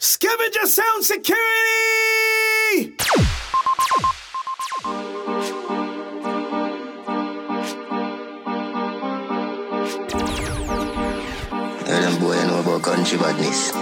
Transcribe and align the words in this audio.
Skavenga 0.00 0.64
Sound 0.64 1.04
Security! 1.04 2.94
Tell 11.84 12.00
them 12.00 12.20
boy 12.20 12.36
know 12.46 12.60
about 12.60 12.82
country 12.82 13.18
badness. 13.18 13.74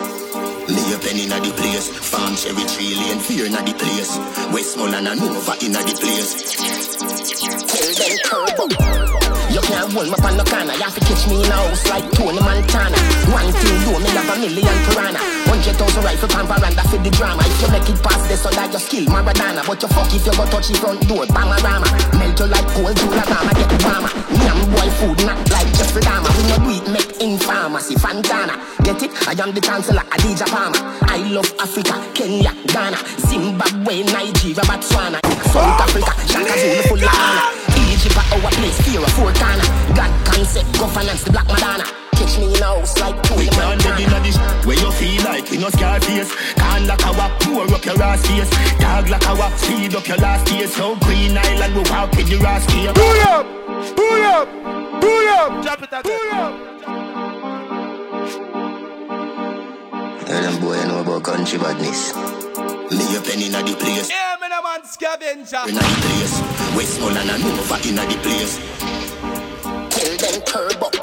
Me 0.70 0.94
a 0.94 0.98
penny 0.98 1.24
inna 1.24 1.38
the 1.38 1.52
place, 1.54 1.90
farm 1.90 2.34
cherry 2.34 2.64
tree 2.64 2.94
lane, 2.94 3.18
fear 3.18 3.44
inna 3.44 3.58
the 3.58 3.74
place. 3.74 4.16
Westmoreland 4.54 5.08
and 5.08 5.20
Nova 5.20 5.54
inna 5.62 5.82
the 5.84 5.92
place. 6.00 6.32
Tell 7.68 7.92
them 7.94 8.56
turbo. 8.56 9.25
You 9.56 9.64
can't 9.64 9.88
hold 9.88 10.04
me 10.04 10.12
on 10.20 10.36
the 10.36 10.44
corner. 10.44 10.76
You 10.76 10.84
have 10.84 10.92
to 10.92 11.00
catch 11.00 11.24
me 11.32 11.40
in 11.40 11.48
a 11.48 11.56
house 11.56 11.88
like 11.88 12.04
Tony 12.12 12.44
Montana. 12.44 12.92
One 13.32 13.48
thing 13.56 13.76
do 13.88 13.96
me 14.04 14.12
have 14.12 14.28
a 14.28 14.36
million 14.36 14.76
piranha. 14.84 15.16
Hundred 15.48 15.80
thousand 15.80 16.04
rifle 16.04 16.28
pan 16.28 16.44
veranda 16.44 16.84
for 16.84 17.00
the 17.00 17.08
drama. 17.08 17.40
If 17.40 17.64
you 17.64 17.68
make 17.72 17.88
it 17.88 17.96
past 18.04 18.28
this, 18.28 18.44
so 18.44 18.52
that 18.52 18.68
you 18.68 18.76
skill 18.76 19.08
Maradona. 19.08 19.64
But 19.64 19.80
you 19.80 19.88
fuck 19.88 20.12
if 20.12 20.28
you 20.28 20.36
go 20.36 20.44
touch 20.52 20.68
the 20.68 20.76
front 20.76 21.08
door, 21.08 21.24
Bangarama. 21.32 21.88
Melt 22.20 22.36
you 22.36 22.52
like 22.52 22.68
cold 22.76 23.00
Jularama, 23.00 23.52
get 23.56 23.72
warmer. 23.80 24.12
Me 24.36 24.44
and 24.44 24.64
boy 24.76 24.88
food 25.00 25.24
not 25.24 25.40
like 25.48 25.72
Jeffrey 25.72 26.04
Dahmer. 26.04 26.28
We 26.36 26.42
no 26.52 26.56
do 26.60 26.70
it 26.76 26.86
make 26.92 27.12
in 27.24 27.40
pharmacy, 27.40 27.96
Fantana. 27.96 28.60
Get 28.84 29.08
it? 29.08 29.10
I 29.24 29.32
am 29.40 29.56
the 29.56 29.64
chancellor, 29.64 30.04
Adidja 30.12 30.44
Palmer. 30.52 30.84
I 31.08 31.16
love 31.32 31.48
Africa, 31.64 31.96
Kenya, 32.12 32.52
Ghana, 32.68 33.00
Zimbabwe, 33.24 34.04
Nigeria, 34.04 34.60
Botswana, 34.68 35.16
South 35.48 35.80
Africa, 35.80 36.12
Shaka 36.28 36.52
Zulu 36.60 36.82
full 36.92 37.00
of 37.00 37.08
honor. 37.08 37.65
Egypt 37.96 38.16
at 38.18 38.32
our 38.32 38.50
place, 38.52 38.76
fear 38.82 39.00
of 39.00 39.12
four 39.16 39.32
corner. 39.32 39.64
God 39.96 40.12
concept, 40.26 40.68
governance, 40.78 41.24
the 41.24 41.32
black 41.32 41.46
Madonna. 41.48 41.84
Catch 42.12 42.38
me 42.38 42.52
in 42.52 42.62
a 42.62 42.64
house 42.64 42.98
like 43.00 43.22
Tony 43.22 43.44
We 43.44 43.48
can't 43.48 43.80
live 43.84 43.96
Montana. 43.96 44.04
inna 44.04 44.20
this 44.20 44.36
where 44.66 44.76
you 44.76 44.90
feel 44.92 45.24
like 45.24 45.50
we 45.50 45.56
no 45.56 45.70
scar 45.70 46.00
face. 46.00 46.30
Can't 46.54 46.86
lock 46.86 47.06
our 47.06 47.30
pour 47.40 47.64
up 47.64 47.84
your 47.84 48.02
ass 48.02 48.26
face. 48.26 48.50
Dog 48.78 49.08
like 49.08 49.26
our 49.26 49.50
speed 49.56 49.94
up 49.94 50.06
your 50.06 50.18
last 50.18 50.44
days. 50.46 50.74
So 50.74 50.96
Green 50.96 51.38
Island 51.38 51.74
we 51.74 51.82
walk 51.90 52.12
with 52.12 52.28
the 52.28 52.36
ass 52.46 52.70
here. 52.70 52.92
Pull 52.92 53.20
up! 53.32 53.46
Pull 53.96 54.24
up! 54.24 54.48
Pull 55.00 55.28
up! 55.28 55.62
Drop 55.64 55.82
it 55.82 55.88
again. 55.88 56.02
Pull 56.02 56.32
up! 56.32 56.76
Tell 60.26 60.42
them 60.42 60.60
boy 60.60 60.74
I 60.74 60.86
know 60.88 61.00
about 61.00 61.22
country 61.22 61.58
badness. 61.58 62.14
Me 62.90 63.16
a 63.16 63.20
penny 63.20 63.46
inna 63.46 63.62
the 63.62 63.76
place. 63.78 64.10
Yeah, 64.10 64.36
man, 64.40 64.52
I'm 64.52 64.66
on 64.66 64.82
Skavenga. 64.82 65.68
inna 65.68 65.78
the 65.78 65.96
place. 66.02 66.34
Westmoreland 66.76 67.30
and 67.30 67.42
Nova 67.44 67.78
inna 67.86 68.02
the 68.06 68.16
place. 68.24 68.58
Tell 69.90 70.16
them 70.16 70.42
turbo. 70.42 70.95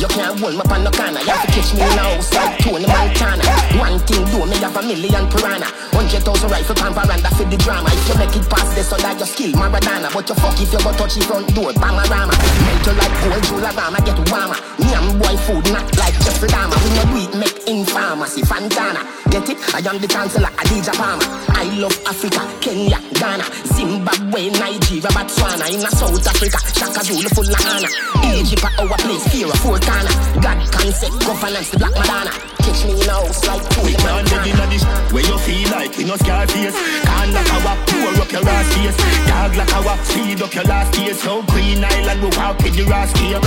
You 0.00 0.08
can't 0.08 0.40
hold 0.40 0.56
me 0.56 0.64
on 0.64 0.80
the 0.80 0.90
corner. 0.96 1.20
You 1.20 1.28
have 1.28 1.44
to 1.44 1.52
catch 1.52 1.76
me 1.76 1.84
house 2.00 2.32
like 2.32 2.56
Tony 2.64 2.88
Montana. 2.88 3.44
One 3.76 4.00
thing 4.08 4.24
do 4.32 4.48
me 4.48 4.56
have 4.64 4.72
a 4.72 4.80
million 4.80 5.28
piranha. 5.28 5.68
Hundred 5.92 6.24
thousand 6.24 6.48
rifle 6.48 6.72
pan 6.72 6.96
veranda 6.96 7.28
for 7.36 7.44
the 7.44 7.60
drama. 7.60 7.92
If 7.92 8.08
you 8.08 8.16
make 8.16 8.32
it 8.32 8.48
past 8.48 8.72
this, 8.72 8.88
so 8.88 8.96
that 8.96 9.20
you 9.20 9.28
skill 9.28 9.52
Maradona. 9.60 10.08
But 10.08 10.24
you 10.24 10.36
fuck 10.40 10.56
if 10.56 10.72
you 10.72 10.80
go 10.80 10.96
touch 10.96 11.20
the 11.20 11.24
front 11.28 11.52
door, 11.52 11.76
Bangarama. 11.76 12.32
Melt 12.32 12.80
you 12.88 12.94
like 12.96 13.12
gold 13.20 13.44
Jularama, 13.44 14.00
get 14.00 14.16
warmer. 14.32 14.56
Me 14.80 14.88
and 14.88 15.20
boy 15.20 15.36
food 15.44 15.68
not 15.68 15.84
like 16.00 16.16
Jeffrey 16.24 16.48
Dahmer. 16.48 16.80
We 16.80 16.90
no 16.96 17.02
do 17.04 17.16
it 17.20 17.32
make 17.36 17.60
in 17.68 17.84
pharmacy, 17.84 18.40
Fantana. 18.40 19.04
Get 19.28 19.52
it? 19.52 19.60
I 19.76 19.84
am 19.84 20.00
the 20.00 20.08
chancellor, 20.08 20.48
Adidja 20.64 20.96
Palmer. 20.96 21.28
I 21.60 21.68
love 21.76 21.92
Africa, 22.08 22.40
Kenya, 22.64 22.96
Ghana, 23.20 23.44
Zimbabwe, 23.76 24.48
Nigeria, 24.56 25.12
Botswana. 25.12 25.68
In 25.68 25.84
South 25.92 26.24
Africa, 26.24 26.56
Shaka 26.72 27.04
Zulu 27.04 27.28
full 27.36 27.44
of 27.44 27.60
honor. 27.68 27.92
Egypt 28.32 28.64
our 28.80 28.96
place, 29.04 29.28
fear 29.28 29.44
of 29.44 29.60
four. 29.90 30.42
God 30.42 30.58
concept, 30.72 31.18
governance, 31.26 31.70
the 31.70 31.78
black 31.78 31.94
Madonna. 31.94 32.30
Catch 32.60 32.84
me 32.84 33.02
in 33.02 33.08
a 33.08 33.12
house 33.12 33.46
like 33.46 33.62
Tony 33.70 33.86
We 33.86 33.94
can't 33.94 34.30
live 34.30 34.44
Montana. 34.44 34.50
inna 34.50 34.66
this 34.70 34.84
where 35.12 35.24
you 35.24 35.38
feel 35.38 35.68
like 35.70 35.96
we 35.96 36.04
no 36.04 36.16
scar 36.16 36.46
face. 36.46 36.76
Can't 37.02 37.32
lock 37.32 37.50
our 37.56 37.76
pour 37.88 38.22
up 38.22 38.30
your 38.32 38.46
ass 38.48 38.68
face. 38.74 38.96
Dog 39.26 39.56
like 39.56 39.72
our 39.74 39.96
speed 40.04 40.42
up 40.42 40.54
your 40.54 40.64
last 40.64 40.92
days. 40.92 41.20
So 41.22 41.42
Green 41.50 41.84
Island 41.84 42.22
we 42.22 42.28
walk 42.36 42.58
with 42.62 42.76
the 42.76 42.84
ass 42.92 43.10
here. 43.18 43.40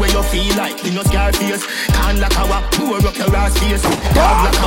Where 0.00 0.10
you 0.10 0.22
feel 0.32 0.56
like 0.56 0.82
we 0.82 0.90
no 0.90 1.02
scar 1.02 1.32
face. 1.32 1.64
Can't 1.88 2.18
lock 2.18 2.36
our 2.38 2.62
pour 2.72 2.96
up 2.96 3.16
your 3.16 3.36
ass 3.36 3.56
face. 3.58 3.82
Dog 3.82 4.36
like 4.44 4.58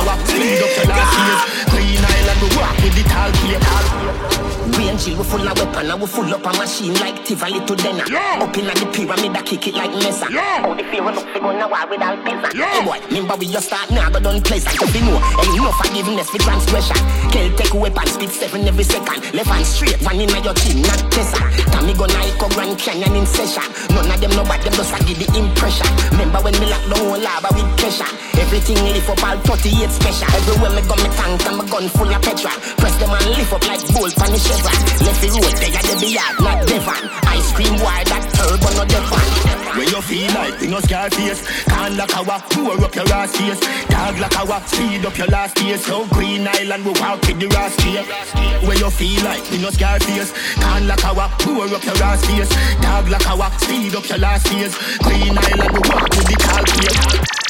we 6.00 6.06
full 6.06 6.32
up 6.32 6.40
a 6.40 6.52
machine 6.56 6.94
like 6.94 7.20
Tiva 7.28 7.50
Little 7.52 7.76
Denner. 7.76 8.04
Up 8.40 8.56
in 8.56 8.64
the 8.64 8.86
pyramid, 8.88 9.36
I 9.36 9.42
kick 9.42 9.68
it 9.68 9.74
like 9.74 9.92
Mesa. 10.00 10.26
Oh, 10.32 10.72
the 10.72 10.84
fear 10.88 11.04
look 11.04 11.28
fi 11.28 11.38
gonna 11.38 11.68
war 11.68 11.84
with 11.92 12.00
all 12.00 12.16
pizza. 12.24 12.48
Hey 12.56 12.80
boy, 12.80 12.96
remember 13.12 13.36
we 13.36 13.46
just 13.52 13.68
start 13.68 13.90
now, 13.92 14.08
go 14.08 14.18
done 14.20 14.40
place 14.40 14.64
and 14.64 14.80
to 14.80 14.86
be 14.96 15.04
know. 15.04 15.20
Ain't 15.20 15.60
no 15.60 15.68
forgiveness 15.76 16.30
for 16.32 16.40
transgression. 16.40 16.96
Kill 17.28 17.52
take 17.52 17.74
weapon, 17.76 18.06
speed 18.08 18.32
seven 18.32 18.64
every 18.64 18.84
second. 18.84 19.20
Left 19.36 19.52
hand 19.52 19.66
straight, 19.66 20.00
one 20.00 20.16
in 20.16 20.32
your 20.40 20.56
chin, 20.56 20.80
not 20.80 21.00
tessa. 21.12 21.36
Tommy 21.68 21.92
gonna 21.92 22.16
echo 22.24 22.48
Grand 22.56 22.78
Canyon 22.80 23.12
in 23.20 23.26
session. 23.28 23.64
None 23.92 24.08
of 24.08 24.16
them 24.24 24.32
know 24.32 24.44
what 24.48 24.64
them 24.64 24.72
just 24.72 24.96
a 24.96 24.98
give 25.04 25.20
the 25.20 25.28
impression. 25.36 25.88
Remember 26.16 26.40
when 26.40 26.56
me 26.56 26.66
lock 26.72 26.84
the 26.88 26.96
whole 26.96 27.20
lava 27.20 27.52
with 27.52 27.68
pressure. 27.76 28.08
Everything 28.40 28.80
lift 28.88 29.04
up 29.04 29.20
all 29.20 29.36
38 29.44 29.92
special. 29.92 30.28
Everywhere 30.32 30.72
me 30.72 30.82
go, 30.88 30.96
me 30.96 31.12
tank 31.12 31.44
and 31.44 31.56
my 31.60 31.64
gun 31.68 31.86
full 31.92 32.08
of 32.08 32.22
petrol. 32.24 32.56
Press 32.80 32.96
them 32.96 33.12
and 33.12 33.28
lift 33.36 33.52
up 33.52 33.64
like 33.68 33.84
bolt 33.92 34.16
on 34.16 34.32
the 34.32 34.40
chevron. 34.40 34.80
Left 35.04 35.20
the 35.20 35.28
road, 35.28 35.54
they 35.60 35.76
are 35.76 35.89
the 35.98 36.06
yard, 36.06 36.36
not 36.40 36.66
Devon. 36.66 37.08
Ice 37.26 37.52
cream 37.52 37.74
wire, 37.80 38.04
that 38.04 38.24
turbo, 38.36 38.68
no 38.76 38.84
Devon. 38.84 39.50
When 39.76 39.88
you 39.88 40.02
feel 40.02 40.32
like 40.34 40.60
we 40.60 40.66
no 40.66 40.80
scar 40.80 41.08
face 41.10 41.46
Can't 41.66 41.94
lock 41.94 42.10
our 42.16 42.40
pour 42.50 42.84
up 42.84 42.92
your 42.92 43.04
last 43.04 43.36
face 43.36 43.60
Dog 43.86 44.18
like 44.18 44.36
our 44.36 44.60
speed 44.66 45.06
up 45.06 45.16
your 45.16 45.28
last 45.28 45.54
days 45.54 45.86
So 45.86 46.06
Green 46.08 46.46
Island 46.46 46.84
we 46.84 46.90
walk 46.98 47.22
with 47.22 47.38
the 47.38 47.46
ass 47.56 47.76
here 47.84 48.02
Where 48.66 48.76
you 48.76 48.90
feel 48.90 49.22
like 49.22 49.48
we 49.48 49.62
no 49.62 49.70
scar 49.70 50.00
face 50.00 50.32
can 50.56 50.88
like 50.88 51.04
lock 51.04 51.16
our 51.16 51.28
pour 51.38 51.64
up 51.72 51.84
your 51.84 51.94
last 52.02 52.26
face 52.26 52.50
Dog 52.82 53.08
like 53.08 53.26
our 53.30 53.48
speed 53.60 53.94
up 53.94 54.08
your 54.08 54.18
last 54.18 54.50
days 54.50 54.74
Green 55.06 55.38
Island 55.38 55.70
we 55.70 55.80
walk 55.88 56.10
with 56.18 56.26
the 56.26 56.36
tall 56.42 56.66
here 56.74 57.40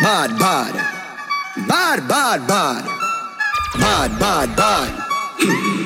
Bad, 0.00 0.38
bad. 0.38 0.74
Bad, 1.66 2.08
bad, 2.08 2.46
bad. 2.46 2.84
Bad, 3.80 4.18
bad, 4.20 4.56
bad. 4.56 5.74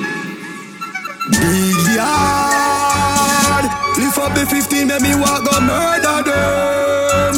Big 1.30 1.78
yard. 1.94 3.64
Lift 3.96 4.18
up 4.18 4.34
the 4.34 4.46
15, 4.48 4.88
make 4.88 5.02
me 5.02 5.14
walk 5.14 5.44
go 5.44 5.60
murder 5.60 6.22
them. 6.26 7.34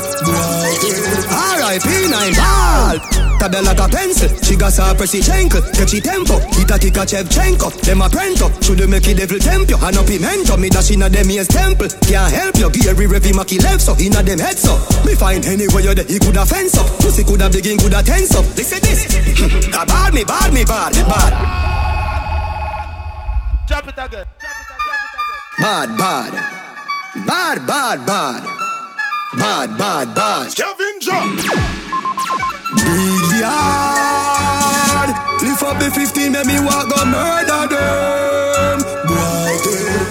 R.I.P. 1.29 2.09
9 2.09 2.35
ball. 2.35 2.99
Tabella 3.39 3.77
a 3.77 3.89
pencil. 3.89 4.29
She 4.43 4.57
got 4.57 4.75
her 4.77 4.95
pressy 4.95 5.21
chankle. 5.21 5.61
Catchy 5.75 6.01
tempo. 6.01 6.41
Hit 6.57 6.71
a 6.71 6.79
kick 6.79 6.97
a 6.97 7.05
Shevchenko. 7.05 7.69
Them 7.83 8.01
a 8.01 8.09
prento. 8.09 8.49
Should 8.65 8.89
make 8.89 9.07
it 9.07 9.19
devil 9.19 9.39
temp 9.39 9.69
you. 9.69 9.77
And 9.77 9.99
up 9.99 10.07
pimento. 10.07 10.57
Me 10.57 10.71
dash 10.71 10.91
inna 10.93 11.11
them 11.11 11.31
ears 11.31 11.49
temple. 11.49 11.89
Can't 12.09 12.33
help 12.33 12.57
you. 12.57 12.71
Gary 12.71 13.07
Revy 13.07 13.33
Maki 13.33 13.63
left 13.63 13.83
so. 13.83 13.95
Inna 13.99 14.23
them 14.23 14.39
heads 14.39 14.63
so. 14.63 14.77
Me 15.05 15.15
find 15.15 15.45
anywhere 15.45 15.83
you 15.83 15.95
there. 15.95 16.07
He 16.07 16.19
coulda 16.19 16.47
fence 16.47 16.79
up. 16.79 16.87
Pussy 17.01 17.23
coulda 17.23 17.51
begin 17.51 17.77
coulda 17.77 18.03
tense 18.03 18.35
up. 18.35 18.45
Listen 18.57 18.81
this. 18.81 19.05
Ah, 19.77 19.85
bad 19.85 20.15
me, 20.15 20.25
bad 20.25 20.55
me, 20.55 20.65
bad, 20.65 20.95
bad. 21.07 21.74
Drop 23.67 23.89
it 23.89 23.95
again. 23.97 24.09
Drop 24.09 24.25
it 24.25 24.69
again. 24.77 25.35
Bad, 25.59 25.97
bad. 25.97 26.33
Bad, 27.27 27.67
bad, 27.67 28.07
bad. 28.07 28.43
Bad, 29.39 29.79
bad, 29.79 30.15
bad. 30.15 30.51
Skavenga! 30.53 31.19
Big 32.77 33.41
yard. 33.41 35.11
Lift 35.43 35.63
up 35.63 35.79
the 35.79 35.91
15, 35.91 36.33
make 36.33 36.47
me 36.47 36.61
walk 36.61 36.89
go 36.91 37.05
murder 37.07 37.67
them. 37.73 38.85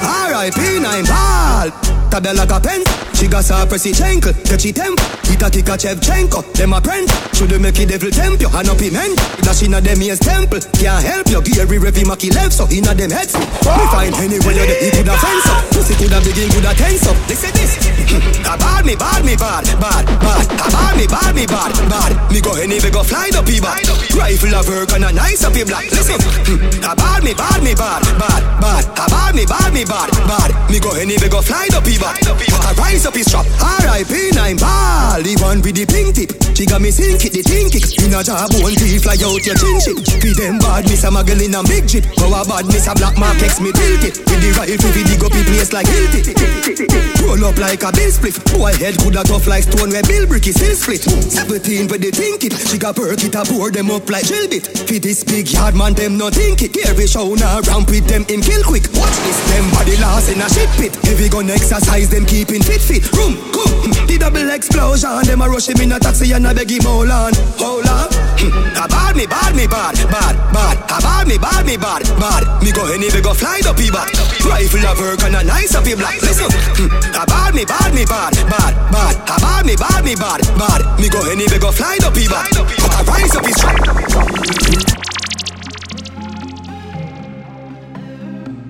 R.I.P. 0.02 0.80
9 0.80 1.06
ball. 1.06 1.83
Tabella 2.14 2.46
like 2.46 2.54
a 2.54 2.60
pen. 2.62 2.86
She 3.18 3.26
got 3.26 3.48
her 3.50 3.66
pressy 3.66 3.90
chankle. 3.90 4.38
Catchy 4.46 4.72
temp. 4.72 5.02
Hit 5.26 5.42
a 5.42 5.50
kick 5.50 5.66
a 5.66 5.74
Shevchenko. 5.74 6.46
Them 6.54 6.74
a 6.74 6.80
print. 6.80 7.10
Should 7.34 7.50
make 7.58 7.80
it 7.82 7.90
devil 7.90 8.12
temp 8.14 8.38
you. 8.38 8.54
And 8.54 8.70
up 8.70 8.78
piment. 8.78 9.18
Dash 9.42 9.64
inna 9.66 9.82
them 9.82 9.98
ears 9.98 10.20
temple. 10.20 10.62
Can't 10.78 11.02
help 11.02 11.26
you. 11.34 11.42
Gary 11.42 11.82
Revy 11.82 12.06
Maki 12.06 12.30
left 12.30 12.54
so 12.54 12.70
inna 12.70 12.94
them 12.94 13.10
heads. 13.10 13.34
Me 13.34 13.86
find 13.90 14.14
anywhere 14.22 14.54
you. 14.54 14.78
He 14.78 14.94
coulda 14.94 15.18
fence 15.18 15.48
up. 15.50 15.66
Pussy 15.74 15.98
coulda 15.98 16.22
begin 16.22 16.54
coulda 16.54 16.78
tense 16.78 17.08
up. 17.10 17.18
Listen 17.26 17.50
this. 17.58 17.74
Ah, 18.46 18.58
bad 18.60 18.86
me, 18.86 18.94
bad 18.94 19.26
me, 19.26 19.34
bad, 19.36 19.66
bad, 19.82 20.06
bad. 20.22 20.46
Ah, 20.62 20.70
bad 20.70 20.94
me, 20.94 21.08
bad 21.08 21.34
me, 21.34 21.48
bad, 21.48 21.74
bad. 21.90 22.12
Me 22.30 22.42
go 22.42 22.54
any 22.54 22.78
we 22.78 22.92
go 22.92 23.02
fly 23.02 23.32
the 23.32 23.42
people. 23.42 23.74
Rifle 24.14 24.54
of 24.54 24.68
work 24.68 24.92
and 24.94 25.06
a 25.06 25.12
nice 25.12 25.44
up 25.44 25.56
your 25.56 25.66
black. 25.66 25.90
Listen. 25.90 26.20
Ah, 26.84 26.94
bad 26.94 27.24
me, 27.24 27.34
bad 27.34 27.64
me, 27.64 27.74
bad, 27.74 28.04
bad, 28.20 28.44
bad. 28.62 28.84
Ah, 29.00 29.08
bad 29.10 29.34
me, 29.34 29.46
bad 29.48 29.74
me, 29.74 29.86
bad, 29.86 30.12
bad. 30.28 30.52
Me 30.70 30.80
go 30.80 30.92
any 30.94 31.18
we 31.18 31.30
go 31.30 31.42
fly 31.42 31.66
the 31.72 31.82
people. 31.82 32.03
But 32.04 32.66
I 32.68 32.74
rise 32.78 33.06
up 33.06 33.16
his 33.16 33.32
trap. 33.32 33.46
R.I.P. 33.62 34.32
nine 34.36 34.58
bad. 34.58 35.24
the 35.24 35.40
one 35.40 35.62
with 35.62 35.76
the 35.76 35.86
pink 35.88 36.16
tip. 36.16 36.36
She 36.54 36.68
got 36.68 36.82
me 36.82 36.92
sink 36.92 37.24
it, 37.24 37.32
the 37.32 37.42
think 37.42 37.74
it. 37.74 37.82
In 38.04 38.14
a 38.14 38.22
job, 38.22 38.52
one 38.60 38.76
teeth 38.76 39.02
fly 39.02 39.16
out 39.24 39.42
your 39.42 39.56
chin 39.56 39.80
chip. 39.80 39.98
Feed 40.20 40.36
them 40.36 40.60
bad, 40.60 40.84
miss 40.86 41.02
a 41.02 41.10
muggle 41.10 41.40
in 41.40 41.56
a 41.56 41.64
big 41.64 41.88
jeep. 41.88 42.04
A 42.20 42.28
bad 42.28 42.68
miss 42.68 42.86
a 42.86 42.94
black 42.94 43.16
mark, 43.16 43.40
X 43.40 43.64
me 43.64 43.72
tilt 43.72 44.04
it. 44.04 44.20
With 44.28 44.42
the 44.44 44.52
rifle, 44.60 44.92
we 44.92 45.02
dig 45.08 45.24
up 45.24 45.32
the 45.32 45.42
place 45.48 45.72
like 45.72 45.88
it. 45.88 47.24
Roll 47.24 47.42
up 47.48 47.58
like 47.58 47.82
a 47.82 47.90
bill 47.96 48.12
split. 48.12 48.36
Boy 48.52 48.76
head 48.78 49.00
coulda 49.00 49.24
tough 49.24 49.48
like 49.48 49.64
stone 49.64 49.90
where 49.90 50.04
Bill 50.04 50.28
Bricky 50.28 50.52
still 50.52 50.76
split. 50.76 51.02
Seventeen 51.08 51.88
with 51.88 52.04
the 52.04 52.12
think 52.12 52.44
it. 52.44 52.54
She 52.54 52.78
got 52.78 53.00
perk 53.00 53.24
it, 53.24 53.34
a 53.34 53.42
pour 53.48 53.72
them 53.72 53.90
up 53.90 54.06
like 54.12 54.28
drill 54.28 54.46
bit. 54.46 54.68
Feed 54.86 55.02
this 55.02 55.24
big 55.24 55.50
yard 55.50 55.74
man, 55.74 55.96
them 55.96 56.18
no 56.20 56.30
think 56.30 56.62
it. 56.62 56.76
Here 56.76 56.94
we 56.94 57.08
show 57.08 57.34
now 57.34 57.64
ramp 57.66 57.90
with 57.90 58.06
them 58.06 58.28
in 58.30 58.44
kill 58.46 58.62
quick. 58.62 58.86
Watch 58.94 59.18
this, 59.26 59.40
them 59.50 59.66
body 59.74 59.98
lost 59.98 60.30
in 60.30 60.38
a 60.38 60.48
shit 60.52 60.70
pit. 60.78 60.94
Heavy 61.02 61.30
gun 61.30 61.50
exercise, 61.50 61.93
them 62.02 62.26
keeping 62.26 62.62
fit 62.62 62.82
fit. 62.82 63.06
Room, 63.14 63.38
come, 63.54 63.70
hmm. 63.86 64.08
the 64.10 64.18
double 64.18 64.50
explosion. 64.50 65.22
Them 65.30 65.42
a 65.42 65.48
rush 65.48 65.70
him 65.70 65.78
in 65.78 65.92
a 65.94 66.00
taxi 66.00 66.32
and 66.34 66.48
a 66.48 66.54
beg 66.54 66.72
him 66.72 66.82
hold 66.82 67.14
on, 67.14 67.34
hold 67.62 67.86
on. 67.86 68.10
Hmm. 68.42 68.82
A 68.82 68.90
bad 68.90 69.14
me, 69.16 69.30
bad 69.30 69.54
me, 69.54 69.70
bad, 69.70 69.94
bad, 70.10 70.34
bad. 70.50 70.78
A 70.90 70.98
bad 70.98 71.28
me, 71.30 71.38
bad 71.38 71.66
me, 71.66 71.78
bad, 71.78 72.02
bad. 72.18 72.44
Me 72.66 72.72
go 72.74 72.90
any 72.90 73.14
we 73.14 73.22
go 73.22 73.34
fly 73.38 73.62
the 73.62 73.74
pee 73.78 73.94
Rifle 74.42 74.86
of 74.90 74.98
work 74.98 75.22
and 75.22 75.38
a 75.38 75.44
nice 75.46 75.76
up 75.78 75.86
black. 75.86 76.18
Listen, 76.26 76.50
hmm. 76.50 76.90
a 77.14 77.30
bad 77.30 77.54
me, 77.54 77.64
bad 77.64 77.94
me, 77.94 78.10
bad, 78.10 78.34
bad, 78.50 78.74
bad. 78.90 79.14
A 79.30 79.38
bad 79.38 79.62
me, 79.62 79.78
bad 79.78 80.02
me, 80.02 80.18
bad, 80.18 80.42
bad. 80.58 80.82
Me 80.98 81.10
go 81.14 81.22
any 81.30 81.46
we 81.46 81.62
go 81.62 81.70
fly 81.70 82.02
the 82.02 82.10
pee 82.10 82.26
But 82.26 82.50
I 82.90 83.06
rise 83.06 83.38
up 83.38 83.46
his 83.46 83.62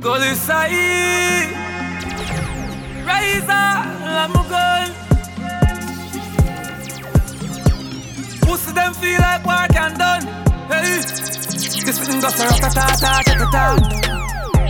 Go 0.03 0.19
this 0.19 0.41
side, 0.41 1.62
rise 3.05 3.49
up, 3.49 3.85
I'm 4.03 4.33
going. 4.33 4.91
Pussy 8.41 8.71
them 8.73 8.93
feel 8.93 9.19
like 9.19 9.45
work 9.45 9.75
and 9.75 9.97
done. 9.97 10.23
Hey, 10.69 10.97
this 11.85 11.99
thing 11.99 12.21
goes 12.21 12.39
a 12.39 12.47
ta 12.47 12.69
ta 12.69 12.95
ta 12.99 13.21
ta 13.25 13.49
ta. 13.51 14.13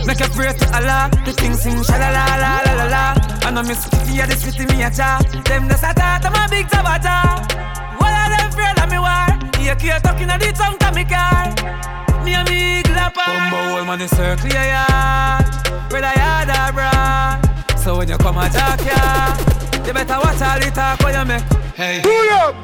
Make 0.06 0.20
a 0.20 0.28
pray 0.30 0.52
to 0.52 0.66
Allah, 0.76 1.10
the 1.24 1.32
thing 1.32 1.54
sing 1.54 1.82
sha 1.82 1.96
la 1.96 2.10
la 2.10 2.24
la 2.36 2.60
la 2.66 2.72
la 2.74 2.86
la. 2.94 3.14
I 3.46 3.50
know 3.50 3.62
Miss 3.62 3.88
Kitty, 3.88 4.20
this 4.26 4.44
with 4.44 4.70
me 4.70 4.82
a 4.82 4.90
cha. 4.90 5.18
Them 5.44 5.68
the 5.68 5.74
sata, 5.74 6.20
I'm 6.24 6.34
a 6.34 6.48
big 6.50 6.66
tabata. 6.68 7.40
What 7.98 8.12
are 8.12 8.28
them 8.36 8.48
afraid 8.50 8.78
of 8.82 8.90
me 8.90 8.98
war? 8.98 9.26
Yeah, 9.64 9.74
keep 9.76 10.02
talking 10.02 10.28
at 10.28 10.40
the 10.40 10.52
tongue 10.52 10.78
to 10.78 10.92
me 10.92 11.04
car. 11.04 11.48
Me 12.24 12.34
a 12.34 12.44
big 12.44 12.86
lapper. 12.92 13.24
Bumbo 13.24 13.56
hole 13.76 13.84
man, 13.84 13.98
the 13.98 14.08
circle 14.08 14.48
yeah 14.50 14.64
yeah. 14.72 15.88
Where 15.90 16.04
I 16.04 16.18
had 16.18 16.50
a 16.50 16.72
bra. 16.72 17.43
So 17.84 17.98
when 17.98 18.08
you 18.08 18.16
come 18.16 18.38
a 18.38 18.48
talk 18.48 18.80
yeah, 18.80 19.36
you 19.86 19.92
better 19.92 20.14
watch 20.14 20.40
all 20.40 20.58
the 20.58 20.70
talk 20.74 20.98
when 21.00 21.14
you 21.14 21.24
make. 21.26 21.42
Hey. 21.76 22.00
Pull 22.02 22.30
up, 22.30 22.54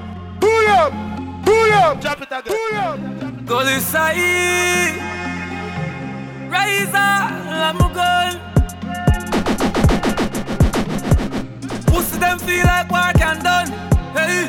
pull 0.40 0.68
up, 0.68 0.92
pull 1.44 1.72
up, 1.74 2.00
drop 2.00 2.22
it 2.22 2.28
again. 2.28 2.56
Pull 2.56 2.76
up. 2.78 2.98
Go 3.44 3.62
this 3.62 3.84
side, 3.84 4.16
rise 6.48 6.94
up, 6.94 7.32
I'm 7.68 7.76
going. 7.92 8.40
Pussy 11.84 12.16
them 12.18 12.38
feel 12.38 12.64
like 12.64 12.90
work 12.90 13.20
and 13.20 13.42
done. 13.42 13.68
Hey, 14.16 14.48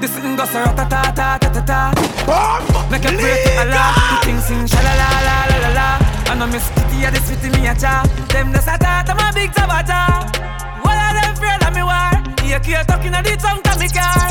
this 0.00 0.12
thing 0.12 0.36
goes 0.36 0.54
a 0.54 0.70
ta 0.70 0.86
ta 0.88 1.12
ta 1.16 1.36
ta 1.36 1.48
ta 1.50 1.62
ta. 1.66 2.88
Make 2.92 3.06
a 3.06 3.08
pray 3.08 3.42
to 3.42 3.50
Allah, 3.58 4.20
the 4.20 4.26
thing 4.26 4.38
sing 4.38 4.66
sha 4.68 4.80
la 4.82 4.94
la 4.94 5.08
la 5.26 5.46
la 5.50 5.58
la 5.58 5.74
la. 5.74 6.19
I 6.30 6.34
know 6.38 6.46
Miss 6.46 6.62
Kitty, 6.70 7.02
yeah, 7.02 7.10
this 7.10 7.28
with 7.28 7.42
me 7.42 7.66
a 7.66 7.74
cha. 7.74 8.06
Them 8.30 8.52
the 8.52 8.60
sata, 8.60 9.02
I'm 9.02 9.18
a 9.18 9.34
big 9.34 9.50
tabata. 9.50 10.30
What 10.78 10.94
are 10.94 11.14
them 11.18 11.34
afraid 11.34 11.58
of 11.58 11.74
me 11.74 11.82
war? 11.82 12.06
Yeah, 12.46 12.62
keep 12.62 12.86
talking 12.86 13.12
at 13.12 13.24
the 13.26 13.34
tongue 13.34 13.60
to 13.66 13.74
me 13.74 13.88
car. 13.90 14.30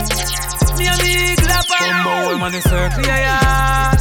Me 0.80 0.88
a 0.88 0.96
big 0.96 1.44
lapper. 1.44 1.76
Bumbo 1.76 2.10
hole 2.24 2.38
man, 2.40 2.52
the 2.54 2.62
circle 2.62 3.04
yeah 3.04 3.92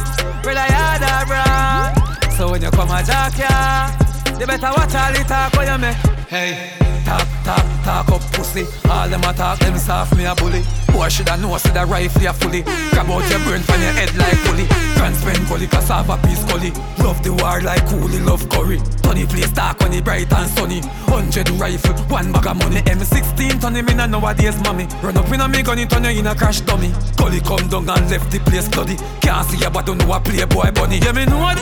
I 0.47 0.71
had 0.71 1.03
a 1.03 1.27
bra. 1.27 2.31
So 2.37 2.49
when 2.51 2.61
you 2.61 2.71
come 2.71 2.89
a 2.89 3.03
jack 3.03 3.37
yeah, 3.37 3.91
you 4.39 4.47
better 4.47 4.71
watch 4.71 4.95
all 4.95 5.11
the 5.11 5.23
talk 5.27 5.51
when 5.59 5.67
you 5.67 5.77
make. 5.77 5.97
Hey, 6.31 6.71
talk, 7.03 7.27
talk, 7.43 7.65
talk 7.83 8.09
up 8.09 8.21
pussy. 8.33 8.65
All 8.89 9.07
them 9.07 9.23
a 9.23 9.33
talk, 9.33 9.59
them 9.59 9.77
soft 9.77 10.15
me 10.15 10.25
a 10.25 10.35
bully. 10.35 10.63
Boy 10.91 11.09
shoulda 11.09 11.37
know, 11.37 11.57
see 11.57 11.71
the 11.71 11.85
rifle 11.85 12.21
ya 12.21 12.33
fully. 12.33 12.61
Grab 12.91 13.09
out 13.09 13.29
your 13.29 13.39
brain 13.45 13.61
from 13.61 13.81
your 13.81 13.93
head 13.93 14.15
like 14.15 14.37
pulley. 14.45 14.65
Transparent 14.95 15.47
gully, 15.47 15.67
cassava 15.67 16.17
piece 16.27 16.43
gully. 16.45 16.71
Love 16.99 17.21
the 17.23 17.31
war 17.33 17.61
like 17.61 17.85
coolie, 17.85 18.23
love 18.25 18.47
curry. 18.49 18.79
Tony 19.01 19.25
place 19.25 19.51
dark 19.51 19.79
when 19.79 19.93
it 19.93 20.03
bright 20.03 20.31
and 20.31 20.49
sunny. 20.51 20.81
Hundred 21.07 21.49
rifle, 21.51 21.93
one 22.07 22.31
bag 22.31 22.47
of 22.47 22.57
money. 22.57 22.81
M16 22.81 23.61
turn 23.61 23.75
him 23.75 23.89
in 23.89 23.99
a 23.99 24.07
nowadays 24.07 24.59
mommy. 24.63 24.87
Run 25.01 25.17
up 25.17 25.31
in 25.31 25.41
a 25.41 25.47
me 25.47 25.63
gun, 25.63 25.79
it 25.79 25.89
turn 25.89 26.03
you 26.03 26.19
in 26.19 26.27
a 26.27 26.35
crash 26.35 26.61
dummy. 26.61 26.91
Gully 27.17 27.39
come 27.41 27.67
down 27.69 27.89
and 27.89 28.09
left 28.09 28.31
the 28.31 28.39
place 28.39 28.67
bloody. 28.67 28.97
Can't 29.21 29.47
see 29.47 29.57
ya 29.57 29.69
but 29.69 29.85
don't 29.85 29.97
know 29.97 30.13
a 30.13 30.19
playboy 30.19 30.71
bunny. 30.71 30.99
Yeah 30.99 31.13
me 31.13 31.25
know 31.25 31.39
what? 31.39 31.57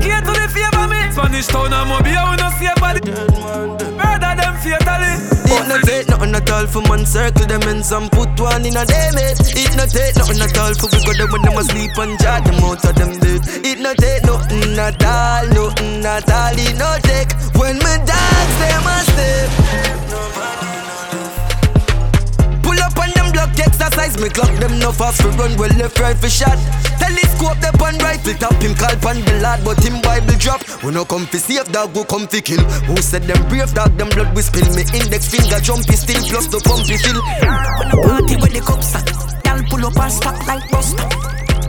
Care 0.00 0.20
to 0.20 0.32
the 0.32 0.48
favor 0.52 0.86
me. 0.88 1.12
Spanish 1.12 1.46
town 1.46 1.72
and 1.72 1.88
Mobile, 1.88 2.30
we 2.30 2.36
no 2.36 2.50
see 2.58 2.66
a 2.66 2.74
body. 2.78 4.03
Murder 4.04 4.34
them 4.36 4.54
fatally. 4.60 5.16
It 5.54 5.68
no 5.68 5.78
take 5.80 6.08
nothing 6.08 6.34
at 6.34 6.50
all 6.50 6.66
for 6.66 6.82
man 6.88 7.06
circle 7.06 7.46
them 7.46 7.62
and 7.62 7.84
some 7.84 8.08
put 8.10 8.28
one 8.40 8.64
in 8.66 8.76
a 8.76 8.84
day 8.84 9.08
mate. 9.14 9.40
It 9.56 9.72
no 9.76 9.86
take 9.86 10.16
nothing 10.16 10.40
at 10.40 10.56
all 10.58 10.74
for 10.74 10.88
we 10.92 11.00
go 11.04 11.12
them 11.16 11.30
when 11.32 11.42
them 11.42 11.56
asleep 11.56 11.96
and 11.96 12.18
jar 12.20 12.40
them 12.40 12.62
out 12.64 12.84
of 12.84 12.94
them 12.94 13.18
bed. 13.20 13.40
It 13.64 13.78
no 13.80 13.94
take 13.94 14.24
nothing 14.24 14.78
at 14.78 15.02
all, 15.04 15.46
nothing 15.48 16.04
at 16.04 16.30
all. 16.30 16.52
It 16.52 16.76
no 16.76 16.90
take 17.02 17.32
when 17.56 17.78
me 17.78 17.94
dogs 18.04 18.54
them 18.60 18.84
a 18.84 18.96
step. 19.08 20.73
Exercise, 23.64 24.16
me 24.20 24.28
clock 24.28 24.52
them 24.60 24.78
no 24.78 24.92
fast 24.92 25.22
for 25.22 25.28
run 25.40 25.56
well 25.56 25.72
left 25.76 25.98
right 25.98 26.16
for 26.16 26.28
shot. 26.28 26.58
Telescope 27.00 27.58
the 27.60 27.70
pan 27.80 27.98
rifle 27.98 28.34
top 28.34 28.54
him 28.62 28.74
call 28.74 28.94
pan 29.00 29.18
the 29.24 29.40
lad 29.40 29.64
but 29.64 29.80
him 29.82 30.00
Bible 30.02 30.36
drop. 30.38 30.60
We 30.82 30.92
no 30.92 31.04
come 31.04 31.26
fi 31.26 31.38
save 31.38 31.70
dog, 31.72 31.94
go 31.94 32.04
come 32.04 32.26
fi 32.28 32.40
kill. 32.40 32.62
Who 32.88 32.96
said 32.98 33.24
them 33.24 33.40
brave 33.48 33.72
dog, 33.74 33.96
them 33.96 34.08
blood 34.10 34.34
we 34.36 34.42
spill. 34.42 34.68
Me 34.76 34.84
index 34.94 35.28
finger 35.28 35.60
jumpy 35.60 35.96
still 35.96 36.22
plus 36.28 36.46
the 36.48 36.60
pumpy 36.60 36.96
fill. 37.00 37.20
When 37.80 37.88
the 37.90 37.98
party 38.04 38.36
with 38.36 38.52
the 38.52 38.60
cup 38.60 38.82
stack, 38.82 39.08
y'all 39.44 39.62
pull 39.68 39.86
up 39.86 39.98
and 39.98 40.12
stack 40.12 40.38
like 40.46 40.68
buster. 40.70 41.08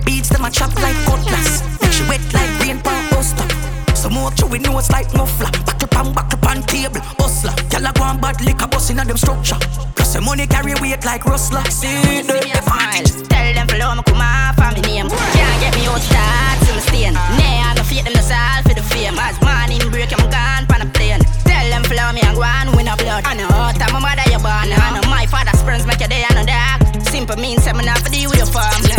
Beats 0.05 0.29
them 0.29 0.45
a 0.45 0.51
chop 0.51 0.75
like 0.81 0.97
cutlass. 1.07 1.63
She 1.95 2.03
wet 2.09 2.21
like 2.33 2.51
rain 2.61 2.79
pan 2.81 3.09
buster. 3.09 3.74
Some 4.05 4.21
more 4.21 4.29
chewing 4.37 4.61
nose 4.61 4.91
like 4.91 5.09
muffler. 5.17 5.49
Buckle 5.65 5.87
pan, 5.89 6.13
buckle 6.13 6.37
pan 6.37 6.61
table, 6.69 7.01
hustler. 7.17 7.57
Y'all 7.73 7.89
a 7.89 7.91
go 7.91 8.05
and 8.05 8.21
bad 8.21 8.37
liquor 8.45 8.67
bust 8.67 8.91
inna 8.91 9.03
them 9.03 9.17
structure. 9.17 9.57
Plus 9.97 10.13
the 10.13 10.21
money 10.21 10.45
carry 10.45 10.77
weight 10.77 11.03
like 11.03 11.25
rustler. 11.25 11.65
See 11.73 12.21
the 12.21 12.37
advantage. 12.37 13.25
Tell 13.25 13.49
them 13.57 13.65
follow 13.65 13.97
me, 13.97 14.03
come 14.05 14.21
on, 14.21 14.53
family 14.61 14.85
name. 14.85 15.09
Can't 15.09 15.57
get 15.57 15.73
me 15.73 15.89
out 15.89 15.97
start 16.05 16.61
to 16.69 16.77
me 16.77 16.81
stain. 16.85 17.13
Nay, 17.41 17.65
I 17.65 17.73
no 17.73 17.81
fake 17.81 18.05
them 18.05 18.13
no 18.13 18.21
solve 18.21 18.61
for 18.69 18.77
the 18.77 18.85
fame. 18.93 19.17
As 19.17 19.41
morning 19.41 19.81
break, 19.89 20.13
I'm 20.13 20.21
gone 20.29 20.69
pan 20.69 20.85
a 20.85 20.87
plane. 20.93 21.25
Tell 21.41 21.65
them 21.65 21.81
follow 21.89 22.13
me 22.13 22.21
and 22.21 22.37
go 22.37 22.45
on 22.45 22.77
win 22.77 22.85
a 22.85 22.93
blood. 22.93 23.25
I 23.25 23.33
know 23.33 23.49
how 23.49 23.73
time 23.73 23.89
my 23.89 24.05
mother 24.05 24.29
you 24.29 24.37
born. 24.37 24.69
I 24.69 25.01
know 25.01 25.09
my 25.09 25.25
father's 25.25 25.57
friends 25.65 25.89
make 25.89 25.97
your 25.97 26.13
day 26.13 26.21
and 26.29 26.37
a 26.37 26.45
dark. 26.45 27.09
Simple 27.09 27.41
means 27.41 27.65
I'm 27.65 27.81
not 27.81 27.97
for 28.05 28.13
with 28.13 28.37
your 28.37 28.45
farm. 28.53 28.94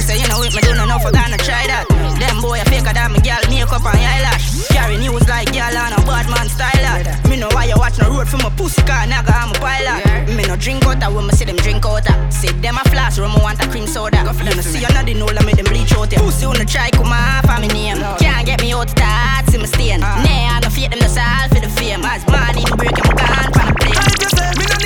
No. 0.00 0.14
You 0.14 0.16
know, 0.16 0.16
say 0.16 0.22
you 0.22 0.28
know 0.28 0.40
with 0.40 0.54
me 0.54 0.62
do 0.62 0.74
no 0.74 0.84
know 0.86 0.98
for 0.98 1.12
gonna 1.12 1.36
try 1.36 1.66
that. 1.68 1.84
Them 2.16 2.40
boy 2.40 2.60
a 2.60 2.64
faker 2.64 2.92
than 2.92 3.12
me 3.12 3.20
girl 3.20 3.40
makeup 3.52 3.84
and 3.84 4.00
eyelash. 4.00 4.68
Carry 4.68 4.96
news 4.96 5.28
like 5.28 5.52
girl 5.52 5.76
on 5.76 5.92
a 5.92 6.00
bad 6.08 6.24
man 6.32 6.48
style 6.48 6.72
that. 6.80 7.28
Me 7.28 7.36
know 7.36 7.48
why 7.52 7.66
you 7.66 7.76
watch 7.76 7.98
no 7.98 8.08
road 8.08 8.28
for 8.28 8.38
my 8.38 8.50
pussy 8.56 8.80
car, 8.82 9.04
nigga 9.04 9.28
I'm 9.28 9.52
a 9.52 9.58
pilot. 9.60 10.32
Me 10.32 10.44
no 10.44 10.56
drink 10.56 10.84
out 10.86 11.00
that 11.00 11.12
when 11.12 11.26
me 11.26 11.32
see 11.32 11.44
them 11.44 11.56
drink 11.56 11.82
that. 11.82 12.32
See 12.32 12.52
them 12.64 12.78
a 12.80 12.84
flash, 12.88 13.18
room 13.18 13.34
want 13.40 13.60
a 13.60 13.68
cream 13.68 13.86
soda. 13.86 14.24
You 14.24 14.56
know 14.56 14.64
see 14.64 14.84
another 14.84 15.14
know 15.14 15.26
let 15.28 15.44
me 15.44 15.52
them 15.52 15.68
bleach 15.68 15.92
out 15.92 16.12
ya. 16.12 16.20
Pussy 16.20 16.46
on 16.46 16.56
the 16.56 16.64
try 16.64 16.90
come 16.90 17.12
off 17.12 17.44
of 17.44 17.60
me 17.60 17.68
name. 17.68 18.00
Can't 18.16 18.46
get 18.46 18.60
me 18.60 18.72
out 18.72 18.88
the 18.88 18.96
start, 18.96 19.52
see 19.52 19.58
me 19.60 19.68
stain. 19.68 20.00
Nay, 20.00 20.48
I 20.48 20.60
no 20.64 20.70
fake 20.72 20.90
them 20.90 21.00
no 21.00 21.08
solve 21.08 21.52
for 21.52 21.60
the 21.60 21.68
fame. 21.76 22.00
As 22.04 22.24
morning 22.24 22.64
break, 22.80 22.96
I'm 22.96 23.12
gone 23.16 23.52
from 23.52 23.66
the 23.68 23.74
plane. 23.76 24.79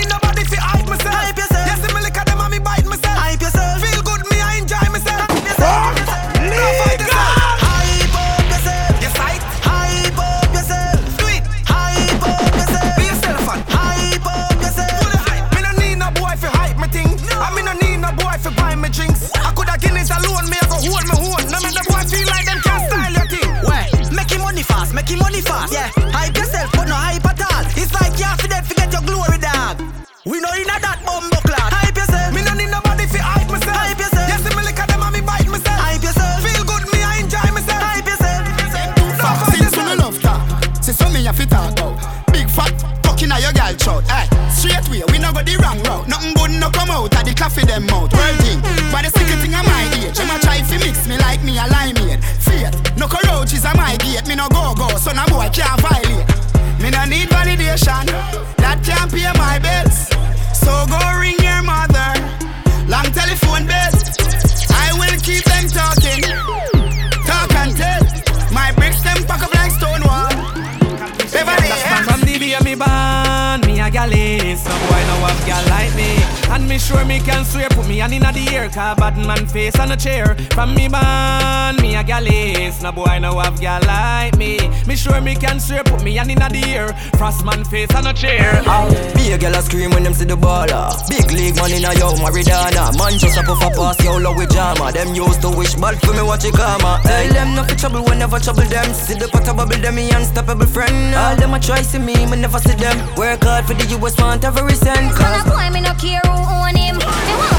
Man 79.94 79.98
a 79.98 80.00
chair 80.00 80.34
From 80.50 80.74
me 80.74 80.88
man, 80.88 81.76
me 81.76 81.96
a 81.96 82.04
gal 82.04 82.26
is 82.26 82.82
No 82.82 82.92
boy 82.92 83.18
no 83.20 83.38
have 83.38 83.60
gal 83.60 83.80
like 83.86 84.36
me 84.36 84.58
Me 84.86 84.96
sure 84.96 85.20
me 85.20 85.34
can 85.34 85.60
swear 85.60 85.84
Put 85.84 86.02
me 86.02 86.14
hand 86.14 86.30
inna 86.30 86.48
the 86.48 86.62
air 86.64 86.88
Frost 87.18 87.44
man 87.44 87.64
face 87.64 87.94
on 87.94 88.06
a 88.06 88.12
chair 88.12 88.62
ah, 88.66 88.88
Be 89.14 89.32
a 89.32 89.38
girl 89.38 89.54
a 89.54 89.62
scream 89.62 89.90
when 89.90 90.02
them 90.02 90.14
see 90.14 90.24
the 90.24 90.36
baller. 90.36 90.90
Big 91.08 91.30
league 91.30 91.56
money 91.56 91.80
now 91.80 91.92
yo 91.92 92.12
Maridana. 92.14 92.96
Man 92.98 93.18
just 93.18 93.38
a 93.38 93.42
puff 93.42 93.62
a 93.62 93.70
pass 93.70 94.02
yo 94.04 94.16
low 94.18 94.34
with 94.36 94.50
jama. 94.52 94.92
Them 94.92 95.14
used 95.14 95.40
to 95.42 95.50
wish 95.50 95.74
bad 95.74 96.00
for 96.00 96.12
me 96.12 96.22
watch 96.22 96.44
it 96.44 96.54
karma. 96.54 97.00
Hey, 97.04 97.28
them 97.28 97.54
not 97.54 97.70
for 97.70 97.76
trouble 97.76 98.04
whenever 98.04 98.38
trouble 98.38 98.64
them. 98.64 98.92
See 98.94 99.14
the 99.14 99.28
pot 99.28 99.44
bubble 99.56 99.76
them 99.76 99.94
me 99.94 100.10
unstoppable 100.10 100.66
friend. 100.66 101.14
All 101.14 101.36
them 101.36 101.54
a 101.54 101.60
try 101.60 101.82
see 101.82 101.98
me, 101.98 102.14
me 102.26 102.36
never 102.36 102.58
see 102.58 102.74
them. 102.74 102.96
Work 103.16 103.44
hard 103.44 103.64
for 103.66 103.74
the 103.74 103.86
US 103.96 104.16
want 104.20 104.44
every 104.44 104.74
cent. 104.74 105.12
And 105.14 105.34
a 105.40 105.50
boy, 105.50 105.70
me 105.72 105.80
no 105.80 105.94
care 105.94 106.20
who 106.24 106.34
own 106.34 106.76
him. 106.76 106.96
Me 106.98 107.34
want 107.38 107.53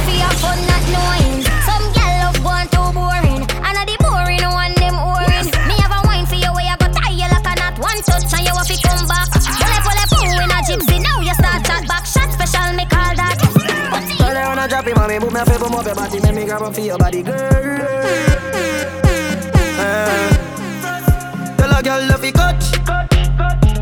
And 14.88 14.96
mommy. 14.96 15.20
Me 15.20 15.40
a 15.40 15.46
favor, 15.46 15.70
move 15.70 15.86
your 15.86 15.96
body, 15.96 16.20
make 16.20 16.36
me 16.36 16.46
grab 16.46 16.62
and 16.62 16.76
feel 16.76 16.86
your 16.86 16.98
body, 16.98 17.24
girl. 17.24 17.36
Eh. 19.78 20.30
Tell 21.58 21.72
a 21.74 21.82
girl 21.82 22.02
love 22.08 22.24
it 22.24 22.34
catch, 22.36 22.72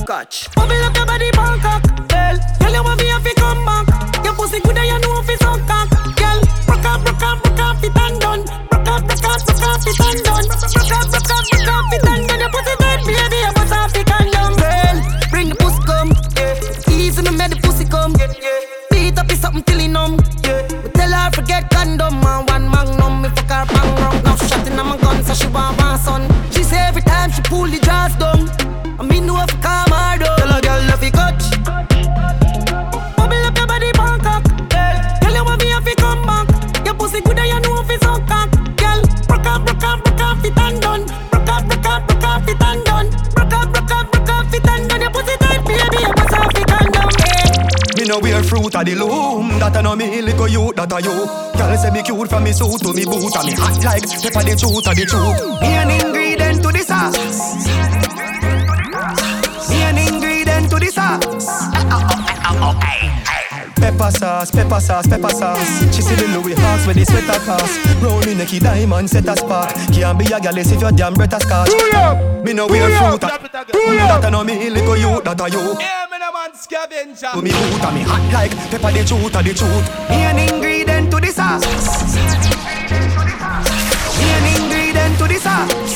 catch. 0.07 0.49
Bubble 0.55 0.83
up 0.83 0.95
your 0.95 1.05
body, 1.05 1.29
Bangkok. 1.31 1.83
Girl, 2.07 2.37
girl, 2.59 2.73
you 2.73 2.83
want 2.83 2.99
me 3.01 3.11
if 3.11 3.25
you 3.25 3.33
come 3.35 3.65
back. 3.65 3.87
Your 4.23 4.33
pussy 4.33 4.59
good 4.61 4.77
and 4.77 4.87
you 4.87 4.99
know 4.99 5.19
if 5.19 5.29
it's 5.29 5.43
on 5.43 5.59
cock. 5.67 5.89
Girl, 6.15 6.39
rock 6.67 6.85
up, 6.85 7.03
rock 7.05 7.23
up, 7.23 7.43
rock 7.43 7.59
up, 7.59 7.83
it 7.83 7.97
and. 7.97 8.23
Rock 8.23 8.87
up, 8.87 9.03
rock 9.03 9.23
up, 9.27 9.43
rock 9.43 9.63
up, 9.63 9.87
it 9.87 9.99
and. 9.99 10.27
Rock 10.27 10.39
up, 10.39 10.63
rock 11.11 11.31
up, 11.31 11.51
rock 11.51 11.67
up, 11.67 11.93
it 11.93 12.02
know 50.43 50.49
me 50.49 50.55
little 50.55 50.65
youth 50.67 50.75
that 50.75 50.93
I 50.93 50.99
you. 50.99 51.27
Girl 51.57 51.77
say 51.77 51.91
me 51.91 52.03
cute 52.03 52.29
from 52.29 52.43
me 52.43 52.51
suit 52.51 52.81
to 52.81 52.93
me 52.93 53.05
boot 53.05 53.35
And 53.35 53.47
me 53.47 53.53
hot 53.53 53.83
like 53.83 54.03
pepper 54.03 54.43
the 54.43 54.55
truth 54.55 54.87
of 54.87 54.95
the 54.95 55.05
truth. 55.05 55.61
Me 55.61 55.67
an 55.67 55.91
ingredient 55.91 56.63
to 56.63 56.71
the 56.71 56.83
sauce. 56.83 57.67
Me 59.69 59.83
an 59.83 59.97
ingredient 59.97 60.69
to 60.69 60.79
the 60.79 60.89
sauce. 60.91 61.47
Pepper 63.75 64.11
sauce, 64.11 64.51
pepper 64.51 64.79
sauce, 64.79 65.07
pepper 65.07 65.29
sauce. 65.29 65.95
She 65.95 66.01
see 66.01 66.15
the 66.15 66.27
Louis 66.39 66.55
Hawks 66.55 66.87
with 66.87 66.95
the 66.95 67.05
sweater 67.05 67.39
cost 67.43 67.79
Roll 68.01 68.19
me 68.23 68.33
necky 68.33 68.59
diamond 68.59 69.09
set 69.09 69.27
a 69.27 69.35
spark. 69.35 69.75
Can't 69.91 70.17
be 70.17 70.25
a 70.25 70.39
gal 70.39 70.57
if 70.57 70.81
your 70.81 70.91
damn 70.91 71.13
breath 71.13 71.33
a 71.33 71.39
scotch. 71.39 71.71
Me 72.43 72.53
no 72.53 72.67
wear 72.67 72.89
fruit 72.97 73.23
of 73.23 73.51
That 73.51 74.25
I 74.25 74.29
know 74.29 74.43
me 74.43 74.69
little 74.69 74.97
youth 74.97 75.23
that 75.25 75.41
I 75.41 75.47
you. 75.47 75.75
Yeah, 75.79 76.02
no 76.73 76.79
Skavenga. 76.87 77.33
to 77.33 77.41
me 77.41 77.51
boot 77.51 77.85
and 77.85 77.95
me 77.95 78.01
hot 78.01 78.33
like 78.33 78.51
pepper 78.71 78.91
the 78.91 79.03
truth 79.05 79.35
of 79.35 79.43
the 79.45 79.53
truth. 79.53 80.09
Me 80.09 80.25
an 80.25 80.39
ingredient 80.39 81.11
to 81.11 81.19
the 81.19 81.31
sauce. 81.31 81.65
Me 84.17 84.25
an 84.33 84.45
ingredient 84.57 85.17
to 85.19 85.27
the 85.27 85.37
sauce. 85.39 85.93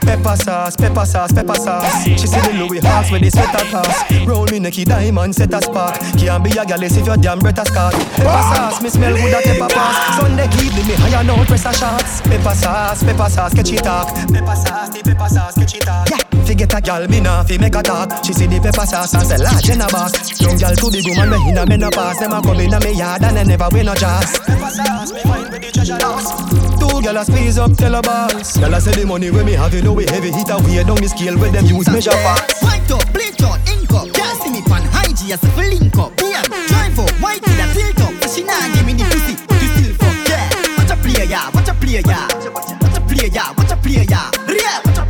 Pepper 0.00 0.36
sauce, 0.36 0.76
pepper 0.76 1.06
sauce, 1.06 1.32
pepper 1.32 1.54
sauce. 1.54 2.04
She 2.04 2.18
see 2.18 2.40
the 2.40 2.52
Louis 2.58 2.80
Hawks 2.80 3.12
with 3.12 3.22
the 3.22 3.30
sweater 3.30 3.64
class. 3.70 4.10
Roll 4.26 4.44
me 4.46 4.58
necky 4.58 4.84
diamond 4.84 5.34
set 5.34 5.54
a 5.54 5.62
spark. 5.62 6.00
Can't 6.18 6.42
be 6.42 6.50
a 6.50 6.64
gal 6.66 6.82
if 6.82 7.06
your 7.06 7.16
damn 7.16 7.38
breath 7.38 7.58
a 7.58 7.64
scotch. 7.64 7.94
Pepper 8.18 8.42
sauce, 8.50 8.82
me 8.82 8.88
smell 8.90 9.14
good 9.14 9.32
at 9.32 9.44
pepper 9.44 9.68
pass. 9.72 10.18
Sunday 10.18 10.50
evening 10.58 10.88
me 10.88 10.94
higher 10.94 11.22
now 11.22 11.44
press 11.44 11.64
a 11.64 11.72
shots. 11.72 12.20
Pepper 12.22 12.54
sauce, 12.54 13.04
pepper 13.04 13.30
sauce, 13.30 13.54
catchy 13.54 13.76
talk. 13.76 14.08
Pepper 14.32 14.56
sauce, 14.56 14.90
the 14.90 15.00
pepper 15.04 15.28
sauce, 15.28 15.54
catchy 15.54 15.78
talk. 15.78 16.10
Yeah. 16.10 16.29
Fi 16.50 16.56
get 16.56 16.74
a 16.74 16.80
gal, 16.80 17.06
me 17.06 17.20
nah 17.20 17.44
fi 17.44 17.58
make 17.58 17.76
a 17.76 17.80
talk. 17.80 18.10
She 18.26 18.32
see 18.32 18.50
the 18.50 18.58
pepper 18.58 18.82
sauce 18.82 19.14
and 19.14 19.22
say 19.22 19.38
large 19.38 19.70
in 19.70 19.78
a 19.78 19.86
boss. 19.86 20.10
Young 20.42 20.58
gal 20.58 20.74
too 20.74 20.90
big 20.90 21.06
woman, 21.06 21.30
me 21.30 21.38
in 21.46 21.54
a 21.54 21.62
menopause. 21.62 22.18
Them 22.18 22.34
a 22.34 22.42
come 22.42 22.58
a 22.58 22.78
me 22.82 22.90
yard 22.98 23.22
and 23.22 23.36
they 23.38 23.44
never 23.46 23.70
win 23.70 23.86
no 23.86 23.94
jazz. 23.94 24.34
Pepper 24.42 24.66
sauce, 24.66 25.14
me 25.14 25.22
find 25.22 25.46
with 25.46 25.62
the 25.62 25.70
treasure. 25.70 25.94
Two 25.94 26.98
gal 27.06 27.18
a 27.18 27.22
squeeze 27.22 27.54
up, 27.54 27.70
tell 27.78 27.94
a 27.94 28.02
boss. 28.02 28.58
Gal 28.58 28.74
a 28.74 28.80
say 28.82 28.90
the 28.98 29.06
money 29.06 29.30
when 29.30 29.46
me 29.46 29.54
have, 29.54 29.70
you 29.70 29.78
know 29.78 29.94
we 29.94 30.10
heavy 30.10 30.34
hit 30.34 30.50
away 30.50 30.82
down 30.82 30.98
the 30.98 31.06
scale 31.06 31.38
where 31.38 31.54
them 31.54 31.70
use 31.70 31.86
measure 31.86 32.18
fast. 32.18 32.66
White 32.66 32.90
up, 32.90 33.06
bleach 33.14 33.38
out, 33.46 33.62
ink 33.70 33.94
up. 33.94 34.10
Can't 34.10 34.34
see 34.42 34.50
me 34.50 34.66
pan 34.66 34.82
high 34.90 35.14
G 35.14 35.30
as 35.30 35.38
a 35.46 35.50
link 35.54 35.94
up. 36.02 36.18
Beer, 36.18 36.42
drive 36.66 36.98
up, 36.98 37.14
white 37.22 37.46
with 37.46 37.62
a 37.62 37.66
tilt 37.78 38.02
up. 38.02 38.10
So 38.26 38.26
she 38.26 38.42
nah 38.42 38.58
give 38.74 38.82
me 38.82 38.98
the 38.98 39.06
pussy, 39.06 39.38
you 39.38 39.70
still 39.70 39.94
fuck. 40.02 40.18
Yeah, 40.26 40.50
watch 40.82 40.90
a 40.90 40.98
player, 40.98 41.30
yeah, 41.30 41.46
watch 41.54 41.70
a 41.70 41.74
player, 41.78 42.02
yeah. 42.02 42.26
Watch 42.26 42.98
a 42.98 43.00
player, 43.06 43.30
yeah, 43.30 43.54
watch 43.54 43.70
a 43.70 43.78
player, 43.78 44.02
yeah. 44.02 44.34
Real, 44.50 44.82
watch 44.82 44.98
a 44.98 45.04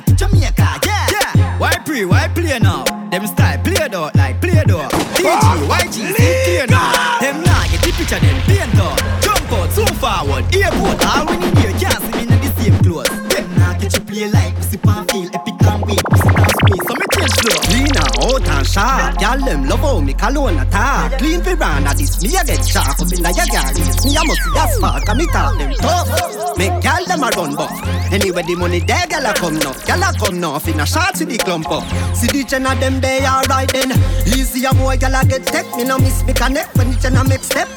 To 0.00 0.14
Jamaica, 0.16 0.80
yeah. 0.86 1.06
Yeah, 1.12 1.58
why 1.58 1.76
pre, 1.84 2.06
why 2.06 2.26
play 2.28 2.58
now? 2.58 2.82
Them 3.10 3.26
style 3.26 3.58
play 3.62 3.76
out 3.76 4.16
like 4.16 4.40
play 4.40 4.56
out. 4.56 4.70
Ah. 4.70 4.88
DG, 5.20 5.68
YG, 5.68 6.14
clear 6.16 6.66
now. 6.66 7.20
Them 7.20 7.42
nah 7.44 7.64
get 7.68 7.82
the 7.84 7.92
picture, 7.92 8.18
them 8.18 8.40
paint 8.48 8.80
up. 8.80 8.96
Jump 9.20 9.52
out, 9.52 9.70
so 9.70 9.84
forward, 10.00 10.48
airport, 10.56 11.04
all 11.04 11.26
when 11.26 11.42
you 11.42 11.50
hear, 11.60 11.72
can't 11.78 12.00
see 12.04 12.24
me 12.24 12.34
in 12.34 12.40
the 12.40 12.52
same 12.56 12.78
clothes. 12.82 13.10
Them 13.28 13.54
nah 13.58 13.76
get 13.76 13.92
you 13.92 14.00
play 14.00 14.30
like 14.30 14.56
pussy 14.56 14.78
pan 14.78 15.04
feel 15.08 15.28
epic 15.34 15.60
and 15.60 15.84
weak, 15.84 16.00
pussy 16.08 16.28
dance 16.40 16.56
space, 16.56 16.84
so 16.88 16.94
me 16.96 17.06
change 17.12 17.34
flow. 17.36 17.91
Out 18.42 18.58
and 18.58 18.66
sharp, 18.66 19.20
y'all 19.20 19.38
them 19.38 19.64
love 19.64 19.80
how 19.80 20.00
me 20.00 20.14
cologne 20.14 20.58
attack. 20.58 21.18
Clean 21.18 21.40
at 21.40 21.96
this 21.96 22.22
me 22.22 22.36
a 22.36 22.44
get 22.44 22.64
sharp 22.64 23.00
up 23.00 23.12
in 23.12 23.22
like 23.22 23.36
a. 23.36 23.42
Me 24.04 24.16
a 24.16 24.24
must 24.24 24.40
a 24.54 24.68
spark, 24.74 25.08
and 25.08 25.18
me 25.18 25.26
talk 25.26 25.58
them 25.58 25.72
tough. 25.74 26.58
Make 26.58 26.80
gal 26.82 27.04
them 27.04 27.22
a 27.22 27.30
run 27.30 27.54
buff. 27.54 27.72
Anyway 28.12 28.42
the 28.42 28.54
money 28.56 28.80
there, 28.80 29.06
gal 29.06 29.26
a 29.26 29.34
come 29.34 29.54
now, 29.54 29.72
gal 29.86 30.02
a 30.02 30.12
come 30.18 30.40
now. 30.40 30.58
Finna 30.58 30.86
shot 30.86 31.14
to 31.16 31.24
the 31.24 31.38
clump 31.38 31.70
up. 31.70 31.84
See 32.16 32.26
the 32.28 32.44
ten 32.44 32.66
of 32.66 32.78
them 32.80 33.00
they 33.00 33.24
alright 33.26 33.72
then. 33.72 33.92
Easy 34.26 34.64
a 34.64 34.74
boy 34.74 34.96
gal 34.96 35.14
a 35.14 35.24
get 35.26 35.46
tech, 35.46 35.66
me 35.76 35.84
no 35.84 35.98
miss 35.98 36.24
me 36.24 36.32
connect 36.32 36.76
when 36.76 36.90
the 36.90 36.96
ten 36.98 37.16
a 37.16 37.24
make 37.24 37.42
step. 37.42 37.68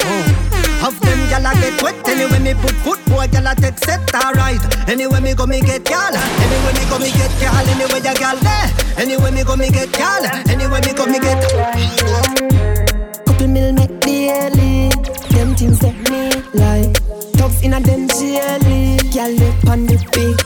Have 0.80 1.00
them 1.00 1.18
gal 1.30 1.46
a 1.46 1.52
get 1.60 1.82
wet 1.82 2.08
anyway 2.08 2.38
me 2.38 2.54
put 2.54 2.76
foot 2.84 3.00
boy 3.06 3.26
gal 3.28 3.46
a 3.46 3.54
take 3.54 3.78
set 3.78 4.14
alright. 4.14 4.60
Anyway 4.88 5.20
me 5.20 5.34
go 5.34 5.46
me 5.46 5.60
get 5.60 5.84
gal, 5.84 6.14
anyway 6.14 6.72
me 6.78 6.84
go 6.90 6.98
me 6.98 7.10
get 7.10 7.32
gal, 7.40 7.66
anyway 7.68 8.00
ya 8.04 8.14
gal 8.14 8.36
there. 8.36 8.70
Eh. 8.98 9.02
Anyway 9.02 9.30
me 9.30 9.42
go 9.44 9.56
me 9.56 9.68
get 9.70 9.92
gal, 9.92 10.24
anyway 10.48 10.80
me 10.86 10.92
go 10.92 11.06
me 11.06 11.18
get. 11.18 11.42
Couple 13.26 13.48
mil 13.48 13.72
make 13.72 14.00
daily. 14.00 14.90
Them 15.30 15.54
things 15.54 15.78
that 15.80 15.96
me 16.10 16.30
like. 16.54 16.96
Thugs 17.36 17.62
in 17.62 17.74
a 17.74 17.80
them 17.80 18.08
jelly. 18.08 18.96
Girl 19.12 19.30
lip 19.30 19.68
on 19.68 19.86
the 19.86 19.96
big 20.12 20.45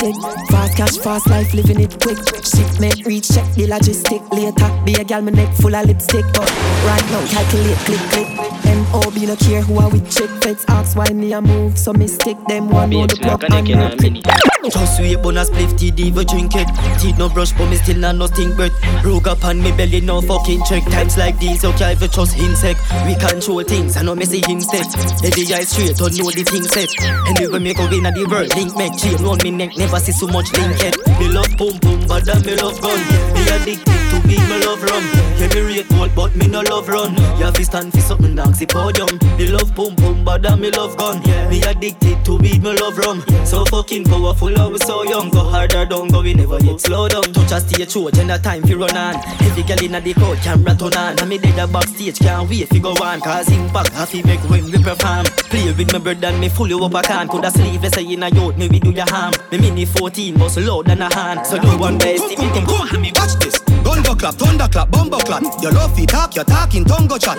in 0.00 0.12
money 0.20 0.36
tick 0.42 0.46
tick. 0.46 0.48
Fast 0.50 0.76
cash, 0.76 0.98
fast 0.98 1.28
life, 1.28 1.54
living 1.54 1.80
it 1.80 1.98
quick. 2.00 2.18
Shipment 2.44 3.04
reach, 3.06 3.28
check 3.28 3.46
the 3.54 3.66
logistic. 3.66 4.22
Later, 4.32 4.84
be 4.84 4.94
a 4.94 5.04
gal, 5.04 5.22
my 5.22 5.30
neck 5.30 5.54
full 5.56 5.74
of 5.74 5.86
lipstick. 5.86 6.24
But 6.32 6.50
right 6.84 7.04
now, 7.10 7.26
calculate, 7.28 7.78
click, 7.78 8.00
click. 8.10 8.28
M.O.B. 8.66 9.26
no 9.26 9.36
care 9.36 9.62
who 9.62 9.78
I 9.78 9.86
with 9.86 10.10
chick. 10.10 10.30
Feds 10.42 10.64
ask 10.68 10.96
why 10.96 11.08
me 11.08 11.32
a 11.32 11.40
move, 11.40 11.78
so 11.78 11.92
me 11.92 12.06
stick 12.08 12.36
them 12.48 12.68
one 12.68 12.90
more 12.90 13.06
the 13.06 13.16
plug 13.16 13.44
and 13.50 14.51
Just 14.70 15.00
wait, 15.00 15.16
bonus 15.20 15.50
spliff, 15.50 15.72
TD, 15.74 16.14
we 16.14 16.24
drink 16.24 16.52
it. 16.54 16.68
Teeth 17.00 17.18
no 17.18 17.28
brush, 17.28 17.52
but 17.52 17.68
me 17.68 17.76
still 17.76 17.98
not 17.98 18.14
no 18.14 18.26
stink 18.26 18.54
breath. 18.54 18.72
Rogue 19.04 19.26
up 19.26 19.44
on 19.44 19.60
me 19.60 19.72
belly, 19.72 20.00
no 20.00 20.20
fucking 20.20 20.62
check. 20.64 20.84
Times 20.84 21.18
like 21.18 21.38
these, 21.38 21.64
okay, 21.64 21.94
you 22.00 22.08
trust 22.08 22.38
insect. 22.38 22.80
We 23.04 23.16
control 23.16 23.62
things, 23.64 23.96
I 23.96 24.02
know 24.02 24.14
me 24.14 24.24
see 24.24 24.42
him 24.46 24.60
set. 24.60 24.86
Every 25.24 25.52
eye 25.52 25.64
straight, 25.64 25.96
don't 25.96 26.16
know 26.16 26.30
the 26.30 26.44
thing 26.44 26.62
set. 26.64 26.90
Anyway, 27.26 27.58
me 27.58 27.74
go 27.74 27.84
in 27.90 28.04
the 28.04 28.26
world, 28.30 28.54
link 28.54 28.76
me. 28.76 28.90
Chain 28.96 29.16
round 29.24 29.42
me 29.42 29.50
neck, 29.50 29.76
never 29.76 29.98
see 29.98 30.12
so 30.12 30.28
much 30.28 30.52
link 30.52 30.78
head. 30.78 30.94
Me 31.18 31.28
love 31.28 31.50
boom 31.58 31.76
boom, 31.78 32.06
but 32.06 32.24
that 32.26 32.46
me 32.46 32.54
love 32.54 32.80
gun. 32.80 32.98
Me 33.34 33.42
addicted 33.50 33.98
to 34.14 34.20
be 34.28 34.38
me 34.46 34.64
love 34.64 34.82
rum. 34.82 35.02
Yeah, 35.42 35.48
me 35.54 35.60
rate 35.74 35.88
gold, 35.88 36.14
but 36.14 36.36
me 36.36 36.46
no 36.46 36.60
love 36.60 36.88
run. 36.88 37.14
Have 37.42 37.54
to 37.54 37.64
stand 37.64 37.92
for 37.92 38.00
something, 38.00 38.36
dance 38.36 38.58
the 38.60 38.66
podium. 38.66 39.10
Me 39.36 39.48
love 39.48 39.74
boom 39.74 39.94
boom, 39.96 40.24
but 40.24 40.42
that 40.42 40.58
me 40.58 40.70
love 40.70 40.96
gun. 40.96 41.20
Yeah, 41.24 41.48
me 41.48 41.62
addicted 41.62 42.24
to 42.26 42.38
be 42.38 42.58
me 42.60 42.78
love 42.78 42.96
rum. 42.98 43.24
So 43.44 43.64
fucking 43.64 44.04
powerful, 44.04 44.51
Was 44.54 44.82
so 44.86 45.02
young. 45.02 45.30
Go 45.30 45.44
harder, 45.44 45.84
don't 45.86 46.10
go, 46.10 46.22
we 46.22 46.34
never 46.34 46.58
yet 46.60 46.80
slow 46.80 47.08
down. 47.08 47.22
Touch 47.22 47.52
a 47.52 47.60
stage 47.60 47.90
show, 47.92 48.10
the 48.10 48.40
time 48.42 48.62
fi 48.62 48.74
run 48.74 48.96
on. 48.96 49.16
Every 49.40 49.62
girl 49.62 49.82
inna 49.82 50.00
the 50.00 50.14
crowd, 50.14 50.38
camera 50.38 50.74
turn 50.74 50.94
on. 50.94 51.18
And 51.18 51.28
me 51.28 51.38
dead 51.38 51.58
a 51.58 51.66
backstage, 51.66 52.18
can't 52.18 52.48
wait 52.48 52.68
fi 52.68 52.78
go 52.78 52.90
on. 52.90 53.20
Cause 53.20 53.50
impact, 53.50 53.92
have 53.92 54.10
to 54.10 54.26
make 54.26 54.40
when 54.50 54.64
we 54.64 54.82
perform. 54.82 55.24
Play 55.50 55.72
with 55.72 55.92
my 55.92 55.98
bird 55.98 56.24
and 56.24 56.40
me 56.40 56.48
fully 56.48 56.74
up 56.74 56.94
a 56.94 57.02
can. 57.02 57.28
Coulda 57.28 57.50
sleeve, 57.50 57.86
say 57.94 58.04
in 58.04 58.22
a 58.22 58.28
yacht, 58.28 58.58
me 58.58 58.68
we 58.68 58.78
do 58.80 58.90
your 58.90 59.08
harm. 59.08 59.32
Me 59.50 59.58
mini 59.58 59.84
14, 59.84 60.38
bust 60.38 60.58
loud 60.58 60.86
than 60.86 61.02
a 61.02 61.14
hand. 61.14 61.46
So 61.46 61.56
no 61.56 61.76
one 61.76 61.98
best, 61.98 62.28
see 62.28 62.36
me 62.36 62.48
think, 62.50 62.66
come, 62.66 62.88
come, 62.88 63.02
watch 63.14 63.34
this. 63.40 63.58
Gun 63.84 64.02
go 64.02 64.14
clap, 64.14 64.34
thunder 64.34 64.68
clap, 64.68 64.90
bumbo 64.90 65.18
clap. 65.18 65.42
Your 65.62 65.72
love 65.72 65.96
fi 65.96 66.06
talk, 66.06 66.36
your 66.36 66.44
talking 66.44 66.84
tongue 66.84 67.06
go 67.06 67.18
chat. 67.18 67.38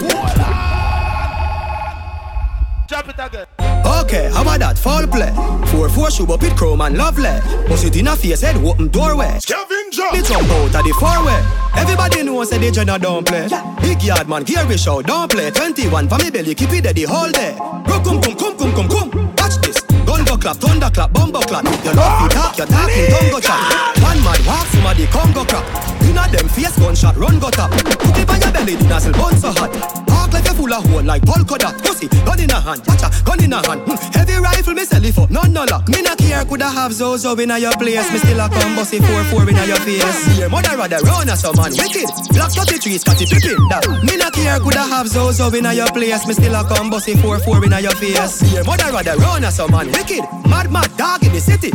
Drop 2.87 3.09
it 3.09 3.15
again. 3.17 3.72
Okay, 3.85 4.29
how 4.31 4.41
about 4.41 4.59
that? 4.59 4.77
Fall 4.77 5.05
play. 5.07 5.31
4-4 5.71 6.11
shoe 6.11 6.33
up 6.33 6.43
it 6.43 6.55
chrome 6.55 6.81
and 6.81 6.97
lovely. 6.97 7.35
Bust 7.67 7.85
it 7.85 7.97
in 7.97 8.07
a 8.07 8.15
face 8.15 8.41
head, 8.41 8.55
open 8.57 8.87
doorway. 8.87 9.39
Skavenga. 9.39 10.13
Me 10.13 10.21
jump 10.21 10.49
out 10.49 10.75
of 10.75 10.83
the 10.83 10.93
four-way. 10.99 11.39
Everybody 11.75 12.23
knows 12.23 12.49
say 12.49 12.57
the 12.59 12.71
journey 12.71 12.97
don't 12.99 13.27
play. 13.27 13.47
Big 13.81 14.01
yard 14.03 14.29
man, 14.29 14.45
here 14.45 14.65
we 14.67 14.77
show, 14.77 15.01
don't 15.01 15.29
play. 15.29 15.51
21 15.51 16.07
for 16.07 16.17
me 16.19 16.29
belly, 16.29 16.55
keep 16.55 16.71
it 16.71 16.83
there 16.83 16.93
the 16.93 17.03
whole 17.03 17.31
day. 17.31 17.55
Bro, 17.57 17.99
come, 18.03 18.21
come, 18.21 18.35
come, 18.35 18.57
come, 18.57 18.73
come, 18.73 18.87
come. 18.87 19.09
Watch 19.35 19.57
this. 19.59 19.81
Gun 20.05 20.23
go 20.25 20.37
clap, 20.37 20.57
thunder 20.57 20.89
clap, 20.89 21.11
bumbo 21.11 21.41
clap. 21.41 21.65
Your 21.83 21.93
love 21.93 22.23
you 22.23 22.29
talk, 22.29 22.57
your 22.57 22.67
talking 22.67 23.09
tongue 23.11 23.31
go 23.31 23.39
chat. 23.39 23.99
One 23.99 24.19
mad 24.23 24.39
walk, 24.47 24.67
somebody 24.67 25.07
Congo 25.07 25.43
crap. 25.43 25.65
know 26.13 26.27
them 26.31 26.47
face 26.47 26.77
gunshot, 26.79 27.17
run 27.17 27.39
go 27.39 27.49
tap. 27.49 27.71
Put 27.71 28.17
it 28.17 28.29
on 28.29 28.41
your 28.41 28.51
belly, 28.51 28.75
the 28.75 28.87
nozzle 28.87 29.13
bun 29.13 29.35
so 29.37 29.51
hot. 29.51 30.12
Like 30.33 30.49
a 30.49 30.53
full 30.53 30.73
of 30.73 30.83
hole 30.89 31.03
like 31.03 31.23
polka 31.25 31.57
dot. 31.57 31.77
Pussy, 31.83 32.07
gun 32.25 32.39
in 32.39 32.49
a 32.49 32.59
hand, 32.59 32.81
watcha, 32.83 33.07
gun 33.23 33.43
in 33.43 33.53
a 33.53 33.61
hand. 33.61 33.81
Mm. 33.85 33.97
Heavy 34.15 34.35
rifle, 34.41 34.73
me 34.73 34.83
sell 34.85 35.05
it 35.05 35.13
for 35.13 35.27
none 35.29 35.53
no 35.53 35.63
luck. 35.65 35.87
Me 35.87 36.01
not 36.01 36.17
care, 36.17 36.43
coulda 36.45 36.69
have 36.69 36.91
Zozo 36.91 37.35
in 37.37 37.51
a 37.51 37.57
your 37.59 37.71
place. 37.73 38.11
Me 38.11 38.17
still 38.17 38.39
a 38.39 38.49
come 38.49 38.75
bossy 38.75 38.99
4-4 38.99 39.49
in 39.49 39.57
a 39.57 39.65
your 39.65 39.77
face. 39.77 40.39
Your 40.39 40.49
mother 40.49 40.75
rather 40.75 40.97
run 41.05 41.29
as 41.29 41.41
some 41.41 41.55
man 41.55 41.71
wicked. 41.71 42.09
Black 42.33 42.51
33, 42.51 42.97
Scottie 42.97 43.25
Pippen. 43.25 43.67
That 43.69 43.85
me 44.03 44.17
not 44.17 44.33
care, 44.33 44.59
coulda 44.59 44.81
have 44.81 45.07
Zozo 45.07 45.49
in 45.53 45.65
a 45.65 45.73
your 45.73 45.87
place. 45.91 46.25
Me 46.27 46.33
still 46.33 46.55
a 46.55 46.63
come 46.63 46.89
bossy 46.89 47.13
4-4 47.13 47.65
in 47.65 47.73
a 47.73 47.79
your 47.79 47.95
face. 47.95 48.41
Your 48.53 48.63
mother 48.63 48.91
rather 48.91 49.15
run 49.17 49.43
as 49.43 49.55
some 49.55 49.71
man 49.71 49.87
wicked. 49.87 50.23
Mad 50.49 50.71
mad 50.71 50.89
dog 50.97 51.23
in 51.23 51.31
the 51.31 51.39
city. 51.39 51.71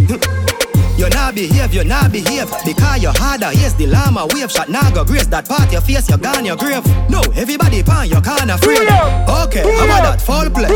You 0.99 1.09
not 1.11 1.33
behave, 1.33 1.73
you 1.73 1.85
not 1.85 2.11
behave. 2.11 2.51
Because 2.67 3.01
you 3.01 3.11
harder, 3.15 3.53
yes, 3.55 3.73
the 3.75 3.87
llama 3.87 4.27
wave. 4.35 4.51
Shot 4.51 4.69
Now 4.69 4.91
go 4.91 5.05
grace 5.05 5.29
that 5.29 5.49
part 5.49 5.71
your 5.71 5.81
face, 5.81 6.11
you 6.11 6.19
gone 6.19 6.45
your 6.45 6.57
grave. 6.57 6.85
No, 7.09 7.23
everybody 7.39 7.85
pan, 7.85 8.11
you 8.11 8.21
can't 8.21 8.51
afraid 8.51 8.83
Okay, 8.83 9.63
how 9.63 9.87
about 9.87 10.03
that, 10.03 10.21
fall 10.21 10.51
play? 10.51 10.67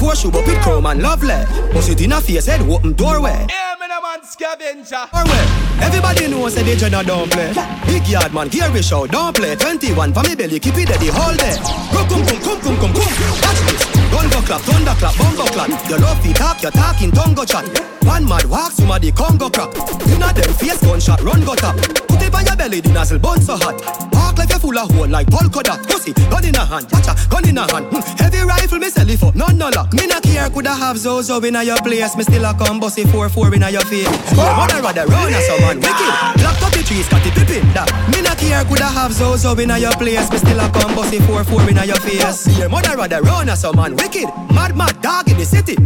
Four 0.00 0.16
shoe 0.16 0.32
up 0.32 0.46
with 0.46 0.56
chrome 0.62 0.86
and 0.86 1.02
lovely. 1.02 1.36
Bust 1.76 1.90
it 1.90 2.00
in 2.00 2.12
a 2.12 2.22
face, 2.22 2.46
head 2.46 2.62
open 2.62 2.94
doorway. 2.94 3.36
Yeah, 3.52 3.76
man, 3.78 3.90
a 3.92 4.00
man 4.00 4.20
Skavenga. 4.24 5.12
Doorway. 5.12 5.44
Everybody 5.84 6.28
knows 6.28 6.54
say 6.54 6.62
the 6.62 6.76
journey 6.80 7.04
don't 7.04 7.30
play. 7.30 7.52
Big 7.84 8.08
yard 8.08 8.32
man, 8.32 8.48
here 8.48 8.72
we 8.72 8.80
show, 8.80 9.06
don't 9.06 9.36
play. 9.36 9.56
21 9.56 10.14
for 10.14 10.22
me 10.22 10.34
belly, 10.36 10.58
keep 10.58 10.78
it 10.78 10.88
there 10.88 10.96
the 10.96 11.12
whole 11.12 11.36
day 11.36 11.52
Go, 11.92 12.00
come, 12.08 12.24
come, 12.24 12.40
come, 12.40 12.60
come, 12.64 12.76
come, 12.80 12.92
come. 12.96 13.12
Watch 13.44 13.60
this. 13.68 13.84
Gun 14.08 14.24
go 14.32 14.40
clap, 14.40 14.62
thunder 14.64 14.96
clap, 14.96 15.14
bumbo 15.20 15.44
clap. 15.52 15.68
Your 15.90 15.98
love 16.00 16.16
fi 16.24 16.32
talk, 16.32 16.62
your 16.62 16.72
talking 16.72 17.12
tongue 17.12 17.34
go 17.34 17.44
chat 17.44 17.99
One 18.04 18.26
mad 18.26 18.44
walk, 18.46 18.72
somebody 18.72 19.12
Congo 19.12 19.48
crack 19.50 19.70
Inna 20.08 20.32
them 20.32 20.52
face 20.54 20.80
gunshot, 20.80 21.20
run 21.22 21.44
go 21.44 21.54
tap. 21.54 21.76
Put 22.08 22.22
it 22.22 22.34
on 22.34 22.44
your 22.44 22.56
belly, 22.56 22.80
the 22.80 22.92
nozzle 22.92 23.18
bun 23.18 23.40
so 23.40 23.56
hot. 23.56 23.80
Park 24.12 24.38
like 24.38 24.50
a 24.50 24.58
full 24.58 24.76
of 24.78 24.90
hole 24.90 25.08
like 25.08 25.28
polka 25.30 25.62
dot 25.62 25.80
Pussy, 25.86 26.12
gun 26.28 26.44
in 26.44 26.54
a 26.54 26.64
hand, 26.64 26.86
watcha, 26.88 27.14
gun 27.28 27.48
in 27.48 27.58
a 27.58 27.64
hand. 27.70 27.86
Mm. 27.86 28.20
Heavy 28.20 28.42
rifle, 28.44 28.78
me 28.78 28.90
sell 28.90 29.08
it 29.08 29.18
for 29.18 29.32
none 29.34 29.56
no 29.56 29.68
luck. 29.68 29.92
Me 29.92 30.06
not 30.06 30.22
care, 30.22 30.48
coulda 30.50 30.74
have 30.74 30.98
Zozo 30.98 31.40
in 31.40 31.56
a 31.56 31.62
your 31.62 31.76
place. 31.78 32.16
Me 32.16 32.22
still 32.24 32.44
a 32.44 32.54
come 32.54 32.80
bossy 32.80 33.04
4-4 33.04 33.54
in 33.54 33.62
a 33.62 33.70
your 33.70 33.84
face. 33.86 34.06
Your 34.36 34.56
mother 34.56 34.82
rather 34.82 35.06
run 35.06 35.32
as 35.32 35.46
some 35.46 35.60
man 35.60 35.76
wicked 35.80 36.12
Black 36.40 36.56
33, 36.60 37.02
Scottie 37.02 37.30
Pippen, 37.30 37.64
that. 37.74 37.88
Me 38.12 38.22
not 38.22 38.38
care, 38.38 38.64
coulda 38.64 38.86
have 38.86 39.12
Zozo 39.12 39.56
in 39.56 39.70
a 39.70 39.78
your 39.78 39.92
place. 39.92 40.30
Me 40.30 40.38
still 40.38 40.60
a 40.60 40.68
come 40.70 40.94
bossy 40.94 41.18
4-4 41.18 41.70
in 41.70 41.78
a 41.78 41.84
your 41.84 42.00
face. 42.00 42.58
Your 42.58 42.68
mother 42.68 42.96
rather 42.96 43.20
run 43.22 43.48
as 43.48 43.60
some 43.60 43.76
man 43.76 43.96
wicked. 43.96 44.28
Mad, 44.52 44.76
mad 44.76 45.00
dog 45.00 45.28
in 45.30 45.36
the 45.36 45.44
city 45.44 45.76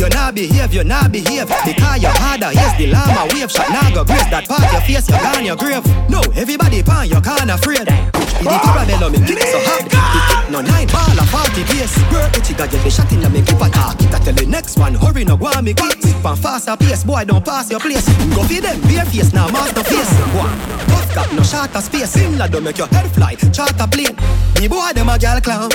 You 0.00 0.08
not 0.08 0.34
behave, 0.34 0.72
you 0.72 0.82
not 0.82 1.12
behave. 1.12 1.46
Because 1.46 2.00
you 2.00 2.08
harder, 2.08 2.48
yes, 2.56 2.72
the 2.78 2.86
llama 2.88 3.28
wave. 3.36 3.52
Shot 3.52 3.68
Now 3.68 3.92
go 3.92 4.02
grace 4.02 4.24
that 4.32 4.48
part 4.48 4.64
your 4.72 4.80
face, 4.80 5.04
you 5.04 5.20
gone 5.20 5.44
your 5.44 5.60
grave. 5.60 5.84
No, 6.08 6.24
everybody 6.32 6.82
pan, 6.82 7.04
you 7.04 7.20
can't 7.20 7.52
afraid. 7.52 7.84
In 7.84 8.48
the 8.48 8.58
caramel, 8.64 9.12
me 9.12 9.20
kick 9.28 9.44
so 9.44 9.60
hard. 9.60 9.84
The 9.84 10.00
kick 10.00 10.40
no 10.48 10.64
nine 10.64 10.88
ball 10.88 11.20
a 11.20 11.24
40 11.28 11.62
pace 11.68 11.92
Work 12.10 12.32
the 12.32 12.40
chica, 12.40 12.66
get 12.66 12.82
the 12.82 12.90
shot 12.90 13.12
in 13.12 13.20
the 13.20 13.28
me 13.28 13.42
keep 13.42 13.60
attack 13.60 14.00
It 14.00 14.10
I 14.12 14.18
tell 14.18 14.34
the 14.34 14.46
next 14.46 14.78
one, 14.78 14.94
hurry 14.94 15.22
no 15.22 15.36
go 15.36 15.46
on 15.46 15.64
me 15.64 15.74
quick 15.74 16.00
Quick 16.00 16.16
pan 16.22 16.34
faster 16.34 16.76
pace, 16.76 17.04
boy 17.04 17.24
don't 17.24 17.44
pass 17.44 17.70
your 17.70 17.78
place. 17.78 18.08
Go 18.34 18.42
feed 18.44 18.64
them, 18.64 18.80
bare 18.88 19.04
face, 19.04 19.34
now 19.34 19.52
master 19.52 19.84
face. 19.84 20.10
One, 20.32 20.56
tough 20.88 21.14
got 21.14 21.32
no 21.34 21.42
shorter 21.42 21.80
space. 21.80 22.10
Similar 22.10 22.48
don't 22.48 22.64
make 22.64 22.78
your 22.78 22.88
head 22.88 23.12
fly, 23.12 23.36
charter 23.52 23.86
plane. 23.86 24.16
Me 24.56 24.66
boy 24.66 24.92
them 24.94 25.10
a 25.10 25.18
gal 25.18 25.40
clown. 25.40 25.68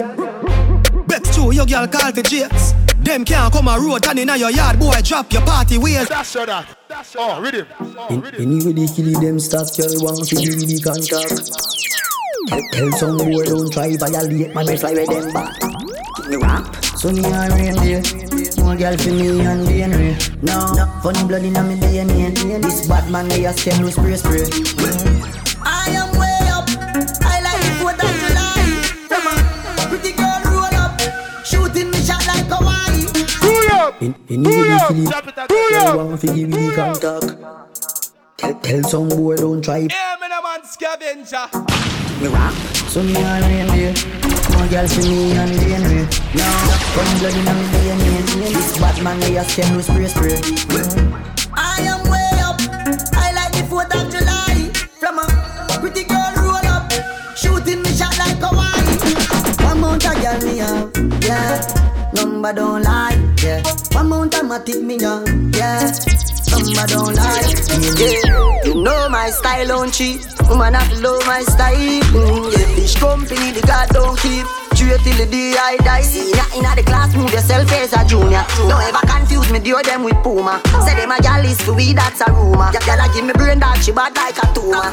Bex 1.06 1.30
two, 1.36 1.54
your 1.54 1.68
girl 1.68 1.86
call 1.88 2.12
for 2.12 2.24
Jakes. 2.24 2.74
Them 3.06 3.24
can't 3.24 3.54
come 3.54 3.68
a 3.68 3.80
road 3.80 4.04
and 4.08 4.18
inna 4.18 4.36
your 4.36 4.50
yard, 4.50 4.80
boy, 4.80 5.00
drop 5.04 5.32
your 5.32 5.44
party 5.44 5.78
ways. 5.78 6.10
That's 6.10 6.28
so 6.28 6.44
that. 6.44 6.66
That's 6.88 7.10
so 7.10 7.20
oh, 7.22 7.40
rhythm. 7.40 7.68
Oh, 7.80 8.08
In, 8.10 8.20
rhythm. 8.20 8.42
anyway, 8.42 8.74
they 8.74 8.88
kill 8.88 9.22
them 9.22 9.40
stop, 9.40 9.68
girl, 9.78 9.94
want 10.02 10.28
to 10.28 10.36
give 10.36 10.58
the 10.58 10.82
contact. 10.82 11.54
Tell, 12.50 12.62
tell 12.74 12.92
some 12.98 13.18
boy 13.20 13.46
don't 13.46 13.72
try 13.72 13.96
violate, 13.96 14.56
man, 14.56 14.66
me 14.66 14.76
fly 14.76 14.94
with 14.94 15.08
them 15.08 15.34
back. 15.34 15.54
Me 16.28 16.36
rap, 16.38 16.76
so 16.98 17.14
me 17.14 17.22
a 17.22 17.46
reindeer. 17.54 18.02
More 18.66 18.76
girl 18.76 18.98
for 18.98 19.12
me 19.14 19.40
and 19.40 19.68
DNA. 19.68 20.42
No, 20.42 20.90
funny 21.04 21.28
blood 21.28 21.44
inna 21.44 21.62
me 21.62 21.76
DNA. 21.78 22.34
And 22.56 22.64
this 22.64 22.88
bad 22.88 23.12
man, 23.12 23.28
they 23.28 23.46
a 23.46 23.54
scam, 23.54 23.82
no 23.82 23.90
spray 23.92 24.16
spray. 24.18 25.15
Up. 33.96 34.02
In, 34.02 34.16
anyway, 34.30 34.52
they 34.52 34.78
kill 34.88 35.06
Drop 35.10 35.28
it 35.28 35.34
it. 35.38 35.50
Girl 35.50 36.08
want 36.08 36.22
to 36.22 36.28
give 36.28 36.52
the 36.52 36.74
contact. 36.76 37.26
Tell, 38.38 38.54
tell 38.60 38.84
some 38.84 39.10
boy 39.10 39.36
don't 39.38 39.64
try 39.64 39.78
Yeah, 39.78 40.16
man, 40.20 40.32
a 40.32 40.42
man 40.42 40.62
Skavenga. 40.64 42.22
me 42.22 42.28
rap. 42.28 42.54
So 42.92 43.04
me 43.04 43.16
a 43.16 43.40
reindeer. 43.40 43.94
More 44.52 44.68
girl 44.68 44.88
for 44.88 45.02
me 45.02 45.32
and 45.32 45.52
DNA. 45.52 46.04
No, 46.36 46.44
funny 46.92 47.20
blood 47.20 47.36
inna 47.36 47.54
me 47.54 47.66
DNA. 47.72 48.54
This 48.54 48.78
bad 48.80 49.02
man, 49.02 49.20
they 49.22 49.38
a 49.38 49.44
scam, 49.44 49.72
no 49.74 49.82
spray 49.82 50.08
spray. 50.08 50.42
I 51.56 51.80
am 51.84 52.04
way 52.10 52.32
up. 52.44 52.60
I 53.16 53.32
like 53.32 53.54
the 53.54 53.66
Fourth 53.70 53.96
of 53.96 54.12
July. 54.12 54.72
From 55.00 55.20
a 55.20 55.80
pretty 55.80 56.04
girl 56.04 56.34
roll 56.36 56.68
up, 56.68 56.92
shooting 57.38 57.82
me 57.82 57.90
shot 57.96 58.18
like 58.18 58.40
Hawaii. 58.44 59.66
One 59.66 59.80
mount 59.80 60.04
a 60.04 60.14
girl 60.20 60.42
me 60.42 60.58
have, 60.58 61.24
yeah. 61.24 61.95
Number 62.16 62.54
don't 62.54 62.84
lie, 62.84 63.18
yeah. 63.44 63.62
One 63.92 64.10
mount 64.10 64.34
a 64.36 64.38
matic 64.40 64.82
me 64.82 64.98
have, 65.04 65.26
yeah. 65.56 65.92
Number 66.50 66.88
don't 66.88 67.16
lie, 67.16 67.54
yeah. 68.00 68.64
You 68.66 68.82
know 68.84 69.10
my 69.10 69.30
style 69.30 69.68
don't 69.68 69.94
cheat. 69.94 70.26
Woman 70.50 70.74
have 70.74 70.92
to 70.94 71.02
know 71.02 71.20
my 71.26 71.42
style. 71.42 71.76
Mm, 71.76 72.52
yeah, 72.58 72.76
fish 72.76 72.96
company 72.96 73.52
the 73.52 73.62
God 73.68 73.90
don't 73.90 74.18
keep. 74.20 74.65
Straight 74.76 75.00
till 75.08 75.16
the 75.16 75.26
day 75.26 75.56
I 75.56 75.78
die. 75.78 76.04
See 76.04 76.36
ya 76.36 76.44
inna 76.52 76.76
the 76.76 76.84
class, 76.84 77.16
move 77.16 77.32
yourself 77.32 77.72
as 77.72 77.96
a 77.96 78.04
junior. 78.04 78.44
Don't 78.68 78.84
ever 78.84 79.00
confuse 79.08 79.50
me, 79.50 79.60
deal 79.60 79.82
them 79.82 80.04
with 80.04 80.20
Puma. 80.22 80.60
Say 80.84 81.00
them 81.00 81.16
a 81.16 81.18
gal 81.24 81.46
is 81.48 81.62
for 81.64 81.72
we, 81.72 81.94
that's 81.94 82.20
a 82.20 82.28
rumor. 82.28 82.70
Gal 82.84 83.00
give 83.16 83.24
me 83.24 83.32
brain 83.32 83.60
that 83.64 83.80
she 83.80 83.96
bad 83.96 84.12
like 84.20 84.36
a 84.36 84.46
tumor. 84.52 84.92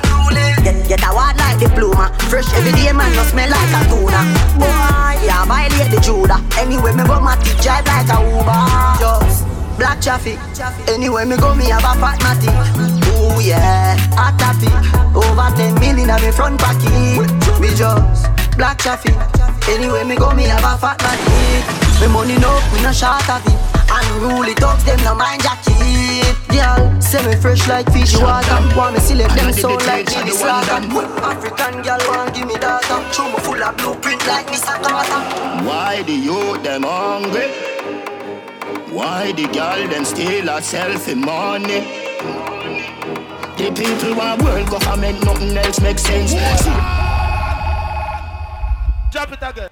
Get 0.62 0.86
get 0.86 1.02
a 1.02 1.10
word 1.10 1.34
like 1.34 1.58
diploma. 1.58 2.14
Fresh 2.30 2.46
every 2.54 2.70
day, 2.78 2.94
man, 2.94 3.10
no 3.18 3.26
smell 3.26 3.50
like 3.50 3.74
a 3.74 3.82
tuna. 3.90 4.22
Boy, 4.54 5.18
yeah, 5.26 5.42
violate 5.50 5.90
the 5.90 5.98
Judah. 5.98 6.38
Anyway, 6.62 6.94
me 6.94 7.02
go 7.02 7.18
my 7.18 7.34
drive 7.58 7.82
like 7.90 8.06
a 8.06 8.22
Uber. 8.22 8.62
Just 9.02 9.42
black 9.76 9.98
traffic. 9.98 10.38
Anyway, 10.86 11.26
me 11.26 11.36
go, 11.36 11.58
me 11.58 11.66
have 11.74 11.82
a 11.82 11.98
fat 11.98 12.22
matic. 12.22 12.54
Ooh 13.18 13.42
yeah, 13.42 13.98
hot 14.14 14.38
traffic. 14.38 14.70
Over 15.10 15.50
10 15.58 15.74
million 15.82 16.08
on 16.08 16.22
me 16.22 16.30
front 16.30 16.54
pocket. 16.62 17.26
Me 17.58 17.74
just 17.74 18.30
black 18.56 18.78
traffic. 18.78 19.18
Anyway, 19.68 20.04
me 20.04 20.16
go, 20.16 20.30
me 20.34 20.44
have 20.44 20.64
a 20.64 20.76
fat 20.76 20.98
matic. 20.98 21.64
Me 22.00 22.08
money 22.12 22.36
no, 22.38 22.50
me 22.74 22.82
no 22.82 22.92
short 22.92 23.28
of 23.30 23.46
it. 23.46 23.58
Unruly 23.92 24.54
thugs, 24.54 24.84
them 24.84 24.98
no 25.04 25.14
mind 25.14 25.42
jacket. 25.42 26.36
Girl, 26.48 27.00
semi 27.00 27.36
fresh 27.36 27.68
like 27.68 27.90
fish 27.92 28.18
water. 28.18 28.58
Want 28.76 28.94
me 28.94 29.00
select 29.00 29.34
them 29.34 29.52
so 29.52 29.74
like 29.86 30.06
baby 30.06 30.30
slaughter. 30.30 30.80
African 31.22 31.82
girl 31.82 32.00
want 32.08 32.34
give 32.34 32.46
me 32.46 32.54
data. 32.54 33.04
Show 33.12 33.28
me 33.30 33.38
full 33.38 33.62
of 33.62 33.76
blueprint 33.76 34.26
like 34.26 34.46
Miss 34.50 34.64
Carter. 34.64 35.20
Why 35.64 36.02
the 36.02 36.12
youth 36.12 36.62
them 36.62 36.82
hungry? 36.82 37.48
Why 38.92 39.32
the 39.32 39.46
girl 39.48 39.88
them 39.88 40.04
steal 40.04 40.48
a 40.48 40.60
selfie 40.60 41.16
money? 41.16 41.80
The 43.56 43.70
people 43.72 44.16
want 44.16 44.42
world 44.42 44.68
government, 44.68 45.24
nothing 45.24 45.56
else 45.56 45.80
makes 45.80 46.02
sense. 46.02 46.32
See, 46.32 46.70
Drop 49.12 49.30
it 49.30 49.42
again. 49.42 49.68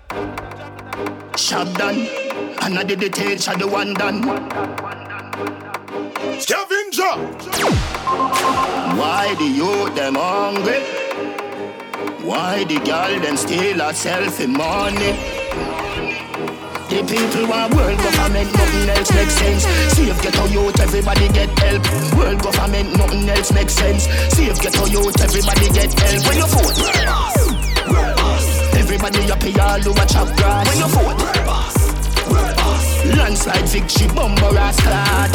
shop 1.34 1.66
done, 1.78 2.06
and 2.60 2.78
I 2.78 2.84
did 2.84 3.00
the 3.00 3.08
tail, 3.08 3.38
shot 3.38 3.58
the 3.58 3.66
one 3.66 3.94
done. 3.94 4.20
Skavenga. 6.44 7.10
Why 8.98 9.34
the 9.38 9.44
youth 9.44 9.94
them 9.94 10.16
hungry? 10.16 10.80
Why 12.22 12.64
the 12.64 12.80
girl 12.80 13.18
them 13.18 13.38
steal 13.38 13.80
a 13.80 13.94
selfie 13.94 14.46
money? 14.46 15.16
The 16.90 17.00
people 17.08 17.48
want 17.48 17.74
world 17.74 17.96
government, 17.96 18.52
nothing 18.52 18.90
else 18.90 19.10
makes 19.14 19.32
sense. 19.32 19.64
Save 19.94 20.20
ghetto 20.20 20.44
youth, 20.48 20.78
everybody 20.80 21.28
get 21.28 21.58
help. 21.60 21.82
World 22.18 22.42
government, 22.42 22.92
nothing 22.98 23.26
else 23.26 23.50
makes 23.52 23.72
sense. 23.72 24.04
Save 24.36 24.60
ghetto 24.60 24.84
youth, 24.84 25.18
everybody 25.18 25.70
get 25.70 25.98
help. 25.98 26.26
When 26.26 26.36
you 26.36 26.46
vote, 26.46 27.69
everybody 28.92 29.22
happy 29.22 29.54
all 29.60 29.78
a 29.78 30.06
chop 30.06 30.26
grass. 30.36 30.66
When 30.66 30.78
you 30.78 30.88
vote, 30.90 31.18
landslide 33.16 33.68
victory, 33.68 34.08
bumper 34.08 34.58
ass 34.58 34.80
clad. 34.80 35.30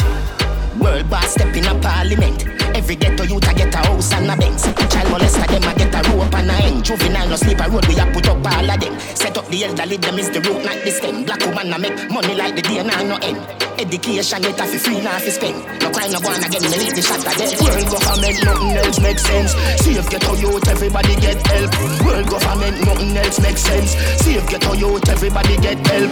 World 0.77 1.09
boss 1.09 1.31
step 1.31 1.55
in 1.55 1.65
a 1.65 1.79
parliament. 1.79 2.45
Every 2.75 2.97
ghetto 2.97 3.23
youth 3.23 3.47
a 3.47 3.53
get 3.53 3.73
a 3.73 3.77
house 3.77 4.11
and 4.13 4.29
a 4.29 4.35
Benz. 4.35 4.63
Child 4.63 5.07
molester 5.07 5.47
them 5.47 5.63
a 5.63 5.73
get 5.77 5.95
a 5.95 6.09
rope 6.11 6.35
and 6.35 6.51
a 6.51 6.53
end. 6.65 6.83
Juvenile 6.83 7.29
no 7.29 7.35
sleep 7.37 7.59
a 7.61 7.69
road 7.69 7.87
we 7.87 7.97
a 7.97 8.05
put 8.11 8.27
up 8.27 8.45
all 8.45 8.69
of 8.69 8.79
them. 8.79 8.99
Set 9.15 9.37
up 9.37 9.47
the 9.47 9.63
elderly 9.63 9.97
them 9.97 10.19
is 10.19 10.29
the 10.29 10.41
root 10.41 10.65
not 10.65 10.83
the 10.83 10.91
stem. 10.91 11.23
Black 11.23 11.39
woman 11.45 11.71
a 11.71 11.79
make 11.79 12.11
money 12.11 12.35
like 12.35 12.55
the 12.57 12.61
day 12.61 12.83
nah 12.83 13.03
no 13.03 13.15
end. 13.21 13.64
Education 13.77 14.41
get 14.41 14.59
a 14.59 14.65
free 14.79 15.01
nah 15.01 15.19
fi 15.19 15.29
spend. 15.29 15.59
No 15.81 15.91
cry 15.91 16.07
no 16.07 16.19
born 16.23 16.39
again 16.39 16.63
me 16.63 16.77
leave 16.79 16.95
the 16.95 17.01
shot 17.03 17.19
dead. 17.35 17.51
World 17.59 17.87
government 17.91 18.37
nothing 18.47 18.71
else 18.79 18.99
makes 18.99 19.23
sense. 19.23 19.51
Save 19.83 20.07
ghetto 20.09 20.33
youth 20.35 20.67
everybody 20.67 21.15
get 21.19 21.39
help. 21.47 21.71
World 22.05 22.27
government 22.29 22.79
nothing 22.85 23.17
else 23.17 23.39
makes 23.39 23.61
sense. 23.61 23.91
Save 24.23 24.47
ghetto 24.47 24.73
youth 24.73 25.07
everybody 25.09 25.57
get 25.57 25.79
help. 25.87 26.11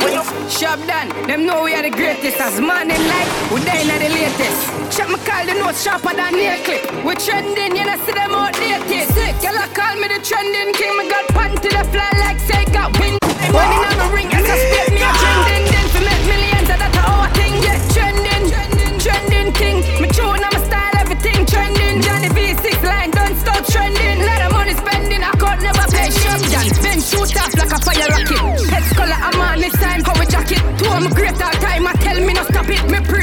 Shop 0.51 0.79
done, 0.87 1.07
them 1.27 1.45
know 1.45 1.63
we 1.63 1.73
are 1.73 1.83
the 1.83 1.89
greatest 1.89 2.39
as 2.39 2.59
man 2.59 2.91
in 2.91 2.99
life, 3.07 3.31
we 3.51 3.63
dying 3.63 3.89
at 3.89 3.99
the 4.03 4.09
latest. 4.11 4.59
Shop 4.91 5.07
me 5.07 5.17
call 5.23 5.45
the 5.45 5.53
notes 5.55 5.83
sharper 5.83 6.13
than 6.13 6.35
nail 6.35 6.59
clip. 6.67 6.83
We 7.05 7.15
trending, 7.15 7.75
you 7.79 7.85
know 7.85 7.97
see 8.05 8.11
them 8.11 8.35
outdated. 8.35 9.07
Sick, 9.15 9.39
y'all 9.39 9.55
call 9.71 9.95
me 9.95 10.11
the 10.11 10.19
trending 10.19 10.73
king. 10.75 10.97
Me 10.99 11.07
got 11.09 11.25
panty 11.31 11.71
the 11.71 11.83
fly 11.95 12.11
like 12.19 12.39
say 12.43 12.65
got 12.75 12.91
wind. 12.99 13.17
Money 13.55 13.79
on 13.87 13.95
the 13.97 14.07
ring, 14.13 14.27
as 14.35 14.43
I 14.43 14.57
spit 14.59 14.93
me 14.93 15.01
a 15.01 15.11
trending. 15.15 15.62
Thing. 17.37 17.53
Yeah, 17.65 17.79
trending, 17.93 18.43
trending 18.99 19.51
king. 19.53 19.77
Me 20.01 20.07
tune, 20.09 20.43
I'm 20.43 20.55
a 20.55 20.61
style, 20.65 20.95
everything 20.97 21.45
trending. 21.45 22.01
Johnny 22.01 22.29
V6 22.29 22.83
line, 22.83 23.11
don't 23.11 23.35
stop 23.37 23.65
trending. 23.65 24.25
Lot 24.25 24.41
of 24.45 24.51
money 24.51 24.73
spending, 24.73 25.23
I 25.23 25.31
could 25.31 25.59
never 25.61 25.85
play 25.89 26.09
shop 26.11 26.39
done. 26.53 26.69
Then 26.83 26.99
shoot 27.01 27.35
off 27.37 27.53
like 27.55 27.73
a 27.73 27.79
fire 27.79 28.09
rocket. 28.09 28.69
Head 28.69 28.83
scholar, 28.91 29.19
I'm 29.27 29.41
on 29.41 29.59
this 29.59 29.73
time, 29.73 30.01
with 30.19 30.29
jacket. 30.29 30.61
Two 30.77 30.89
of 30.91 31.01
my 31.03 31.09
great 31.11 31.41
all 31.41 31.57
time, 31.63 31.87
I 31.87 31.93
tell 31.93 32.19
me 32.19 32.33
no 32.33 32.43
stop 32.43 32.69
it. 32.69 32.83
Me 32.89 32.99
pre-life, 33.01 33.22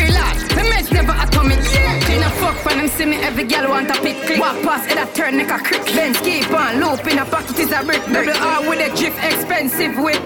see 3.00 3.08
me, 3.08 3.16
every 3.24 3.44
girl 3.44 3.70
want 3.70 3.88
a 3.88 3.96
pick 4.04 4.16
click. 4.26 4.38
Walk 4.38 4.60
past, 4.62 4.84
it 4.92 5.00
a 5.00 5.06
turn, 5.16 5.38
like 5.38 5.50
a 5.50 5.58
crick. 5.58 5.84
Benz 5.96 6.20
keep 6.20 6.52
on, 6.52 6.80
loop 6.80 7.06
in 7.08 7.18
a 7.18 7.24
pocket 7.24 7.58
is 7.58 7.72
a 7.72 7.80
brick. 7.82 8.04
Double 8.12 8.36
R 8.36 8.60
with 8.68 8.84
a 8.84 8.88
drift, 8.92 9.16
expensive 9.24 9.96
whip. 9.96 10.20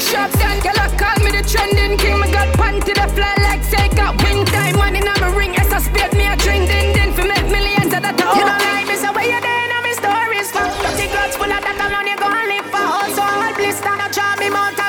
Shop 0.00 0.30
done, 0.40 0.58
girl, 0.64 0.80
I 0.84 0.88
call 0.96 1.18
me 1.24 1.30
the 1.36 1.44
trending 1.44 1.98
king. 2.00 2.16
Me 2.20 2.28
got 2.32 2.48
panty 2.56 2.94
the 2.96 3.06
fly 3.12 3.34
like 3.44 3.62
say 3.62 3.88
got 3.92 4.16
wing 4.24 4.44
time. 4.46 4.76
Money 4.80 5.00
in 5.00 5.08
my 5.20 5.28
ring, 5.36 5.54
as 5.56 5.70
I 5.72 5.80
spit 5.84 6.12
me 6.16 6.24
a 6.32 6.36
drink. 6.36 6.64
Din 6.70 6.96
din 6.96 7.10
for 7.12 7.26
make 7.28 7.48
millions 7.56 7.92
of 7.92 8.00
that. 8.00 8.16
You 8.16 8.44
don't 8.48 8.64
like 8.72 8.88
me, 8.88 8.96
so 8.96 9.12
where 9.12 9.28
you 9.28 9.40
there? 9.44 9.66
Now 9.72 9.80
me 9.84 9.92
stories 9.92 10.48
for. 10.48 10.64
Dirty 10.80 11.06
girls 11.12 11.36
full 11.36 11.52
of 11.52 11.60
that 11.60 11.76
alone, 11.76 12.08
you 12.08 12.16
gon' 12.16 12.46
live 12.48 12.68
for. 12.72 12.84
Also 13.04 13.20
all 13.20 13.52
blister, 13.52 13.94
no 14.00 14.06
try 14.08 14.32
me 14.40 14.48
mount 14.48 14.83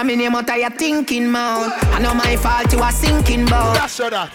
call 0.00 0.06
me 0.06 0.16
name 0.16 0.34
out 0.34 0.48
of 0.48 0.56
your 0.56 0.70
thinking 0.70 1.30
mouth. 1.30 1.72
I 1.94 1.98
know 2.00 2.14
my 2.14 2.36
fault, 2.36 2.72
you 2.72 2.80
are 2.80 2.92
sinking 2.92 3.44
boat. 3.44 3.74
That's 3.74 3.98
your 3.98 4.10
that. 4.10 4.30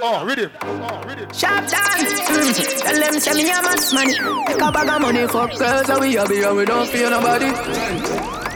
Oh, 0.00 0.24
read 0.24 0.38
him. 0.38 0.50
Oh, 0.62 1.02
read 1.06 1.18
him. 1.18 1.32
Sharp 1.32 1.68
dance. 1.68 2.20
Mm. 2.20 2.80
Tell 2.80 2.98
them 2.98 3.20
say 3.20 3.34
me 3.34 3.50
a 3.50 3.60
mass 3.60 3.92
money. 3.92 4.14
Take 4.46 4.62
a 4.62 4.72
bag 4.72 4.88
of 4.88 5.00
money 5.02 5.26
for 5.28 5.46
girls 5.48 5.88
and 5.90 6.00
we 6.00 6.14
happy 6.14 6.42
and 6.42 6.56
we 6.56 6.64
don't 6.64 6.88
fear 6.88 7.10
nobody. 7.10 7.52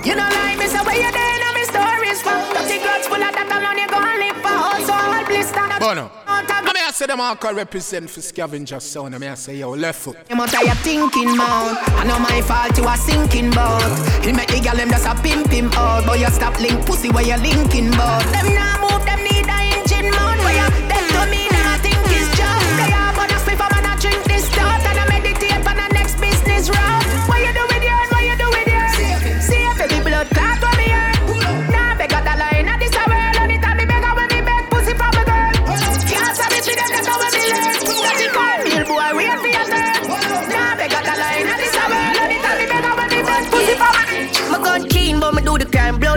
You 0.09 0.17
know 0.17 0.29
like 0.37 0.59
me, 0.59 0.67
so 0.73 0.81
where 0.85 0.97
you 0.97 1.13
there? 1.13 1.39
Now 1.43 1.53
me 1.53 1.65
stories 1.69 2.21
for. 2.25 2.37
Dirty 2.57 2.79
girls 2.81 3.07
full 3.13 3.23
of 3.23 3.33
that 3.37 3.49
alone, 3.57 3.79
you 3.83 3.89
gon' 3.93 4.19
live 4.25 4.39
for. 4.41 4.57
Also 4.73 4.93
all 4.93 5.25
blister. 5.27 5.69
no 5.69 5.79
Bono. 5.79 6.24
Mount 6.35 6.51
I 6.51 6.63
mean, 6.63 6.75
I 6.77 6.91
say 6.91 7.07
them 7.07 7.21
all 7.21 7.37
can 7.37 7.55
represent 7.55 8.11
for 8.11 8.21
Skavenga 8.21 8.81
sound. 8.83 9.15
I 9.15 9.31
I 9.31 9.35
say, 9.35 9.57
yo, 9.59 9.71
left 9.71 10.01
foot. 10.01 10.17
You 10.29 10.37
must 10.37 10.55
have 10.55 10.79
thinking 10.79 11.37
mouth. 11.37 11.79
I 12.01 12.05
know 12.05 12.19
my 12.19 12.41
fault, 12.43 12.77
you 12.77 12.85
are 12.85 12.97
sinking 12.97 13.51
boat. 13.53 14.25
He 14.25 14.33
make 14.33 14.49
the 14.49 14.61
girl 14.61 14.77
them 14.77 14.91
just 14.91 15.07
a 15.07 15.15
pimp 15.23 15.51
him 15.51 15.71
out, 15.75 16.05
but 16.07 16.19
you 16.19 16.27
stop 16.31 16.59
link 16.61 16.85
pussy 16.87 17.11
where 17.11 17.23
you 17.25 17.37
linking 17.37 17.91
bout. 17.93 18.25
Them 18.33 18.55
now 18.55 18.81
move, 18.83 19.05
them 19.07 19.34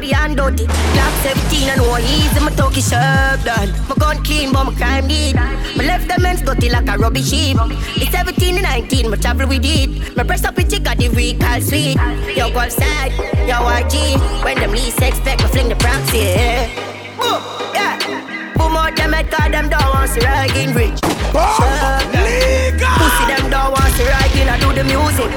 the 0.07 0.13
bloody 0.13 0.13
and 0.13 0.37
dirty. 0.37 0.65
Glock 0.67 1.13
17 1.23 1.69
and 1.69 1.81
no 1.81 1.97
easy, 1.97 2.39
my 2.39 2.51
talkie 2.51 2.81
sharp 2.81 3.43
done. 3.43 3.71
My 3.89 3.95
gun 3.95 4.23
clean, 4.23 4.51
but 4.51 4.65
my 4.65 4.73
crime 4.75 5.07
neat. 5.07 5.35
My 5.35 5.83
left 5.83 6.07
them 6.07 6.25
ends 6.25 6.41
dirty 6.41 6.69
like 6.69 6.87
a 6.87 6.97
rubbish 6.97 7.31
heap. 7.31 7.57
It's 7.95 8.11
17 8.11 8.55
and 8.55 8.63
19, 8.63 9.09
my 9.09 9.17
travel 9.17 9.47
with 9.47 9.65
it. 9.65 10.15
My 10.15 10.23
press 10.23 10.43
up 10.43 10.55
with 10.55 10.71
you 10.71 10.79
got 10.79 10.97
the 10.97 11.09
recall 11.09 11.61
sweet. 11.61 11.97
Yo, 12.35 12.49
go 12.51 12.59
outside, 12.59 13.11
yo, 13.47 13.55
RG. 13.55 14.43
When 14.43 14.57
them 14.57 14.71
least 14.71 15.01
expect, 15.01 15.43
me 15.43 15.49
fling 15.49 15.69
the 15.69 15.75
proxy. 15.75 16.17
Yeah. 16.17 16.67
Boom, 17.17 17.41
yeah. 17.73 17.97
Boom 18.55 18.75
out 18.75 18.95
them 18.95 19.13
head, 19.13 19.29
cause 19.31 19.51
them 19.51 19.69
don't 19.69 19.93
want 19.93 20.11
to 20.11 20.19
ride 20.21 20.55
in 20.55 20.73
rich. 20.73 21.01
Pussy 23.01 23.25
them 23.27 23.49
don't 23.49 23.71
want 23.71 23.93
to 23.95 24.03
ride 24.05 24.35
in, 24.35 24.47
I 24.49 24.59
do 24.59 24.73
the 24.73 24.83
music. 24.83 25.31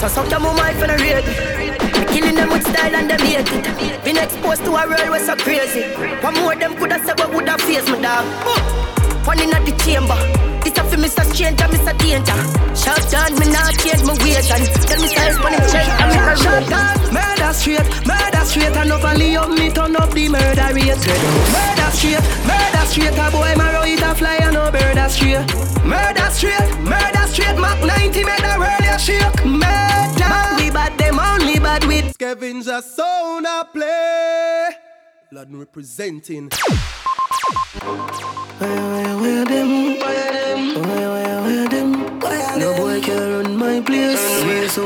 So 0.00 0.08
suck 0.08 0.30
your 0.30 0.40
mama 0.40 0.70
if 0.70 0.80
you 0.80 0.86
not 0.86 1.00
rate 1.00 1.26
me. 1.26 1.70
Me 1.70 1.73
killing 2.06 2.34
them 2.34 2.50
with 2.50 2.66
style 2.66 2.94
and 2.94 3.10
them 3.10 3.20
hate 3.20 3.48
it. 3.50 4.04
Been 4.04 4.16
exposed 4.16 4.64
to 4.64 4.70
a 4.70 4.86
world 4.86 5.08
where 5.08 5.24
so 5.24 5.36
crazy. 5.36 5.82
One 6.22 6.34
more 6.34 6.56
them 6.56 6.74
coulda 6.76 6.98
said 7.04 7.18
what 7.18 7.32
woulda 7.32 7.58
face 7.58 7.86
me 7.90 8.00
dog. 8.02 8.24
One 9.26 9.40
in 9.40 9.50
the 9.50 9.74
chamber. 9.84 10.53
This 10.74 10.82
a 10.82 10.88
for 10.88 10.96
Mr. 10.96 11.34
Stranger, 11.34 11.64
Mr. 11.70 11.98
Danger. 11.98 12.40
Shut 12.74 13.10
down, 13.10 13.38
me 13.38 13.46
not 13.52 13.74
change 13.78 14.02
my 14.02 14.14
ways 14.18 14.50
and 14.50 14.64
tell 14.86 15.00
me 15.00 15.08
size 15.08 15.38
when 15.38 15.54
it 15.54 15.70
change. 15.70 15.88
I'm 16.02 16.10
in 16.10 16.36
Shut 16.36 16.68
down, 16.68 17.14
murder 17.14 17.52
straight, 17.54 18.06
murder 18.06 18.44
straight, 18.44 18.76
and 18.76 18.92
up 18.92 19.04
and 19.04 19.36
up 19.36 19.50
me 19.50 19.70
turn 19.70 19.96
up 19.96 20.10
the 20.10 20.28
murder 20.28 20.74
rate. 20.74 20.98
Murder 21.54 21.90
straight, 21.94 22.24
murder 22.42 22.84
straight, 22.90 23.14
a 23.14 23.30
boy 23.30 23.54
marrow 23.56 23.84
it 23.84 24.02
a 24.02 24.14
fly 24.14 24.36
and 24.42 24.54
no 24.54 24.70
bird 24.72 24.98
a 24.98 25.08
straight. 25.08 25.46
Murder 25.84 26.30
straight, 26.30 26.70
murder 26.82 27.26
straight, 27.28 27.58
Mac 27.58 27.78
90 27.84 28.24
make 28.24 28.42
the 28.42 28.56
world 28.58 28.84
ya 28.84 28.96
shake. 28.96 29.44
Murder, 29.44 30.34
we 30.58 30.70
bad 30.70 30.98
them 30.98 31.18
only 31.18 31.58
bad 31.58 31.84
with 31.84 32.16
Skavenga 32.18 32.82
sound 32.82 33.46
a 33.46 33.64
play. 33.72 34.70
London 35.30 35.60
representing. 35.60 36.50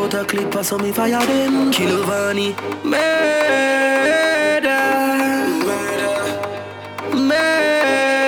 Out 0.08 0.14
a 0.14 0.24
clip 0.24 0.54
or 0.54 0.62
some 0.64 0.80
me 0.82 0.90
fire 0.90 1.26
them. 1.26 1.70
Kill 1.70 2.02
Vanny. 2.04 2.54
Murder. 2.82 2.98
Murder. 5.68 6.16
Murder. 7.14 8.26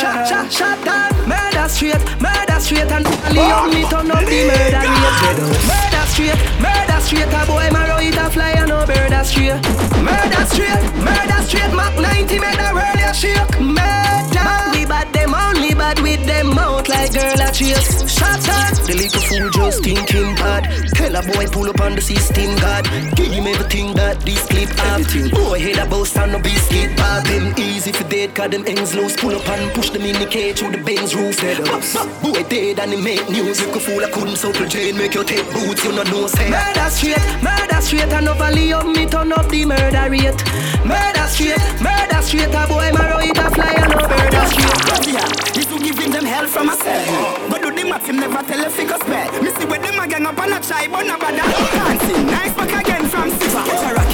Shot, 0.00 0.28
shot, 0.28 0.52
shot 0.52 0.84
down. 0.84 1.10
Murder 1.28 1.68
straight. 1.68 2.04
Murder 2.20 2.60
straight. 2.60 2.92
And 2.92 3.06
Leon 3.34 3.50
oh, 3.52 3.68
me 3.72 3.82
turn 3.90 4.10
up 4.10 4.24
the 4.24 4.46
murder 4.46 4.82
rate. 4.92 5.38
Murder 5.66 6.06
straight. 6.12 6.40
Murder 6.62 7.00
straight. 7.00 7.32
A 7.32 7.44
boy 7.46 7.68
marrow 7.72 7.98
it 7.98 8.16
a 8.16 8.30
fly 8.30 8.50
and 8.50 8.68
no 8.68 8.86
bird 8.86 9.12
a 9.12 9.24
straight. 9.24 9.62
Murder 9.98 10.44
straight. 10.46 10.82
Murder 11.02 11.11
chase. 17.52 18.00
Shot 18.08 18.42
at 18.48 18.74
the 18.86 18.94
little 18.96 19.20
fool 19.20 19.50
just 19.50 19.84
thinking 19.84 20.34
bad. 20.36 20.64
Tell 20.94 21.14
a 21.14 21.22
boy 21.22 21.46
pull 21.46 21.68
up 21.68 21.80
on 21.80 21.94
the 21.94 22.00
system, 22.00 22.56
God. 22.56 22.84
Give 23.14 23.30
him 23.30 23.46
everything 23.46 23.94
that 23.94 24.20
this 24.20 24.44
clip 24.46 24.68
have. 24.80 25.06
Boy 25.30 25.60
head 25.60 25.78
a 25.78 25.88
boss 25.88 26.16
and 26.16 26.32
no 26.32 26.38
biscuit 26.38 26.96
bag. 26.96 27.24
Them 27.26 27.54
easy 27.58 27.92
for 27.92 28.04
dead, 28.08 28.34
cause 28.34 28.50
them 28.50 28.64
ends 28.66 28.94
loose. 28.94 29.16
Pull 29.16 29.36
up 29.36 29.48
and 29.48 29.72
push 29.74 29.90
them 29.90 30.02
in 30.02 30.18
the 30.18 30.26
cage 30.26 30.58
through 30.58 30.72
the 30.72 30.78
Benz 30.78 31.14
roof. 31.14 31.38
Boy 32.22 32.42
dead 32.48 32.80
and 32.80 32.92
he 32.92 33.00
make 33.00 33.28
news. 33.28 33.60
Little 33.60 33.80
fool 33.80 34.04
I 34.04 34.10
couldn't 34.10 34.36
supple 34.36 34.66
chain, 34.66 34.96
make 34.96 35.14
you 35.14 35.24
take 35.24 35.46
boots. 35.52 35.84
You 35.84 35.92
know 35.92 36.02
no 36.04 36.26
say. 36.26 36.48
Murder 36.50 36.90
straight, 36.90 37.22
murder 37.42 37.80
straight, 37.80 38.12
and 38.12 38.28
over 38.28 38.44
up 38.44 38.86
me 38.86 39.06
turn 39.06 39.32
up 39.32 39.48
the 39.48 39.64
murder 39.66 40.08
rate. 40.10 40.42
Murder 40.84 41.26
straight, 41.28 41.60
murder 41.80 42.20
straight, 42.22 42.54
a 42.54 42.66
boy 42.66 42.90
marrow 42.96 43.20
it 43.20 43.36
a 43.36 43.50
fly 43.52 43.74
and 43.76 43.90
no 43.92 44.00
murder 44.08 44.44
straight. 44.48 44.72
Yeah, 45.12 45.28
hell 46.42 46.50
from 46.50 46.68
a 46.68 46.76
cell. 46.76 47.48
But 47.48 47.62
do 47.62 47.70
the 47.70 47.84
math, 47.88 48.06
him 48.06 48.16
never 48.16 48.42
tell 48.42 48.64
a 48.64 48.70
figure 48.70 48.98
spare. 48.98 49.42
Me 49.42 49.50
see 49.50 49.66
where 49.66 49.78
them 49.78 49.98
a 49.98 50.06
gang 50.08 50.26
up 50.26 50.38
on 50.38 50.52
a 50.52 50.60
try, 50.60 50.88
but 50.88 51.06
no 51.06 51.18
bother. 51.18 51.38
Can't 51.38 52.00
see, 52.02 52.24
nice 52.24 52.54
back 52.54 52.82
again 52.82 53.08
from 53.08 53.30
Siva. 53.30 54.11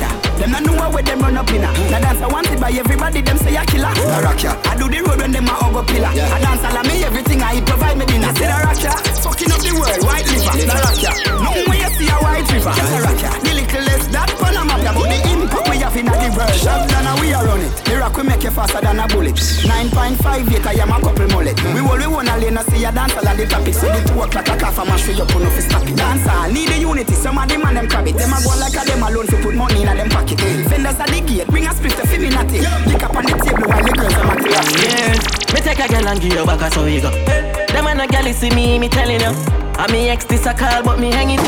Them 0.48 0.64
not 0.64 0.80
know 0.80 0.88
where 0.88 1.02
them 1.02 1.20
run 1.20 1.36
up 1.36 1.50
in 1.52 1.60
a. 1.60 1.68
Now 1.92 2.00
dance 2.00 2.22
I 2.22 2.26
wanted 2.26 2.58
by 2.58 2.72
everybody, 2.72 3.20
them 3.20 3.36
say 3.36 3.54
a 3.54 3.64
killer. 3.66 3.92
A 3.92 4.22
rock 4.24 4.42
ya. 4.42 4.56
I 4.64 4.76
do 4.80 4.88
the 4.88 5.04
road 5.04 5.20
when 5.20 5.30
them 5.30 5.44
a 5.44 5.52
hug 5.52 5.76
pillar. 5.86 6.08
I 6.08 6.40
dance 6.40 6.64
all 6.64 6.72
of 6.72 6.86
me, 6.88 7.04
everything 7.04 7.42
I 7.42 7.60
provide 7.60 7.98
me 7.98 8.06
dinner. 8.06 8.32
Say 8.32 8.48
a 8.48 8.56
rock 8.64 8.80
ya. 8.80 8.96
Fucking 9.20 9.52
up 9.52 9.60
the 9.60 9.76
world, 9.76 10.00
white 10.08 10.24
liver. 10.24 10.72
A 10.72 10.76
rock 10.80 10.96
ya. 11.04 11.12
Nothing 11.44 11.68
where 11.68 11.80
you 11.84 11.90
see 12.00 12.08
a 12.08 12.16
white 12.24 12.48
river. 12.48 12.72
Get 12.72 12.88
a 12.88 12.98
rock 13.04 13.20
ya. 13.20 13.30
The 13.44 13.52
little 13.60 13.84
less 13.92 14.06
that 14.08 14.30
Panama, 14.40 14.76
but 14.80 15.04
the 15.12 15.18
impact 15.28 15.68
we 15.68 15.76
have 15.84 15.96
in 16.00 16.06
the 16.08 16.16
world. 16.32 16.56
Shot 16.56 16.88
down 16.88 17.12
we 17.20 17.28
are 17.36 17.44
on 17.44 17.60
it. 17.60 17.72
The 17.84 18.00
rock 18.00 18.16
we 18.16 18.22
make 18.24 18.40
you 18.40 18.50
faster 18.50 18.80
than 18.80 19.04
a 19.04 19.06
bullet. 19.06 19.36
9.5 19.36 20.48
acre, 20.48 20.72
I 20.72 20.80
am 20.80 20.92
a 20.92 20.96
couple 20.96 21.28
mullet. 21.28 21.60
We 21.76 21.84
will 21.84 22.00
we 22.00 22.08
wanna 22.08 22.40
lane, 22.40 22.56
see 22.72 22.88
a 22.88 22.90
dance 22.90 23.12
all 23.12 23.28
of 23.28 23.36
the 23.36 23.44
topic. 23.44 23.74
So 23.76 23.84
the 23.84 24.00
two 24.00 24.16
o'clock, 24.16 24.48
I 24.48 24.56
can't 24.56 24.76
mash 24.88 25.04
for 25.04 25.12
you, 25.12 25.28
put 25.28 25.44
no 25.44 25.50
fi 25.52 25.60
stop 25.60 25.84
it. 25.84 25.92
Dance 25.92 26.24
all, 26.24 26.48
need 26.48 26.72
the 26.72 26.80
unity. 26.80 27.12
Some 27.12 27.36
of 27.36 27.44
them 27.52 27.68
and 27.68 27.76
them 27.76 27.86
crab 27.88 28.08
it. 28.08 28.16
Them 28.16 28.32
a 28.32 28.40
go 28.40 28.56
like 28.56 28.72
a 28.72 28.82
them 28.88 29.04
alone 29.04 29.28
fi 29.28 29.36
put 29.44 29.54
money 29.54 29.82
in 29.84 29.88
a 29.88 29.94
them 29.94 30.08
pocket. 30.08 30.37
Fenders 30.68 30.98
at 30.98 31.08
the 31.08 31.20
gate, 31.20 31.46
bring 31.48 31.66
a 31.66 31.74
split 31.74 31.92
to 31.92 32.06
fi 32.06 32.18
me 32.18 32.30
natty. 32.30 32.58
Pick 32.90 33.02
up 33.02 33.16
on 33.16 33.24
the 33.24 33.34
table 33.44 33.68
while 33.68 33.82
the 33.82 33.92
girls 33.92 34.14
are 34.14 34.30
at 34.30 34.42
the 34.42 34.50
Yes, 34.50 35.52
me 35.52 35.60
take 35.60 35.78
a 35.78 35.88
girl 35.88 36.08
and 36.08 36.20
give 36.20 36.32
you 36.32 36.46
back 36.46 36.60
a 36.60 36.70
so 36.70 36.84
we 36.84 37.00
go. 37.00 37.10
Them 37.10 37.86
and 37.86 38.00
a 38.00 38.06
girl 38.06 38.32
see 38.32 38.50
me, 38.50 38.78
me 38.78 38.88
telling 38.88 39.20
you. 39.20 39.67
And 39.78 39.92
me 39.92 40.08
ex 40.10 40.24
this 40.24 40.44
a 40.44 40.52
call 40.52 40.82
but 40.82 40.98
me 40.98 41.12
hang 41.12 41.30
it. 41.30 41.40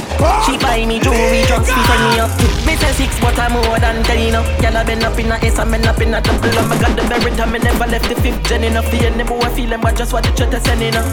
She 0.46 0.54
buy 0.58 0.86
me 0.86 1.00
jewelry, 1.00 1.42
drugs, 1.50 1.66
me 1.66 1.82
turn 1.82 2.02
me 2.14 2.20
up. 2.22 2.30
Me 2.62 2.76
say 2.78 2.92
six 2.94 3.18
but 3.18 3.36
I'm 3.38 3.52
more 3.52 3.78
than 3.78 4.04
ten 4.04 4.30
know 4.30 4.44
Girl 4.62 4.76
I 4.76 4.84
been 4.84 5.02
up 5.02 5.18
in 5.18 5.32
a 5.32 5.36
ace 5.42 5.58
and 5.58 5.70
me 5.70 5.78
up 5.82 6.00
in 6.00 6.14
a 6.14 6.20
double 6.20 6.46
And 6.46 6.70
me 6.70 6.76
got 6.78 6.94
the 6.94 7.02
merit 7.10 7.40
and 7.40 7.50
me 7.50 7.58
never 7.58 7.86
left 7.86 8.08
the 8.08 8.14
fifth 8.14 8.46
gen 8.48 8.62
enough. 8.62 8.88
The 8.90 9.06
end 9.06 9.26
boy 9.26 9.40
feel 9.50 9.70
them 9.70 9.80
but 9.80 9.96
just 9.96 10.12
what 10.12 10.22
the 10.22 10.30
church 10.30 10.54
is 10.54 10.62
sending 10.62 10.94
up 10.94 11.06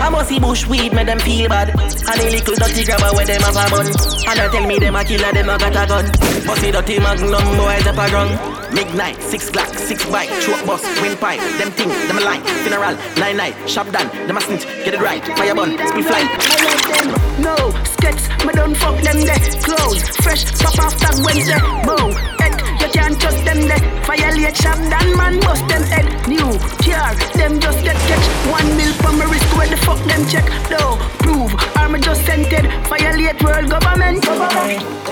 I 0.00 0.08
must 0.08 0.28
see 0.30 0.40
bush 0.40 0.66
weed 0.66 0.94
make 0.94 1.06
them 1.06 1.18
feel 1.20 1.48
bad. 1.48 1.68
And 1.68 2.16
the 2.16 2.30
little 2.32 2.56
dirty 2.56 2.84
grabber 2.84 3.12
where 3.12 3.26
them 3.26 3.42
have 3.42 3.60
a 3.60 3.64
bun. 3.68 3.86
And 3.86 4.36
they 4.40 4.48
tell 4.48 4.66
me 4.66 4.78
them 4.78 4.96
a 4.96 5.04
killer 5.04 5.32
them 5.32 5.50
a 5.52 5.58
got 5.58 5.76
a 5.76 5.84
gun. 5.84 6.06
But 6.46 6.56
see 6.58 6.70
dirty 6.72 6.98
magnum 6.98 7.44
boys 7.60 7.86
up 7.86 8.00
a 8.00 8.08
ground 8.08 8.54
Midnight, 8.74 9.22
six 9.22 9.50
black, 9.50 9.68
six 9.78 10.04
bike, 10.10 10.28
truck 10.40 10.66
bus, 10.66 10.82
windpipe, 11.00 11.38
them 11.58 11.70
thing, 11.70 11.88
them 12.08 12.18
a 12.18 12.20
line, 12.20 12.42
funeral, 12.64 12.96
nine 13.16 13.36
night, 13.36 13.54
shop 13.70 13.88
done, 13.92 14.08
them 14.26 14.36
a 14.36 14.40
snitch, 14.40 14.64
get 14.84 14.94
it 14.94 15.00
right, 15.00 15.24
fire 15.38 15.54
bun, 15.54 15.78
split 15.86 16.04
flight. 16.06 16.53
I 16.54 16.56
like 16.62 16.86
them, 16.86 17.08
no, 17.42 17.56
skets, 17.98 18.28
me 18.46 18.52
don't 18.54 18.76
fuck 18.76 19.00
them 19.02 19.18
there, 19.26 19.42
clothes, 19.66 20.06
fresh, 20.22 20.44
pop 20.62 20.78
off 20.78 20.94
that 21.02 21.18
Wednesday, 21.26 21.58
bow, 21.82 22.14
head, 22.38 22.54
you 22.78 22.88
can't 22.94 23.18
trust 23.18 23.42
them 23.44 23.66
there, 23.66 23.82
violate 24.06 24.56
shop 24.56 24.78
done, 24.86 25.10
man, 25.18 25.40
bust 25.40 25.66
them 25.66 25.82
head, 25.82 26.06
new, 26.28 26.54
car, 26.86 27.14
them 27.34 27.58
just 27.58 27.82
get 27.82 27.98
catch, 28.06 28.26
one 28.46 28.68
mil 28.76 28.92
from 29.02 29.18
my 29.18 29.26
wrist, 29.26 29.50
where 29.58 29.68
the 29.68 29.76
fuck 29.82 29.98
them 30.06 30.22
check, 30.30 30.46
no, 30.70 30.94
prove, 31.18 31.50
army 31.76 31.98
just 31.98 32.24
sent 32.24 32.52
it, 32.52 32.64
violate 32.86 33.42
world 33.42 33.68
government, 33.68 34.22
government. 34.22 35.04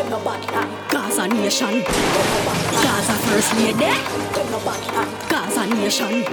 Gaza 0.90 1.26
Nation. 1.28 1.82
Gaza 2.82 3.12
First 3.26 3.54
Lady. 3.56 5.21
Gaza 5.62 5.74
Nation. 5.76 6.24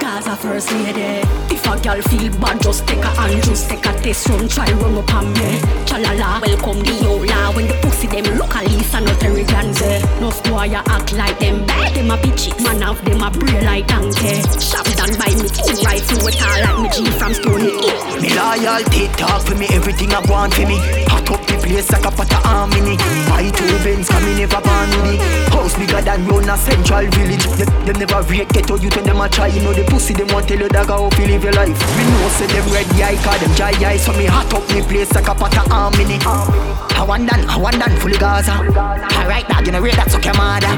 Gaza 0.00 0.36
First 0.36 0.70
Lady. 0.70 1.26
If 1.50 1.66
a 1.66 1.80
girl 1.82 2.00
feel 2.02 2.30
bad, 2.38 2.60
just 2.62 2.86
take 2.86 2.98
a 2.98 3.08
hand, 3.08 3.42
just 3.42 3.68
take 3.68 3.84
a 3.84 3.92
test 4.00 4.28
run, 4.28 4.48
try 4.48 4.70
run 4.72 4.96
up 4.96 5.12
on 5.14 5.32
me. 5.32 5.58
Chalala, 5.86 6.40
welcome 6.46 6.82
the 6.84 6.92
yola. 7.02 7.52
When 7.54 7.66
the 7.66 7.74
pussy 7.82 8.06
them 8.06 8.38
look 8.38 8.54
at 8.54 8.68
and 8.98 9.06
not 9.06 9.22
every 9.24 9.44
ganze. 9.44 9.82
Eh. 9.82 10.20
No 10.20 10.30
squire 10.30 10.82
act 10.86 11.12
like 11.14 11.38
them 11.38 11.66
bad, 11.66 11.94
them 11.94 12.10
a 12.10 12.16
bitches. 12.16 12.62
Man 12.62 12.82
of 12.82 13.02
them 13.04 13.22
a 13.22 13.30
brain 13.30 13.64
like 13.64 13.86
donkey. 13.86 14.42
Shop 14.60 14.86
done 14.98 15.14
by 15.18 15.30
me, 15.34 15.48
two 15.50 15.74
rifle 15.82 16.22
with 16.24 16.42
all 16.42 16.60
like 16.62 16.78
me 16.82 16.88
G 16.94 17.10
from 17.18 17.34
Stony 17.34 17.70
Hill. 17.74 18.20
Me 18.22 18.30
loyalty 18.34 19.08
talk 19.18 19.42
for 19.42 19.54
me, 19.54 19.66
everything 19.70 20.12
I 20.12 20.20
want 20.30 20.54
for 20.54 20.66
me. 20.66 20.78
Hot 21.10 21.30
up 21.30 21.42
the 21.46 21.54
place 21.62 21.90
like 21.90 22.06
a 22.06 22.10
pot 22.10 22.30
of 22.30 22.42
harmony. 22.42 22.96
Buy 23.26 23.50
two 23.50 23.78
Benz, 23.82 24.08
come 24.08 24.24
me 24.26 24.38
never 24.38 24.60
born 24.60 24.90
with 24.90 25.14
it. 25.14 25.20
House 25.52 25.74
bigger 25.78 26.02
than 26.02 26.26
run 26.26 26.48
a 26.48 26.56
central 26.56 27.06
village. 27.10 27.46
Them, 27.58 27.68
them 27.86 27.98
never 27.98 28.22
rate 28.28 28.48
ghetto 28.50 28.76
you 28.76 28.90
tell 28.90 29.02
them 29.02 29.20
a 29.20 29.28
try. 29.28 29.48
You 29.48 29.62
know 29.62 29.72
the 29.72 29.84
pussy 29.84 30.14
them 30.14 30.28
want 30.28 30.48
tell 30.48 30.58
you 30.58 30.68
that 30.68 30.86
how 30.86 31.08
you 31.18 31.26
live 31.26 31.44
your 31.44 31.52
life. 31.52 31.78
We 31.96 32.02
know 32.04 32.28
say 32.36 32.46
them 32.46 32.68
red 32.72 32.86
eye, 33.00 33.16
call 33.24 33.38
them 33.38 33.52
dry 33.54 33.72
eye. 33.82 33.96
So 33.96 34.12
me 34.12 34.26
hot 34.26 34.52
up 34.52 34.66
the 34.68 34.82
place 34.82 35.12
like 35.12 35.28
a 35.28 35.34
pot 35.34 35.56
of 35.56 35.66
harmony. 35.66 36.18
I 36.22 37.04
want 37.06 37.28
done, 37.28 37.44
I 37.48 37.56
want 37.56 37.78
done 37.78 37.96
fully 38.00 38.18
Gaza. 38.18 38.52
Alright, 38.52 39.48
dog, 39.48 39.66
you 39.66 39.72
know 39.72 39.80
rate 39.80 39.96
that 39.96 40.10
suck 40.10 40.24
your 40.24 40.34
mother. 40.34 40.68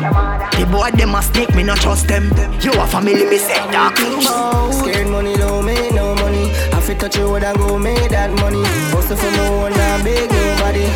The 0.57 0.67
boy 0.67 0.91
them 0.93 1.15
a 1.15 1.23
snake, 1.23 1.55
me 1.55 1.63
not 1.63 1.79
trust 1.79 2.09
them. 2.09 2.31
You 2.61 2.73
a 2.73 2.87
family, 2.87 3.25
me 3.25 3.39
say 3.39 3.59
dog. 3.73 3.97
Scared 3.97 5.09
money 5.09 5.35
don't 5.35 5.65
make 5.65 5.93
no 5.95 6.15
money. 6.15 6.51
I 6.73 6.81
fit 6.81 7.01
touch 7.01 7.17
you 7.17 7.35
I 7.35 7.53
go 7.55 7.79
make 7.79 8.11
that 8.11 8.31
money. 8.41 8.63
Hustle 8.93 9.17
for 9.17 9.31
more, 9.37 9.71
not 9.71 10.05
beg 10.05 10.31
nobody. 10.31 10.87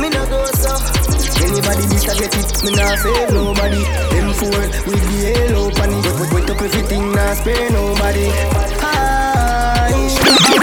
Me 0.00 0.08
no. 0.10 0.27
Anybody 1.48 1.84
this 1.88 2.08
I 2.08 2.14
get 2.18 2.36
it, 2.36 2.62
me 2.64 2.76
not 2.76 2.98
save 2.98 3.32
nobody. 3.32 3.82
Them 4.12 4.32
fool 4.36 4.60
with 4.84 5.02
the 5.08 5.32
halo 5.32 5.70
panic. 5.70 6.04
Wet, 6.04 6.20
wet, 6.20 6.32
wet 6.32 6.50
up 6.50 6.60
everything, 6.60 7.12
not 7.12 7.36
spare 7.36 7.70
nobody. 7.70 8.28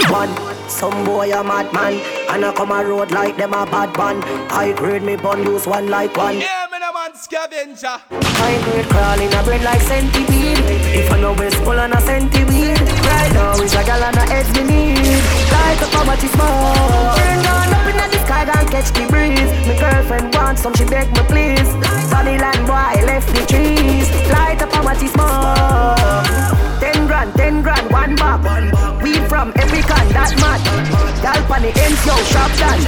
Man, 0.06 0.30
some 0.70 1.04
boy 1.04 1.32
a 1.32 1.42
madman 1.42 1.94
And 2.30 2.44
I 2.44 2.52
come 2.54 2.70
a 2.70 2.84
road 2.84 3.10
like 3.10 3.36
them 3.36 3.52
a 3.54 3.66
bad 3.66 3.96
man 3.98 4.22
I 4.52 4.72
grade 4.72 5.02
me 5.02 5.16
bun 5.16 5.42
use 5.42 5.66
one 5.66 5.88
like 5.88 6.16
one 6.16 6.38
Yeah, 6.38 6.55
Skavenga. 7.26 7.98
I 8.22 8.54
grade 8.62 8.86
crawling 8.86 9.34
a 9.34 9.42
bread 9.42 9.62
like 9.62 9.80
centipede. 9.80 10.62
If 10.94 11.10
I 11.10 11.18
know 11.20 11.32
west 11.32 11.56
full 11.56 11.74
and 11.74 11.92
a 11.92 12.00
centipede. 12.00 12.78
Right 13.02 13.32
now 13.34 13.58
is 13.58 13.74
a 13.74 13.82
gal 13.82 14.02
and 14.04 14.16
a 14.16 14.24
heads 14.30 14.50
me 14.54 14.62
need. 14.62 15.18
Like 15.50 15.82
a 15.82 15.88
poverty 15.90 16.28
small 16.28 17.18
Turn 17.18 17.42
on 17.50 17.74
up 17.74 17.86
in 17.90 17.98
the 17.98 18.18
sky 18.22 18.46
and 18.46 18.70
catch 18.70 18.94
the 18.94 19.10
breeze. 19.10 19.50
My 19.66 19.74
girlfriend 19.74 20.34
wants 20.36 20.62
some, 20.62 20.74
she 20.74 20.84
beg 20.84 21.10
me 21.18 21.22
please. 21.26 21.66
Babylon 22.14 22.62
boy 22.62 22.94
left 23.10 23.34
the 23.34 23.42
trees. 23.50 24.06
Light 24.30 24.62
up 24.62 24.70
poverty 24.70 25.08
small 25.08 25.96
Ten 26.78 27.08
grand, 27.08 27.34
ten 27.34 27.60
grand, 27.60 27.90
one 27.90 28.14
bag. 28.14 29.02
We 29.02 29.18
from 29.26 29.45
every 29.60 29.82
can, 29.82 30.06
that 30.12 30.32
mad 30.40 30.60
Gal 31.22 31.40
pan 31.48 31.62
the 31.62 31.70
ends, 31.72 32.02
yo, 32.06 32.14
shop 32.30 32.52
done 32.60 32.80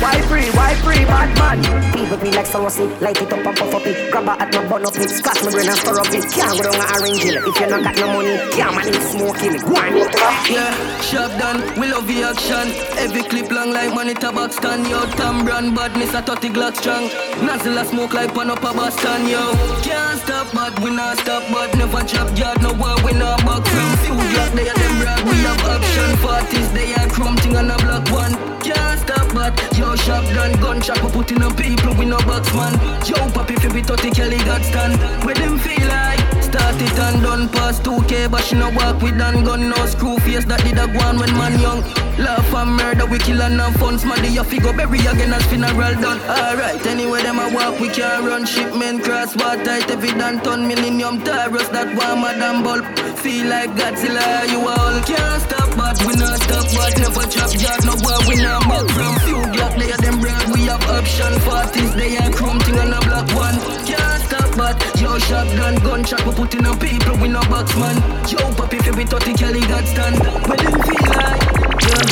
Why 0.00 0.20
free, 0.28 0.48
why 0.54 0.74
free, 0.82 1.04
bad 1.04 1.30
man 1.38 1.58
People 1.92 2.16
be 2.18 2.30
like 2.30 2.46
someone 2.46 2.70
see 2.70 2.86
Light 3.02 3.20
it 3.20 3.32
up 3.32 3.44
and 3.44 3.56
puff 3.56 3.74
up 3.74 3.86
it 3.86 4.10
Grab 4.10 4.28
a 4.28 4.32
at 4.40 4.52
my 4.54 4.62
bun 4.68 4.86
up 4.86 4.96
it 4.96 5.10
Scratch 5.10 5.42
my 5.42 5.50
brain 5.50 5.68
and 5.68 5.78
stir 5.78 5.98
up 5.98 6.10
it 6.10 6.24
Can't 6.30 6.56
go 6.56 6.70
down 6.70 6.78
a 6.78 6.86
orange 6.94 7.22
hill 7.22 7.36
If 7.48 7.60
you 7.60 7.66
not 7.66 7.82
got 7.82 7.96
no 7.96 8.06
money 8.12 8.36
Can't 8.54 8.74
man 8.74 8.88
in 8.88 9.00
smoking 9.02 9.56
Go 9.60 9.74
on, 9.76 9.96
you 9.96 10.06
Yeah, 10.54 10.72
shop 11.02 11.30
done, 11.38 11.60
we 11.80 11.88
love 11.88 12.06
the 12.06 12.22
action. 12.22 12.66
Every 12.98 13.22
clip 13.22 13.50
long 13.50 13.72
like 13.72 13.94
money 13.94 14.14
tabac 14.14 14.52
stand, 14.52 14.86
yo. 14.88 15.06
Tam 15.18 15.44
brand 15.44 15.74
badness 15.74 16.14
a 16.14 16.22
30 16.22 16.48
Glock 16.50 16.76
strong. 16.76 17.04
Nozzle 17.44 17.78
a 17.78 17.84
smoke 17.84 18.14
like 18.14 18.34
pan 18.34 18.50
up 18.50 18.62
a 18.62 18.72
Boston, 18.72 19.28
yo. 19.28 19.52
Can't 19.82 20.20
stop, 20.20 20.48
but 20.52 20.74
we 20.80 20.90
not 20.90 21.18
stop, 21.18 21.42
but 21.52 21.74
never 21.76 22.02
drop 22.02 22.28
yard. 22.38 22.62
No 22.62 22.72
war, 22.74 22.96
we 23.04 23.12
not 23.12 23.38
back 23.46 23.64
from. 23.64 23.90
Few 24.02 24.14
Glock, 24.14 24.50
they 24.56 24.68
are 24.68 24.74
them 24.74 24.94
brag, 25.00 25.24
we 25.24 25.36
have 25.46 25.64
option. 25.64 26.03
Parties, 26.20 26.72
they 26.72 26.92
are 26.94 27.08
chrome 27.08 27.36
on 27.56 27.70
a 27.70 27.76
block 27.78 28.10
one. 28.10 28.34
Can't 28.60 29.00
stop, 29.00 29.32
but 29.34 29.52
yo, 29.76 29.94
shop 29.96 30.24
done. 30.34 30.52
Gun 30.60 30.80
shop, 30.80 31.02
we 31.02 31.10
putting 31.10 31.42
up 31.42 31.56
people, 31.56 31.94
we 31.94 32.04
no 32.04 32.18
box 32.18 32.52
man. 32.54 32.72
Yo, 33.06 33.16
papi, 33.32 33.56
fi 33.60 33.68
be 33.72 33.82
30 33.82 34.10
Kelly 34.10 34.38
got 34.38 34.62
stand. 34.62 34.96
Where 35.24 35.34
them 35.34 35.58
feel 35.58 35.86
like? 35.88 36.20
Start 36.42 36.76
it 36.80 36.98
and 36.98 37.22
done 37.22 37.48
past 37.48 37.82
2K, 37.82 38.30
but 38.30 38.42
she 38.44 38.56
no 38.56 38.70
walk 38.70 39.02
with 39.02 39.18
dan 39.18 39.44
gun, 39.44 39.68
no 39.68 39.86
screw 39.86 40.18
face 40.18 40.44
that 40.44 40.62
did 40.62 40.78
a 40.78 40.86
go 40.86 41.00
on 41.00 41.18
when 41.18 41.32
man 41.34 41.58
young. 41.60 41.82
Laugh 42.16 42.54
and 42.54 42.76
murder, 42.76 43.06
we 43.06 43.18
kill 43.18 43.42
and 43.42 43.60
have 43.60 43.74
fun. 43.76 43.98
Smaddy, 43.98 44.32
you 44.32 44.44
fi 44.44 44.58
go 44.58 44.72
bury 44.72 45.00
again 45.00 45.32
as 45.32 45.44
funeral 45.46 45.94
done. 46.00 46.20
Alright, 46.28 46.86
anyway, 46.86 47.22
them 47.22 47.38
a 47.38 47.52
walk, 47.52 47.80
we 47.80 47.88
can 47.88 48.24
run. 48.24 48.46
Shipment 48.46 49.02
cross, 49.02 49.34
water, 49.36 49.64
tight, 49.64 49.90
every 49.90 50.12
dan 50.12 50.40
ton. 50.40 50.66
Millennium 50.68 51.22
Taurus, 51.24 51.68
that 51.68 51.88
one 51.96 52.20
madam 52.22 52.62
bulb. 52.62 52.84
Feel 53.24 53.48
like 53.48 53.70
Godzilla, 53.70 54.46
you 54.52 54.60
all 54.60 55.00
can't 55.00 55.40
stop, 55.40 55.72
but 55.78 55.96
we 56.04 56.12
not 56.14 56.36
stop, 56.42 56.68
but 56.76 56.92
never 57.00 57.24
chop 57.32 57.48
yard, 57.56 57.80
no 57.88 57.96
war, 58.04 58.20
we 58.28 58.36
not 58.36 58.60
back 58.68 58.84
from. 58.92 59.16
Few 59.24 59.40
Glock, 59.48 59.72
they 59.80 59.88
them 59.96 60.20
brand, 60.20 60.52
we 60.52 60.66
have 60.68 60.84
option. 60.84 61.32
Parties, 61.40 61.94
they 61.94 62.18
are 62.18 62.30
chrome 62.32 62.60
thing 62.60 62.78
on 62.78 62.92
a 62.92 63.00
black 63.00 63.26
one. 63.32 63.56
Can't 63.88 64.22
stop, 64.28 64.52
spot. 64.52 65.00
Yo, 65.00 65.18
shotgun, 65.18 65.74
gunshot, 65.76 66.20
we 66.26 66.34
putting 66.34 66.66
on 66.66 66.78
people, 66.78 67.16
we 67.16 67.28
no 67.28 67.40
box 67.48 67.74
man. 67.76 67.96
Yo, 68.28 68.44
papi, 68.60 68.86
if 68.86 68.94
we 68.94 69.04
30 69.06 69.32
Kelly 69.32 69.60
got 69.60 69.86
stand. 69.88 70.20
Where 70.44 70.58
them 70.58 70.82
feel 70.84 71.08
like, 71.16 71.42
yeah. 71.80 72.04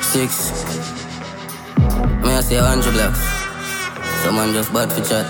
Six. 0.00 0.30
May 2.22 2.36
I 2.36 2.40
say 2.40 2.60
100 2.60 2.92
blocks? 2.94 3.31
Someone 4.22 4.52
just 4.52 4.72
bad 4.72 4.92
for 4.92 5.02
chat. 5.02 5.26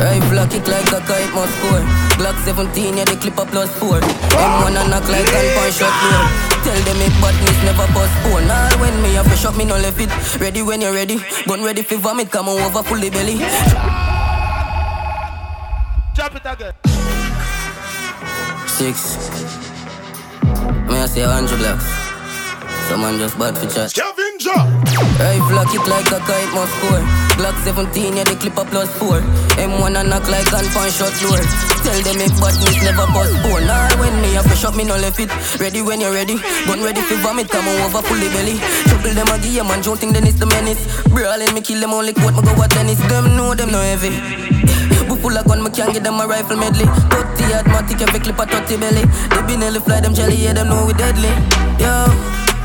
Rifle 0.00 0.46
kick 0.48 0.66
like 0.68 0.88
a 0.88 1.00
kite 1.04 1.32
must 1.34 1.52
score. 1.58 1.84
Glock 2.16 2.36
17, 2.44 2.96
yeah, 2.96 3.04
the 3.04 3.16
clip 3.20 3.38
up 3.38 3.48
plus 3.48 3.70
4. 3.78 4.00
M1 4.00 4.72
and 4.72 4.90
knock 4.90 5.04
like 5.08 5.26
gun 5.26 5.46
punch 5.52 5.74
shot 5.76 5.92
door. 6.00 6.24
Tell 6.64 6.80
them 6.86 7.00
it 7.04 7.12
badness 7.20 7.58
never 7.68 7.86
postpone. 7.92 8.50
All 8.50 8.78
when 8.80 9.02
me 9.02 9.12
have 9.14 9.28
to 9.28 9.36
shot 9.36 9.56
me 9.56 9.64
no 9.66 9.76
left 9.76 10.00
it. 10.00 10.10
Ready 10.40 10.62
when 10.62 10.80
you're 10.80 10.94
ready. 10.94 11.18
Gun 11.46 11.62
ready 11.62 11.82
for 11.82 11.96
vomit, 11.96 12.30
come 12.30 12.48
on 12.48 12.58
over 12.62 12.82
fully 12.82 13.10
belly. 13.10 13.36
Drop 16.14 16.34
it 16.34 16.46
again. 16.46 16.72
Six. 18.66 19.28
May 20.88 21.02
I 21.02 21.06
say 21.06 21.26
100 21.26 21.58
blocks? 21.58 22.07
Someone 22.88 23.18
just 23.18 23.36
bad 23.38 23.52
for 23.52 23.68
chat. 23.68 23.92
Skavenga! 23.92 24.56
Rifle 25.20 25.64
kick 25.68 25.84
like 25.84 26.08
a 26.08 26.18
kite 26.24 26.52
must 26.56 26.72
score. 26.80 27.04
Glock 27.36 27.56
17, 27.60 28.16
yeah, 28.16 28.24
the 28.24 28.34
clip 28.40 28.56
up 28.56 28.66
plus 28.72 28.88
4. 28.96 29.20
M1 29.60 29.92
and 29.92 30.08
knock 30.08 30.24
like 30.32 30.48
gun 30.48 30.64
punch 30.72 30.96
shot 30.96 31.12
door. 31.20 31.36
Tell 31.84 32.00
them 32.00 32.16
it 32.24 32.32
badness 32.40 32.80
never 32.80 33.04
postpone. 33.12 33.68
All 33.68 33.92
when 34.00 34.16
me 34.24 34.32
have 34.32 34.48
to 34.48 34.56
shot 34.56 34.72
me 34.74 34.88
no 34.88 34.96
left 34.96 35.20
it. 35.20 35.28
Ready 35.60 35.82
when 35.82 36.00
you're 36.00 36.16
ready. 36.16 36.40
Gun 36.64 36.80
ready 36.80 37.04
for 37.04 37.20
vomit, 37.20 37.52
come 37.52 37.68
on 37.68 37.76
over 37.84 38.00
fully 38.08 38.32
belly. 38.32 38.56
Trouble 38.88 39.12
them 39.12 39.28
a 39.28 39.36
game 39.36 39.68
and 39.68 39.84
don't 39.84 40.00
think 40.00 40.14
then 40.16 40.24
it's 40.26 40.40
the 40.40 40.46
menace. 40.46 40.80
Brawling 41.12 41.52
me 41.52 41.60
kill 41.60 41.80
them 41.84 41.92
only 41.92 42.14
quote 42.16 42.40
me 42.40 42.40
go 42.40 42.56
at 42.64 42.70
tennis. 42.72 42.96
Them 43.04 43.36
know 43.36 43.52
them 43.52 43.68
no 43.68 43.84
heavy. 43.84 44.16
We 45.12 45.16
full 45.20 45.36
of 45.36 45.44
gun, 45.44 45.62
me 45.62 45.68
can't 45.76 45.92
get 45.92 46.04
them 46.04 46.20
a 46.20 46.26
rifle 46.26 46.56
medley. 46.56 46.88
30 47.12 47.52
automatic, 47.52 48.00
every 48.00 48.20
clip 48.20 48.40
a 48.40 48.46
30 48.48 48.80
belly. 48.80 49.04
They 49.04 49.42
be 49.44 49.60
nearly 49.60 49.80
fly 49.80 50.00
them 50.00 50.14
jelly, 50.14 50.36
yeah, 50.36 50.56
them 50.56 50.68
know 50.68 50.86
we 50.88 50.92
deadly. 50.96 51.28
Yo, 51.80 52.08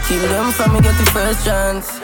kill 0.07 0.23
them 0.27 0.51
from 0.51 0.73
me 0.73 0.81
get 0.81 0.95
the 0.97 1.05
first 1.11 1.45
chance. 1.45 1.99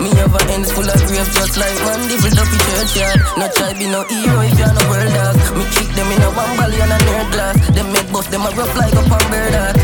Me 0.00 0.10
have 0.20 0.34
a 0.34 0.40
ends 0.52 0.70
full 0.72 0.84
of 0.84 1.00
grave 1.08 1.24
just 1.32 1.56
like 1.56 1.78
man 1.88 2.04
Devil 2.04 2.36
up 2.36 2.52
in 2.52 2.60
churchyard 2.68 3.16
No 3.40 3.48
try 3.56 3.72
be 3.72 3.88
no 3.88 4.04
hero 4.04 4.44
if 4.44 4.52
you're 4.58 4.68
no 4.68 4.82
world 4.92 5.08
dog 5.08 5.36
Me 5.56 5.64
kick 5.72 5.88
them 5.96 6.12
in 6.12 6.20
a 6.20 6.28
one 6.36 6.52
bally 6.58 6.76
and 6.84 6.92
a 6.92 6.98
nerd 7.00 7.32
glass. 7.32 7.56
Them 7.72 7.88
make 7.96 8.12
bust 8.12 8.30
them 8.30 8.44
a 8.44 8.50
rough 8.52 8.76
like 8.76 8.92
a 8.92 9.00
pan 9.08 9.24
bird 9.32 9.56
heart 9.56 9.76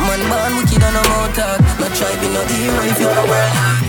Man 0.00 0.20
born 0.32 0.52
wicked 0.56 0.80
and 0.80 0.96
a 0.96 1.02
mouth 1.12 1.36
talk. 1.36 1.60
No 1.76 1.86
try 1.92 2.08
be 2.24 2.32
no 2.32 2.40
hero 2.48 2.80
if 2.88 2.96
you're 3.04 3.12
no 3.12 3.24
world 3.28 3.52
dog 3.52 3.84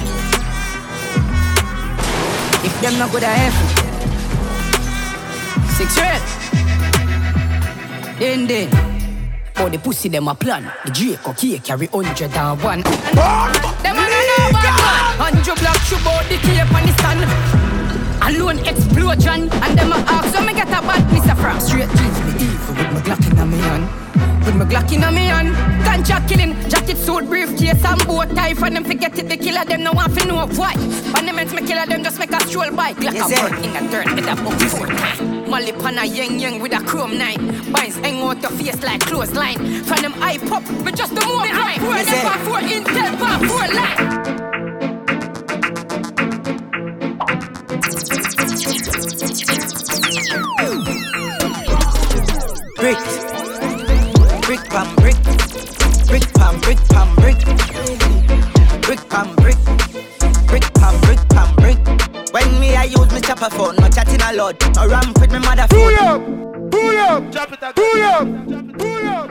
If 2.67 2.73
them 2.83 2.99
not 2.99 3.11
good 3.15 3.23
at 3.23 3.31
heaven 3.31 3.91
Six 5.79 5.97
red. 5.97 6.21
Then 8.19 8.90
Oh 9.61 9.69
the 9.69 9.77
pussy 9.77 10.09
them 10.09 10.27
a 10.27 10.33
plan. 10.33 10.63
The 10.85 10.91
Draco 10.91 11.33
key 11.33 11.59
carry 11.59 11.85
hundred 11.93 12.33
and 12.33 12.63
one. 12.63 12.81
Them 12.81 13.93
a 13.93 14.05
no 14.09 14.49
man 14.57 14.73
Hundred 15.21 15.53
block 15.61 15.77
shoot 15.85 16.01
out 16.01 16.25
the 16.25 16.37
cape 16.41 16.73
on 16.73 16.81
the 16.81 16.93
stand 16.97 17.21
Alone 18.25 18.57
explosion 18.65 19.53
And 19.53 19.77
them 19.77 19.93
a 19.93 19.97
ask 20.09 20.33
so 20.33 20.41
me 20.41 20.53
get 20.53 20.67
a 20.69 20.81
bad 20.81 21.05
Mr. 21.13 21.37
Frost 21.37 21.67
Straight 21.67 21.89
jeans 21.93 22.17
me 22.25 22.41
evil 22.41 22.73
with 22.73 22.91
my 22.91 23.01
Glock 23.05 23.21
in 23.21 23.51
me 23.51 23.57
hand. 23.59 23.85
With 24.47 24.55
my 24.55 24.65
Glock 24.65 24.91
in 24.91 25.13
me 25.13 25.25
hand. 25.25 25.53
Ganja 25.85 26.27
killing 26.27 26.57
Jacket 26.67 26.97
suit 26.97 27.29
briefcase 27.29 27.85
and 27.85 28.01
bow 28.07 28.25
tie. 28.33 28.55
For 28.55 28.71
them 28.71 28.83
forget 28.83 29.15
it 29.19 29.29
The 29.29 29.37
killer 29.37 29.65
them 29.65 29.83
no 29.83 29.91
want 29.91 30.17
to 30.17 30.25
know 30.25 30.47
why. 30.57 30.73
When 31.13 31.27
them 31.27 31.35
me 31.35 31.67
killer 31.67 31.85
them 31.85 32.03
just 32.03 32.17
make 32.17 32.31
a 32.31 32.39
stroll 32.47 32.71
by 32.71 32.93
Glock 32.93 33.13
Yes, 33.13 33.29
a 33.29 33.47
burn 33.47 33.63
in 33.63 33.75
a 33.75 33.91
turn 33.91 34.15
With 34.15 34.25
a 34.25 34.35
book 34.41 35.30
Molly 35.51 35.73
pan 35.73 35.97
a 35.97 36.05
yang 36.05 36.39
yang 36.39 36.61
with 36.61 36.71
a 36.71 36.79
chrome 36.85 37.17
nine 37.17 37.35
Binds 37.73 37.97
hang 37.97 38.21
out 38.23 38.41
your 38.41 38.51
face 38.51 38.81
like 38.83 39.01
clothesline 39.01 39.83
From 39.83 40.01
them 40.01 40.13
eye 40.21 40.37
pop 40.47 40.63
but 40.85 40.95
just 40.95 41.13
the 41.13 41.19
more 41.25 41.45
crime. 41.45 41.79
Four 41.81 41.97
for 42.23 42.37
four 42.45 42.59
intel 42.59 43.11
for 43.19 43.35
four 43.49 43.67
line 43.75 44.21
Brick. 52.77 53.30
Chatting 64.51 64.77
a 64.77 64.85
lot. 64.85 64.85
No 64.85 64.87
ramp 64.87 65.19
with 65.19 65.31
me 65.31 65.39
mother. 65.39 65.67
Pull 65.69 65.95
up! 65.95 66.21
Pull 66.71 66.97
up! 66.97 67.31
Drop 67.31 67.51
it 67.51 67.57
again. 67.57 67.73
Pull 67.75 68.03
up! 68.03 68.27
Pull 68.77 69.07
up! 69.07 69.29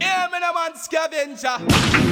Yeah, 0.00 0.28
me 0.32 0.38
no 0.40 0.52
man 0.52 0.72
Skavenga. 0.74 2.05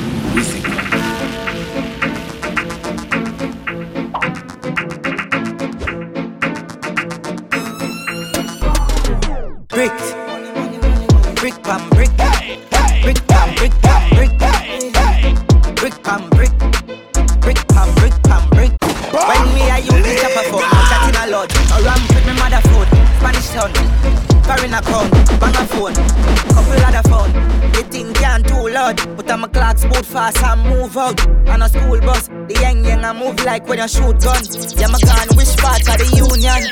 Fast 30.14 30.38
and 30.46 30.62
move 30.70 30.96
out. 30.96 31.18
On 31.50 31.60
a 31.60 31.68
school 31.68 31.98
bus, 31.98 32.28
the 32.46 32.54
young 32.62 32.84
young 32.86 33.04
I 33.04 33.12
move 33.12 33.34
like 33.44 33.66
when 33.66 33.82
you 33.82 33.88
shoot 33.90 34.14
gun. 34.22 34.46
Yeah, 34.78 34.86
my 34.86 35.02
gun 35.02 35.26
wish 35.34 35.58
part 35.58 35.82
of 35.82 35.98
the 35.98 36.06
union. 36.14 36.62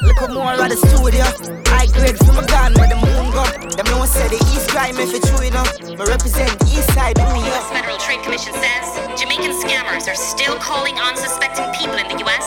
Look 0.00 0.20
at 0.24 0.32
more 0.32 0.56
of 0.56 0.68
the 0.72 0.78
studio. 0.80 1.28
High 1.68 1.92
grade 1.92 2.16
from 2.24 2.40
a 2.40 2.44
gun 2.48 2.72
where 2.80 2.88
the 2.88 2.96
moon 2.96 3.28
go. 3.36 3.44
Them 3.76 3.84
no 3.92 4.00
one 4.00 4.08
say 4.08 4.32
the 4.32 4.40
east 4.56 4.72
crime 4.72 4.96
if 4.96 5.12
it's 5.12 5.28
true 5.28 5.44
enough. 5.44 5.76
Me 5.84 6.04
represent 6.08 6.56
the 6.64 6.68
east 6.72 6.88
side, 6.96 7.20
ooh 7.20 7.36
The 7.36 7.44
yeah. 7.44 7.52
U.S. 7.52 7.68
Federal 7.68 7.98
Trade 8.00 8.24
Commission 8.24 8.56
says 8.56 8.84
Jamaican 9.20 9.52
scammers 9.60 10.08
are 10.08 10.16
still 10.16 10.56
calling 10.56 10.96
unsuspecting 10.96 11.68
people 11.76 12.00
in 12.00 12.08
the 12.08 12.16
U.S., 12.24 12.46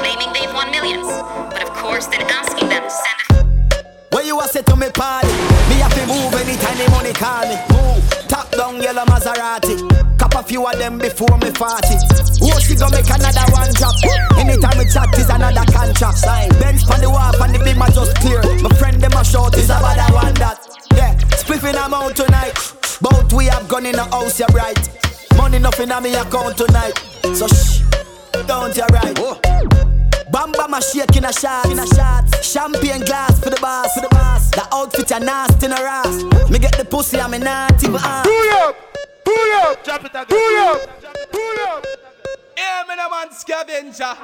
claiming 0.00 0.32
they've 0.32 0.52
won 0.56 0.72
millions. 0.72 1.12
But 1.52 1.60
of 1.60 1.70
course, 1.76 2.08
then 2.08 2.24
asking 2.24 2.72
them 2.72 2.88
to 2.88 2.94
send 3.04 3.20
a 3.36 4.16
Where 4.16 4.24
you 4.24 4.40
a 4.40 4.48
say 4.48 4.64
to 4.64 4.76
me 4.80 4.88
party? 4.96 5.28
Me 5.68 5.76
have 5.84 5.92
to 5.92 6.04
move 6.08 6.32
anytime 6.40 6.76
the 6.80 6.88
money 6.88 7.12
call 7.12 7.44
me. 7.44 7.56
Move, 7.76 8.17
down 8.78 8.94
yellow 8.94 9.04
Maserati. 9.06 10.18
Cop 10.18 10.34
a 10.34 10.42
few 10.42 10.66
of 10.66 10.78
them 10.78 10.98
before 10.98 11.36
me 11.38 11.50
party. 11.50 11.96
Oh, 12.42 12.58
she 12.58 12.74
gonna 12.74 12.96
make 12.96 13.10
another 13.10 13.52
one 13.52 13.72
drop. 13.74 13.94
Anytime 14.36 14.78
we 14.78 14.84
chat 14.90 15.18
is 15.18 15.28
another 15.28 15.64
contract. 15.72 16.18
Sign. 16.18 16.48
Bench 16.60 16.82
on 16.90 17.00
the 17.00 17.10
wharf 17.10 17.40
and 17.40 17.54
the 17.54 17.58
beam 17.64 17.80
are 17.82 17.90
just 17.90 18.14
clear. 18.16 18.42
My 18.62 18.70
friend 18.76 19.00
them 19.00 19.12
a 19.12 19.24
short 19.24 19.56
is 19.56 19.70
a 19.70 19.78
bad 19.80 20.12
one 20.12 20.34
that. 20.34 20.58
Yeah, 20.94 21.14
spliffing 21.36 21.74
I'm 21.74 21.94
out 21.94 22.16
tonight. 22.16 22.54
Both 23.00 23.32
we 23.32 23.46
have 23.46 23.68
gun 23.68 23.86
in 23.86 23.92
the 23.92 24.04
house, 24.04 24.38
you're 24.38 24.48
right. 24.48 24.88
Money 25.36 25.58
nothing 25.58 25.90
on 25.92 26.02
me 26.02 26.14
account 26.14 26.56
tonight. 26.56 26.98
So 27.34 27.46
shh, 27.46 27.82
don't 28.46 28.76
you 28.76 28.86
right. 28.92 29.14
Bam 29.14 29.87
bam 30.30 30.74
a 30.74 30.80
shake 30.82 31.16
in 31.16 31.24
a 31.24 31.32
shot, 31.32 31.66
in 31.70 31.78
a 31.78 31.86
shot. 31.86 32.24
Champagne 32.44 33.04
glass 33.04 33.38
for 33.40 33.50
the 33.50 33.58
boss, 33.60 33.94
for 33.94 34.00
the 34.00 34.08
boss. 34.08 34.50
The 34.50 34.66
outfit 34.72 35.10
a 35.10 35.20
nasty 35.20 35.66
in 35.66 35.72
a 35.72 35.76
ass. 35.76 36.22
Me 36.50 36.58
get 36.58 36.76
the 36.76 36.84
pussy 36.84 37.18
and 37.18 37.32
me 37.32 37.38
not 37.38 37.82
even 37.82 37.96
ask. 37.96 38.28
Pull 38.28 38.50
up! 38.52 38.76
Pull 39.24 39.52
up! 39.62 39.84
Drop 39.84 40.04
it 40.04 40.10
again. 40.10 40.26
Pull 40.26 40.56
up! 40.58 40.80
Pull 41.32 41.60
up! 41.68 41.86
Yeah, 42.56 42.84
me 42.88 42.96
no 42.96 43.08
man 43.10 43.28
Skavenga. 43.30 44.16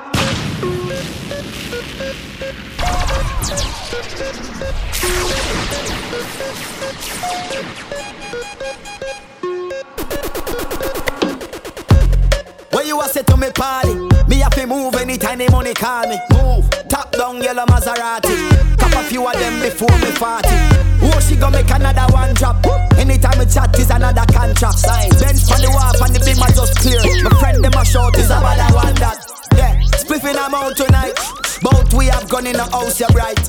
Where 12.85 12.93
you 12.93 13.01
a 13.01 13.09
say 13.09 13.23
to 13.23 13.37
me 13.39 13.49
party? 13.49 13.95
Me 14.29 14.45
have 14.45 14.53
to 14.53 14.67
move 14.67 14.95
anytime 14.97 15.39
the 15.39 15.49
money 15.51 15.73
call 15.73 16.05
me. 16.05 16.21
Move, 16.37 16.69
top 16.87 17.11
down 17.13 17.41
yellow 17.41 17.65
Maserati. 17.65 18.37
Cop 18.77 18.93
a 18.93 19.03
few 19.09 19.27
of 19.27 19.33
them 19.33 19.63
before 19.63 19.97
me 20.05 20.13
party. 20.13 20.53
Oh, 21.01 21.19
she 21.19 21.35
gonna 21.35 21.57
make 21.57 21.71
another 21.71 22.05
one 22.13 22.35
drop. 22.35 22.61
Anytime 23.01 23.39
we 23.39 23.47
chat 23.47 23.73
is 23.81 23.89
another 23.89 24.29
contract. 24.29 24.77
Sign. 24.77 25.09
Bench 25.17 25.49
on 25.49 25.65
the 25.65 25.73
wharf 25.73 25.97
and 26.05 26.13
the 26.13 26.21
beam 26.29 26.37
are 26.45 26.53
just 26.53 26.77
clear. 26.77 27.01
My 27.25 27.33
friend 27.41 27.65
them 27.65 27.73
a 27.73 27.85
short 27.87 28.19
is 28.19 28.29
a 28.29 28.37
bad 28.37 28.61
one 28.75 28.95
that. 29.01 29.17
Yeah, 29.57 29.81
spliffing 29.97 30.37
I'm 30.37 30.53
out 30.53 30.77
tonight. 30.77 31.17
Both 31.65 31.95
we 31.95 32.13
have 32.13 32.29
gun 32.29 32.47
in 32.47 32.53
the 32.53 32.69
house, 32.69 33.01
you're 33.01 33.09
right. 33.17 33.41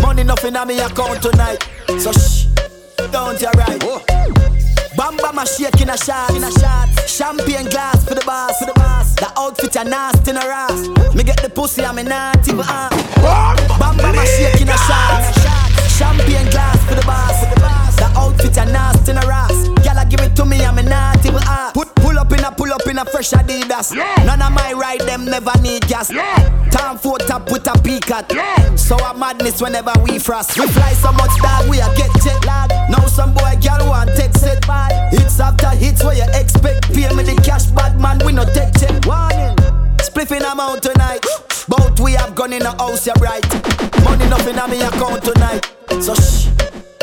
Money 0.00 0.24
nothing 0.24 0.56
on 0.56 0.66
me 0.66 0.80
account 0.80 1.20
tonight. 1.20 1.60
So 2.00 2.10
shh, 2.12 2.48
don't 3.12 3.36
you 3.36 3.52
right. 3.52 4.57
Bamba 4.98 5.32
my 5.32 5.44
shake 5.44 5.80
in 5.80 5.90
a 5.90 5.96
shot, 5.96 6.34
in 6.34 6.42
a 6.42 6.50
shot. 6.50 6.88
Champagne 7.08 7.66
glass 7.70 8.04
for 8.04 8.16
the 8.16 8.24
boss, 8.26 8.58
for 8.58 8.66
the 8.66 8.74
boss. 8.74 9.14
The 9.14 9.30
outfit 9.38 9.76
a 9.76 9.84
nasty 9.84 10.30
in 10.32 10.36
a 10.36 10.40
ass. 10.40 10.88
Me 11.14 11.22
get 11.22 11.40
the 11.40 11.48
pussy, 11.48 11.84
I'm 11.84 11.98
a 11.98 12.02
naughty 12.02 12.50
but 12.52 12.66
uh. 12.68 12.90
Bamba 13.78 14.12
my 14.12 14.24
shake 14.24 14.60
in 14.60 14.68
a 14.68 14.76
shot, 14.76 15.22
Champagne 15.96 16.50
glass 16.50 16.82
for 16.88 16.96
the 16.96 17.06
boss, 17.06 17.38
for 17.38 17.54
the 17.54 17.60
boss. 17.60 17.94
The 17.94 18.06
outfit 18.18 18.56
a 18.56 18.64
nasty 18.66 19.12
in 19.12 19.18
a 19.18 19.26
ass. 19.26 19.57
Give 20.08 20.20
it 20.20 20.34
to 20.36 20.44
me, 20.44 20.64
I'm 20.64 20.78
a 20.78 20.82
naughty 20.82 21.30
but 21.30 21.46
uh. 21.46 21.72
Put 21.72 21.94
pull 21.96 22.18
up 22.18 22.32
in 22.32 22.40
a 22.44 22.50
pull 22.50 22.72
up 22.72 22.86
in 22.86 22.98
a 22.98 23.04
fresh 23.04 23.30
Adidas. 23.30 23.94
None 23.94 24.40
of 24.40 24.52
my 24.52 24.72
ride 24.72 25.00
them 25.02 25.24
never 25.26 25.52
need 25.60 25.86
gas. 25.86 26.08
Time 26.08 26.98
for 26.98 27.18
top 27.18 27.50
with 27.50 27.66
a 27.66 27.78
peacock. 27.82 28.30
So 28.76 28.96
a 28.96 29.16
madness 29.16 29.60
whenever 29.60 29.92
we 30.02 30.18
frost. 30.18 30.58
We 30.58 30.66
fly 30.68 30.92
so 30.94 31.12
much 31.12 31.36
dog 31.42 31.68
we 31.68 31.80
a 31.80 31.88
get 31.94 32.10
jet 32.22 32.44
lag. 32.46 32.70
Now 32.90 33.06
some 33.06 33.34
boy 33.34 33.54
girl 33.60 33.88
want 33.88 34.10
take 34.16 34.34
set. 34.36 34.64
Hits 35.10 35.40
after 35.40 35.70
hits 35.70 36.02
where 36.02 36.14
you 36.14 36.26
expect. 36.34 36.88
Pay 36.94 37.12
me 37.14 37.22
the 37.22 37.40
cash, 37.44 37.66
bad 37.66 38.00
man 38.00 38.20
we 38.24 38.32
no 38.32 38.44
take 38.44 38.72
check. 38.78 39.04
Warning. 39.04 39.56
Spliffing 39.98 40.50
amount 40.50 40.82
tonight. 40.82 41.24
Both 41.68 42.00
we 42.00 42.12
have 42.12 42.34
gone 42.34 42.52
in 42.52 42.60
the 42.60 42.70
house, 42.70 43.06
you 43.06 43.12
right. 43.20 43.44
Money 44.04 44.28
nothing 44.28 44.58
on 44.58 44.70
me 44.70 44.80
account 44.80 45.22
tonight. 45.22 45.70
So 46.02 46.14
shh, 46.14 46.48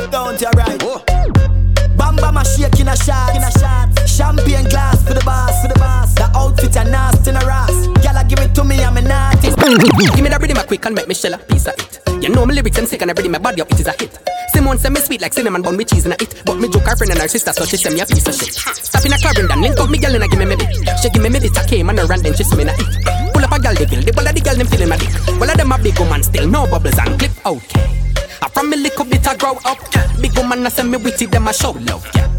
don't 0.09 0.41
you 0.41 0.49
right. 0.57 1.54
Bamba 1.95 2.31
my 2.33 2.43
shake 2.43 2.79
in 2.79 2.87
a 2.87 2.95
shot, 2.95 3.35
in 3.35 3.43
a 3.43 3.51
shot. 3.51 3.87
Champagne 4.07 4.67
glass 4.69 5.01
for 5.03 5.13
the 5.13 5.23
boss, 5.25 5.61
for 5.61 5.67
the 5.67 5.79
boss. 5.79 6.13
The 6.15 6.29
outfit 6.35 6.75
a 6.75 6.83
nasty 6.83 7.29
in 7.29 7.37
a 7.37 7.39
ass. 7.39 7.87
Gyal 8.03 8.27
give 8.29 8.39
it 8.39 8.53
to 8.55 8.63
me, 8.63 8.83
I'm 8.83 8.97
a 8.97 9.01
naughty. 9.01 9.49
Give 9.49 10.23
me 10.23 10.29
the 10.29 10.37
rhythm 10.39 10.57
a 10.57 10.63
quick 10.63 10.85
and 10.85 10.95
make 10.95 11.07
me 11.07 11.15
shell 11.15 11.33
a 11.33 11.37
piece 11.37 11.67
of 11.67 11.73
it. 11.73 11.99
You 12.21 12.29
know 12.29 12.45
my 12.45 12.53
lyrics, 12.53 12.77
I'm 12.77 12.85
sick 12.85 13.01
and 13.01 13.11
every 13.11 13.27
my 13.27 13.39
body 13.39 13.61
up, 13.61 13.71
it 13.71 13.79
is 13.79 13.87
a 13.87 13.91
hit. 13.91 14.17
Simone 14.53 14.77
say 14.77 14.89
me 14.89 14.99
sweet 14.99 15.21
like 15.21 15.33
cinnamon 15.33 15.61
bun 15.61 15.75
with 15.75 15.89
cheese 15.89 16.05
in 16.05 16.13
a 16.13 16.15
it. 16.15 16.43
But 16.45 16.59
me 16.59 16.69
joke 16.69 16.83
her 16.83 16.95
friend 16.95 17.11
and 17.11 17.21
her 17.21 17.27
sister, 17.27 17.51
so 17.51 17.65
she 17.65 17.77
say 17.77 17.93
me 17.93 17.99
a 17.99 18.05
piece 18.05 18.27
of 18.27 18.35
shit. 18.35 18.53
Stop 18.53 19.05
in 19.05 19.13
a 19.13 19.17
Clarendon, 19.17 19.61
link 19.61 19.79
up 19.79 19.89
me 19.89 19.97
girl 19.97 20.15
and 20.15 20.23
I 20.23 20.27
give 20.27 20.39
me 20.39 20.45
me 20.45 20.55
bit. 20.55 20.71
She 21.01 21.09
give 21.09 21.21
me 21.21 21.29
me 21.29 21.39
bit, 21.39 21.57
I 21.57 21.65
came 21.67 21.89
and 21.89 21.99
her 21.99 22.11
and 22.11 22.23
then 22.23 22.33
she 22.33 22.43
in 22.43 22.69
a 22.69 22.73
it. 22.73 23.33
Pull 23.33 23.43
up 23.43 23.51
a 23.51 23.59
girl, 23.59 23.75
they 23.75 23.85
feel 23.85 24.01
the 24.01 24.13
wall 24.15 24.27
of 24.27 24.33
the 24.33 24.41
girl, 24.41 24.55
them 24.55 24.67
feeling 24.67 24.89
my 24.89 24.97
dick. 24.97 25.11
Well, 25.39 25.49
of 25.49 25.57
them 25.57 25.71
a 25.71 25.77
big 25.77 25.99
woman, 25.99 26.23
still 26.23 26.47
no 26.47 26.67
bubbles 26.67 26.97
and 26.97 27.19
clip, 27.19 27.31
okay. 27.45 28.14
I 28.41 28.49
from 28.49 28.69
me 28.69 28.77
little 28.77 29.05
bit 29.05 29.27
I 29.27 29.35
grow 29.35 29.57
up. 29.65 29.79
Big 30.21 30.35
woman 30.37 30.65
I 30.65 30.69
send 30.69 30.91
me 30.91 30.97
witty, 30.97 31.25
them 31.25 31.47
I 31.47 31.51
show 31.51 31.71
love, 31.71 32.07
yeah. 32.15 32.29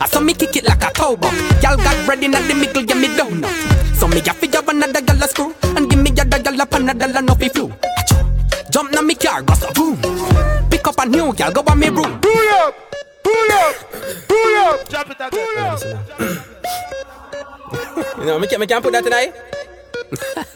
I 0.00 0.06
saw 0.06 0.20
me 0.20 0.32
kick 0.32 0.56
it 0.56 0.64
like 0.64 0.82
a 0.82 0.90
toe 0.92 1.16
buck. 1.16 1.32
Y'all 1.62 1.76
got 1.76 2.06
bread 2.06 2.22
in 2.22 2.30
the 2.32 2.54
middle, 2.54 2.82
give 2.82 2.96
me 2.96 3.08
donut. 3.08 3.52
So 3.96 4.08
me 4.08 4.20
a 4.20 4.32
figure 4.32 4.62
another 4.66 5.02
gal 5.02 5.22
a 5.22 5.28
screw 5.28 5.54
and 5.76 5.90
give 5.90 5.98
me 5.98 6.10
a 6.10 6.24
gal 6.24 6.60
a 6.60 6.66
panadol 6.66 7.14
and 7.16 7.30
off 7.30 7.40
he 7.40 7.48
flew. 7.50 7.70
Jump 8.70 8.92
na 8.92 9.02
me 9.02 9.14
car, 9.14 9.42
go 9.42 9.54
so 9.54 9.70
boom. 9.74 9.96
Pick 10.70 10.86
up 10.88 10.98
a 10.98 11.06
new 11.06 11.32
gal, 11.34 11.52
go 11.52 11.62
on 11.68 11.78
me 11.78 11.88
room. 11.88 12.18
Pull 12.20 12.48
up, 12.64 12.74
pull 13.22 13.52
up, 13.52 13.74
pull 14.26 14.56
up. 14.56 14.88
Drop 14.88 15.10
it 15.10 15.20
again. 15.20 16.40
You 18.18 18.26
know, 18.26 18.38
me 18.38 18.46
can't, 18.46 18.60
me 18.60 18.66
can't 18.66 18.82
put 18.82 18.92
that 18.92 19.04
tonight. 19.04 19.34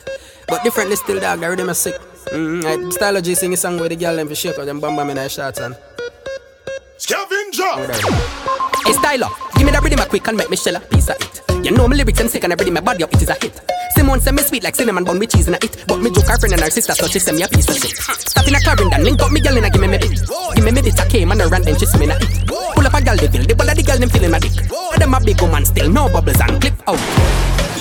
but 0.49 0.63
differently 0.63 0.97
still, 0.97 1.21
dog. 1.21 1.41
The 1.41 1.51
rhythm 1.51 1.69
is 1.69 1.79
sick. 1.79 1.95
Mm, 2.33 2.65
I 2.65 2.91
style 2.91 3.17
of 3.17 3.23
G 3.23 3.35
sing 3.35 3.53
a 3.53 3.57
song 3.57 3.79
with 3.79 3.91
the 3.91 3.97
girl 3.97 4.17
them 4.17 4.29
for 4.29 4.35
shake 4.35 4.59
out 4.59 4.67
them 4.67 4.81
bam 4.81 4.97
bam 4.97 5.11
in 5.11 5.17
their 5.17 5.29
shots 5.29 5.61
and. 5.61 5.77
Skavenga. 6.99 7.93
Hey 8.87 8.93
Styler, 8.93 9.31
give 9.57 9.67
me 9.67 9.73
the 9.73 9.81
rhythm 9.83 10.01
a 10.01 10.07
quick 10.07 10.27
and 10.29 10.37
make 10.37 10.49
me 10.49 10.57
shell 10.57 10.77
a 10.77 10.81
piece 10.81 11.09
of 11.09 11.17
it. 11.21 11.43
You 11.65 11.71
know 11.73 11.89
my 11.89 11.97
lyrics, 11.97 12.21
I'm 12.21 12.29
sick 12.29 12.45
and 12.45 12.53
every 12.53 12.71
my 12.71 12.81
body 12.81 13.05
up, 13.05 13.13
it 13.13 13.23
is 13.23 13.29
a 13.29 13.35
hit. 13.35 13.61
Simone 13.95 14.21
say 14.21 14.33
me 14.33 14.43
sweet 14.43 14.63
like 14.63 14.75
cinnamon 14.75 15.05
bun 15.05 15.19
with 15.19 15.31
cheese 15.33 15.49
in 15.49 15.55
a 15.55 15.59
it. 15.59 15.85
But 15.87 15.99
me 16.01 16.11
joke 16.11 16.27
her 16.27 16.39
friend 16.39 16.53
and 16.55 16.63
her 16.63 16.71
sister, 16.71 16.95
so 16.95 17.07
she 17.07 17.19
say 17.19 17.33
me 17.33 17.43
a 17.43 17.49
piece 17.49 17.69
of 17.69 17.77
shit. 17.77 17.97
Stop 17.97 18.49
in 18.49 18.55
a 18.55 18.61
Clarendon, 18.61 19.05
link 19.05 19.21
up 19.21 19.33
me 19.33 19.41
girl 19.41 19.57
and 19.57 19.67
I 19.67 19.71
give 19.71 19.81
me 19.81 19.89
me 19.89 19.99
bit. 19.99 20.21
Give 20.55 20.65
me 20.65 20.71
me 20.73 20.83
bit, 20.83 21.01
I 21.01 21.09
came 21.09 21.33
and 21.33 21.43
I 21.43 21.47
ran 21.47 21.63
then 21.63 21.79
she 21.79 21.87
in 21.87 22.11
a 22.11 22.17
it. 22.17 22.47
Pull 22.47 22.87
up 22.87 22.95
a 22.95 23.03
girl, 23.03 23.17
they 23.17 23.29
feel 23.29 23.45
the 23.45 23.55
ball 23.55 23.69
of 23.69 23.77
the 23.77 23.83
girl, 23.83 23.99
them 23.99 24.09
feeling 24.09 24.31
my 24.31 24.39
dick. 24.39 24.53
And 24.57 25.03
them 25.03 25.15
a 25.15 25.21
big 25.21 25.41
woman 25.41 25.65
still, 25.65 25.91
no 25.91 26.09
bubbles 26.09 26.41
and 26.41 26.61
clip 26.61 26.75
out. 26.89 27.01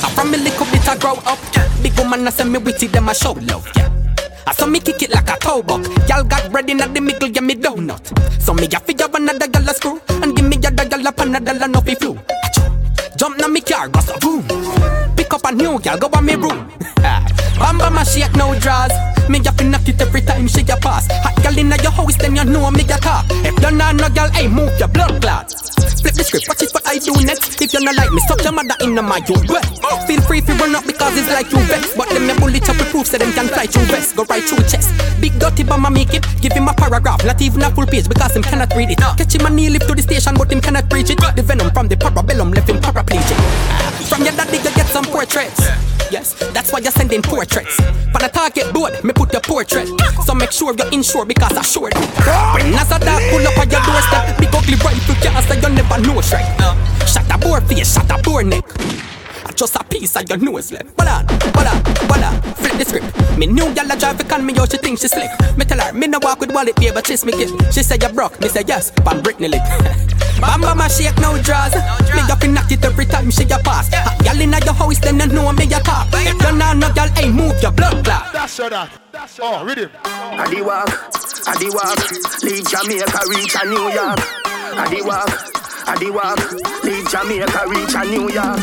I 0.04 0.10
from 0.16 0.32
me 0.32 0.38
little 0.38 0.66
bit 0.68 0.88
I 0.88 0.98
grow 0.98 1.16
up. 1.26 1.40
Big 1.82 1.98
woman 1.98 2.28
I 2.28 2.32
say 2.32 2.44
me 2.46 2.60
witty, 2.60 2.88
them 2.88 3.10
I 3.10 3.14
show 3.14 3.34
love, 3.34 3.68
yeah. 3.76 4.03
I 4.46 4.54
saw 4.54 4.66
me 4.66 4.80
kick 4.80 5.02
it 5.02 5.12
like 5.12 5.30
a 5.30 5.38
toe 5.38 5.64
buck. 5.64 5.86
Y'all 6.08 6.24
got 6.24 6.52
bread 6.52 6.70
in 6.70 6.78
the 6.78 7.02
middle, 7.02 7.30
give 7.30 7.44
me 7.44 7.56
donut. 7.56 8.04
So 8.42 8.54
me 8.54 8.68
a 8.68 8.80
figure 8.80 9.08
another 9.14 9.48
gal 9.48 9.70
a 9.70 9.74
screw 9.74 10.02
and 10.10 10.36
give 10.36 10.46
me 10.46 10.58
a 10.58 10.70
a 11.08 11.12
panadol 11.12 11.62
and 11.62 11.76
off 11.76 11.88
he 11.88 11.96
flew. 11.96 12.18
Jump 13.18 13.38
na 13.38 13.48
me 13.48 13.62
car, 13.62 13.88
go 13.88 14.00
so 14.02 14.18
boom. 14.20 14.44
Up 15.34 15.46
a 15.46 15.52
new 15.52 15.80
gal, 15.80 15.98
go 15.98 16.08
on 16.14 16.26
me 16.26 16.36
room. 16.36 16.70
Bamba 17.58 17.92
my 17.92 18.04
shake 18.04 18.36
no 18.36 18.54
draws. 18.60 18.92
Me 19.28 19.40
a 19.40 19.52
fi 19.52 19.64
knock 19.64 19.88
it 19.90 20.00
every 20.00 20.22
time 20.22 20.48
she 20.48 20.62
a 20.62 20.78
pass. 20.78 21.08
Hot 21.10 21.36
gal 21.42 21.58
inna 21.58 21.76
your 21.82 21.92
house, 21.92 22.16
then 22.18 22.36
you 22.36 22.44
know 22.46 22.70
me 22.70 22.84
a 22.84 22.98
talk. 23.02 23.26
If 23.42 23.58
you 23.58 23.72
not 23.72 23.96
no 23.96 24.10
gal, 24.10 24.30
hey 24.30 24.48
move 24.48 24.78
your 24.78 24.90
blood 24.90 25.22
clot. 25.24 25.50
Flip 25.50 26.14
the 26.14 26.24
script, 26.24 26.46
watch 26.52 26.62
it 26.62 26.70
what 26.76 26.86
I 26.86 27.00
do 27.00 27.16
next. 27.26 27.62
If 27.62 27.74
you 27.74 27.80
not 27.80 27.96
like 27.96 28.12
me, 28.12 28.20
suck 28.28 28.44
your 28.44 28.52
mother 28.52 28.76
inna 28.84 29.02
my 29.02 29.24
you 29.26 29.40
wet. 29.50 29.66
Feel 30.06 30.22
free 30.22 30.44
if 30.44 30.48
you 30.52 30.56
run 30.60 30.76
up 30.76 30.86
because 30.86 31.16
it's 31.16 31.32
like 31.32 31.50
you 31.50 31.64
vex. 31.66 31.96
But 31.96 32.10
them 32.12 32.28
me 32.28 32.36
bullet 32.38 32.68
up 32.68 32.78
with 32.78 32.92
proof 32.92 33.08
so 33.08 33.18
them 33.18 33.32
can 33.32 33.48
fly 33.48 33.66
through 33.66 33.88
vest, 33.88 34.16
go 34.16 34.28
right 34.28 34.44
through 34.44 34.68
chest. 34.68 34.92
Big 35.24 35.32
dirty 35.40 35.64
bomber 35.64 35.90
make 35.90 36.14
it, 36.14 36.28
give 36.42 36.52
him 36.52 36.68
a 36.68 36.74
paragraph, 36.76 37.24
not 37.24 37.42
even 37.42 37.64
a 37.64 37.72
full 37.72 37.88
page 37.88 38.10
because 38.12 38.36
him 38.36 38.44
cannot 38.44 38.70
read 38.76 38.92
it. 38.92 39.02
Uh. 39.02 39.16
Catch 39.16 39.34
him 39.34 39.48
and 39.48 39.56
kneel 39.56 39.72
lift 39.72 39.88
to 39.88 39.96
the 39.96 40.04
station, 40.04 40.36
but 40.36 40.52
him 40.52 40.60
cannot 40.60 40.90
preach 40.90 41.10
it. 41.10 41.18
Got 41.18 41.38
the 41.38 41.42
venom 41.42 41.72
from 41.72 41.88
the 41.88 41.96
parabellum 41.96 42.54
left 42.54 42.70
him 42.70 42.78
paraplegic. 42.84 43.40
From 44.12 44.28
your 44.28 44.36
daddy 44.36 44.58
you 44.58 44.76
get 44.76 44.88
some 44.92 45.06
portraits. 45.24 45.62
Yes, 46.12 46.34
that's 46.54 46.72
why 46.72 46.80
you're 46.80 46.92
sending 46.92 47.22
portraits. 47.22 47.76
For 48.12 48.20
the 48.20 48.30
target 48.32 48.74
board, 48.74 49.04
me 49.04 49.14
put 49.14 49.32
your 49.32 49.42
portrait. 49.42 49.88
So 50.26 50.36
make 50.36 50.52
sure 50.52 50.76
you're 50.76 50.92
insured 50.92 51.28
because 51.30 51.58
I 51.58 51.62
sure 51.62 51.88
it. 51.88 51.96
When 51.96 52.74
as 52.76 52.92
a 52.92 53.00
dog 53.00 53.22
pull 53.32 53.48
up 53.48 53.58
on 53.58 53.70
your 53.72 53.82
doorstep, 53.82 54.38
big 54.38 54.54
ugly 54.54 54.76
rifle 54.76 55.16
can't 55.16 55.64
you 55.64 55.70
never 55.70 56.02
know 56.02 56.22
straight. 56.22 56.46
Shut 57.08 57.26
a 57.34 57.38
board 57.38 57.64
face, 57.64 57.94
shut 57.94 58.12
a 58.12 58.22
board 58.22 58.48
neck. 58.48 58.66
Just 59.56 59.76
a 59.76 59.84
piece 59.84 60.16
of 60.16 60.28
your 60.28 60.38
nose 60.38 60.72
left. 60.72 60.88
Hold 61.00 61.10
on, 61.10 61.26
hold 61.54 61.68
on, 61.68 61.78
hold 62.10 62.24
on. 62.24 62.42
Flip 62.56 62.74
the 62.74 62.86
script. 62.86 63.38
Me 63.38 63.46
new 63.46 63.74
gal 63.74 63.92
a 63.92 63.96
drive 63.96 64.20
a 64.20 64.24
con 64.24 64.46
me 64.46 64.58
out, 64.58 64.72
she 64.72 64.78
think 64.78 65.00
she 65.00 65.08
slick. 65.08 65.30
Me 65.58 65.66
tell 65.66 65.80
her, 65.80 65.94
me 65.94 66.08
no 66.08 66.20
walk 66.22 66.40
with 66.40 66.52
wallet, 66.52 66.76
babe, 66.76 66.94
but 66.94 67.04
kiss 67.06 67.24
me 67.24 67.32
kid. 67.32 67.50
She 67.74 67.84
say 67.84 67.98
you 68.02 68.10
broke, 68.10 68.40
me 68.42 68.48
say 68.50 68.64
yes, 68.68 68.92
but 68.92 69.24
Britney 69.24 69.50
lick. 69.50 69.62
Bamba 70.42 70.76
my 70.76 70.88
shake 70.88 71.18
no 71.20 71.38
draws. 71.42 71.74
Me 71.76 72.22
up 72.30 72.44
in 72.44 72.54
knock 72.54 72.72
it 72.72 72.84
every 72.84 73.06
time 73.06 73.30
she 73.32 73.44
a 73.44 73.60
pass. 73.60 73.94
Hot 73.94 74.18
gal 74.24 74.42
inna 74.42 74.60
your 74.66 74.74
house, 74.74 75.00
then 75.00 75.20
you 75.20 75.28
know 75.28 75.52
me 75.54 75.66
a 75.66 75.80
top. 75.80 76.08
If 76.14 76.42
you 76.42 76.58
not 76.58 76.78
no 76.78 76.92
gal, 76.94 77.10
ain't 77.18 77.36
move 77.36 77.62
your 77.62 77.72
blood 77.72 78.04
clot. 78.04 78.34
That's 78.34 78.54
so 78.54 78.70
that. 78.70 78.90
That's 79.12 79.40
oh, 79.42 79.64
read 79.64 79.78
him. 79.78 79.92
I 80.04 80.50
the 80.50 80.62
walk, 80.64 80.90
I 81.48 81.56
the 81.62 81.70
walk, 81.70 82.02
leave 82.44 82.66
Jamaica, 82.68 83.20
reach 83.30 83.56
a 83.56 83.66
New 83.70 83.88
York. 83.94 84.20
I 84.76 84.90
the 84.90 85.06
walk, 85.06 85.30
I 85.86 85.98
the 85.98 86.12
walk, 86.12 86.40
leave 86.84 87.08
Jamaica, 87.10 87.68
reach 87.68 87.96
a 87.96 88.04
New 88.06 88.30
York. 88.32 88.60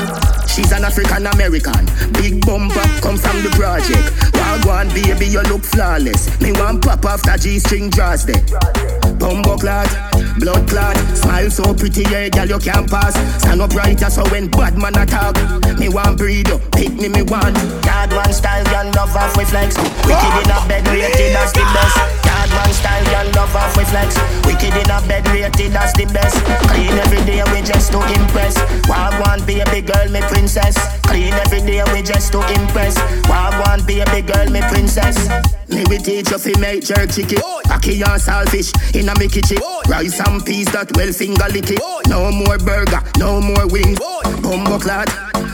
She's 0.49 0.73
an 0.73 0.85
African 0.85 1.27
American, 1.27 1.85
big 2.15 2.45
bumper, 2.45 2.87
come 3.01 3.17
from 3.17 3.43
the 3.43 3.51
project. 3.57 4.11
Wagwan 4.35 4.89
baby, 4.95 5.27
you 5.27 5.43
look 5.43 5.63
flawless. 5.63 6.29
Me 6.41 6.53
want 6.53 6.83
pop 6.83 7.05
after 7.05 7.37
G-string 7.37 7.91
draws 7.91 8.25
there. 8.27 9.00
Bumbo 9.21 9.57
clot, 9.57 9.87
blood 10.41 10.67
clot, 10.67 10.97
smile 11.15 11.51
so 11.51 11.75
pretty, 11.75 12.03
yeah, 12.11 12.29
girl 12.31 12.49
you 12.49 12.59
can't 12.59 12.91
pass. 12.91 13.15
Stand 13.41 13.61
up 13.61 13.75
right, 13.75 14.01
so 14.01 14.25
when 14.31 14.49
bad 14.49 14.77
man 14.77 14.97
attack, 14.97 15.37
me 15.79 15.89
want 15.89 16.19
breed 16.19 16.49
pick 16.81 16.97
me, 16.97 17.09
me 17.13 17.23
want. 17.23 17.53
Card 17.85 18.13
one 18.13 18.33
style, 18.33 18.65
girl 18.73 18.89
love 18.97 19.15
off 19.15 19.37
with 19.37 19.51
flex. 19.53 19.77
Wicked 20.09 20.35
in 20.41 20.49
a 20.49 20.57
ah. 20.57 20.65
bed, 20.67 20.89
rated 20.89 21.37
as 21.37 21.53
the 21.53 21.65
best. 21.77 21.97
Card 22.25 22.51
one 22.57 22.73
style, 22.73 23.05
girl 23.13 23.29
love 23.37 23.55
off 23.55 23.77
with 23.77 23.89
flex. 23.93 24.17
Wicked 24.49 24.73
in 24.73 24.89
a 24.89 24.99
bed, 25.05 25.29
rated 25.29 25.77
as 25.77 25.93
the 25.93 26.09
best. 26.09 26.41
Clean 26.73 26.97
every 27.05 27.21
day, 27.29 27.45
we 27.53 27.61
just 27.61 27.93
to 27.93 28.01
impress. 28.17 28.57
Wagwan 28.89 29.45
baby 29.45 29.85
girl, 29.85 30.09
me 30.09 30.21
princess. 30.33 30.77
Clean 31.05 31.35
every 31.45 31.61
day, 31.61 31.85
we 31.93 32.01
just 32.01 32.33
to 32.33 32.41
impress. 32.57 32.97
Wagwan 33.29 33.85
baby 33.87 34.25
girl, 34.25 34.49
me 34.49 34.61
princess. 34.73 35.29
Me 35.69 35.85
we 35.89 35.99
teach 35.99 36.31
you 36.31 36.39
fi 36.39 36.57
make 36.59 36.83
jerk 36.83 37.13
chicken. 37.13 37.39
Cocky 37.69 38.01
and 38.03 38.19
saltfish 38.19 38.73
in 38.97 39.09
a 39.11 39.19
me 39.19 39.29
kitchen. 39.29 39.59
Rice 39.89 40.21
and 40.21 40.45
peas 40.45 40.67
that 40.73 40.95
well 40.97 41.13
finger 41.13 41.49
lick 41.51 41.71
it. 41.71 41.81
No 42.09 42.31
more 42.31 42.59
burger, 42.59 43.03
no 43.19 43.41
more 43.41 43.67
wings. 43.67 43.99
Bumbo 44.43 44.79
clad, 44.79 45.09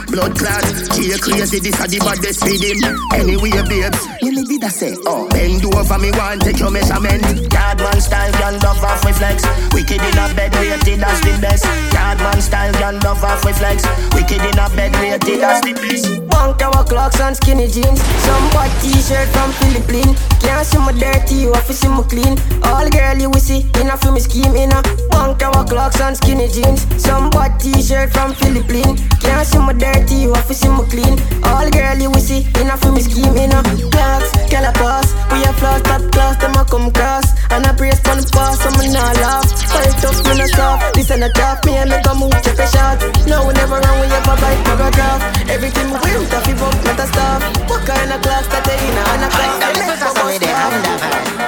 blood 0.09 0.37
clad. 0.37 0.65
She 0.95 1.13
crazy, 1.19 1.61
this 1.61 1.81
a 1.81 1.87
the 1.89 1.99
baddest 2.01 2.45
feed 2.45 2.63
him. 2.63 2.81
Anyway, 3.13 3.51
babes, 3.69 4.01
you 4.23 4.33
me 4.33 4.45
did 4.45 4.65
I 4.65 4.69
say? 4.69 4.97
Oh, 5.07 5.29
bend 5.29 5.65
over 5.65 5.99
me 5.99 6.11
one, 6.13 6.39
take 6.41 6.59
your 6.59 6.71
measurement. 6.71 7.23
Card 7.51 7.81
one 7.81 8.01
style, 8.01 8.33
girl 8.37 8.57
love 8.63 8.83
off 8.85 9.05
with 9.05 9.17
flex. 9.19 9.45
Wicked 9.73 10.01
in 10.01 10.19
a 10.19 10.27
bed, 10.35 10.55
rated 10.57 11.03
as 11.03 11.21
the 11.21 11.37
best. 11.41 11.65
Card 11.93 12.21
one 12.21 12.41
style, 12.41 12.73
girl 12.81 12.99
love 13.05 13.25
off 13.25 13.45
with 13.45 13.59
flex. 13.59 13.85
Wicked 14.15 14.41
in 14.41 14.59
a 14.59 14.67
bed, 14.77 14.93
rated 15.01 15.43
as 15.43 15.61
the 15.63 15.73
best. 15.73 16.29
Punk 16.29 16.63
our 16.63 16.85
clocks 16.85 17.21
and 17.21 17.37
skinny 17.37 17.69
jeans. 17.69 18.01
Some 18.25 18.47
bad 18.53 18.71
t-shirt 18.81 19.29
from 19.33 19.53
Philippines. 19.61 20.17
Can't 20.41 20.67
see 20.67 20.79
my 20.79 20.93
dirty, 20.93 21.47
you 21.47 21.53
have 21.53 21.67
to 21.67 21.75
see 21.75 21.89
my 21.89 22.03
clean. 22.05 22.39
All 22.65 22.89
girl 22.89 23.17
you 23.19 23.31
will 23.31 23.41
see, 23.47 23.63
in 23.79 23.87
a 23.87 23.97
film 23.97 24.19
scheme, 24.19 24.55
in 24.59 24.73
a 24.75 24.83
punk 25.15 25.43
our 25.47 25.63
clocks 25.65 26.01
and 26.01 26.17
skinny 26.17 26.49
jeans. 26.49 26.83
Some 26.99 27.31
bad 27.31 27.61
t-shirt 27.61 28.11
from 28.11 28.35
Philippines. 28.35 28.99
Can't 29.23 29.47
see 29.47 29.63
my 29.63 29.73
dirty, 29.73 30.27
off 30.27 30.51
see 30.51 30.69
my 30.69 30.83
clean. 30.91 31.15
All 31.47 31.71
girl 31.71 31.95
you 31.95 32.13
see, 32.19 32.43
in 32.59 32.67
a 32.67 32.77
film 32.77 32.99
scheme, 32.99 33.37
in 33.39 33.55
a 33.55 33.63
box, 33.95 34.35
girl 34.51 34.67
I 34.67 34.73
pass. 34.75 35.07
We 35.31 35.39
a 35.47 35.53
floss, 35.63 35.81
top 35.87 36.03
class, 36.11 36.35
them 36.43 36.59
a 36.59 36.65
come 36.67 36.91
cross. 36.91 37.27
And 37.55 37.63
I 37.65 37.73
brace 37.79 38.03
on 38.11 38.19
the 38.19 38.27
pass, 38.35 38.59
I'm 38.67 38.75
not 38.91 39.15
laugh. 39.23 39.47
Fight 39.71 39.95
tough, 40.03 40.19
me 40.27 40.33
not 40.43 40.51
soft. 40.51 40.95
This 40.95 41.11
and 41.11 41.23
a 41.23 41.31
top, 41.31 41.65
me 41.65 41.79
and 41.79 41.91
make 41.91 42.07
a 42.11 42.15
move, 42.19 42.35
take 42.43 42.59
a 42.59 42.67
shot. 42.67 42.99
No, 43.31 43.47
we 43.47 43.55
never 43.55 43.79
run, 43.79 43.95
we 44.03 44.07
ever 44.11 44.37
bite, 44.43 44.61
paragraph. 44.67 45.23
Everything 45.47 45.95
we 45.95 45.99
will, 46.03 46.27
tough, 46.27 46.47
we 46.51 46.55
bump, 46.59 46.75
not 46.83 46.99
a 46.99 47.07
stop. 47.07 47.41
What 47.71 47.87
kind 47.87 48.11
of 48.11 48.19
class 48.27 48.47
that 48.51 48.67
they 48.67 48.75
in 48.75 48.99
a, 48.99 49.03
and 49.15 49.23
a 49.23 49.29
class? 49.31 49.55
I'm 49.63 51.39
not 51.39 51.46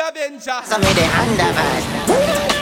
Avengers. 0.00 0.68
So 0.68 0.78
mir 0.78 0.94
die 0.94 1.08
Hand 1.16 2.57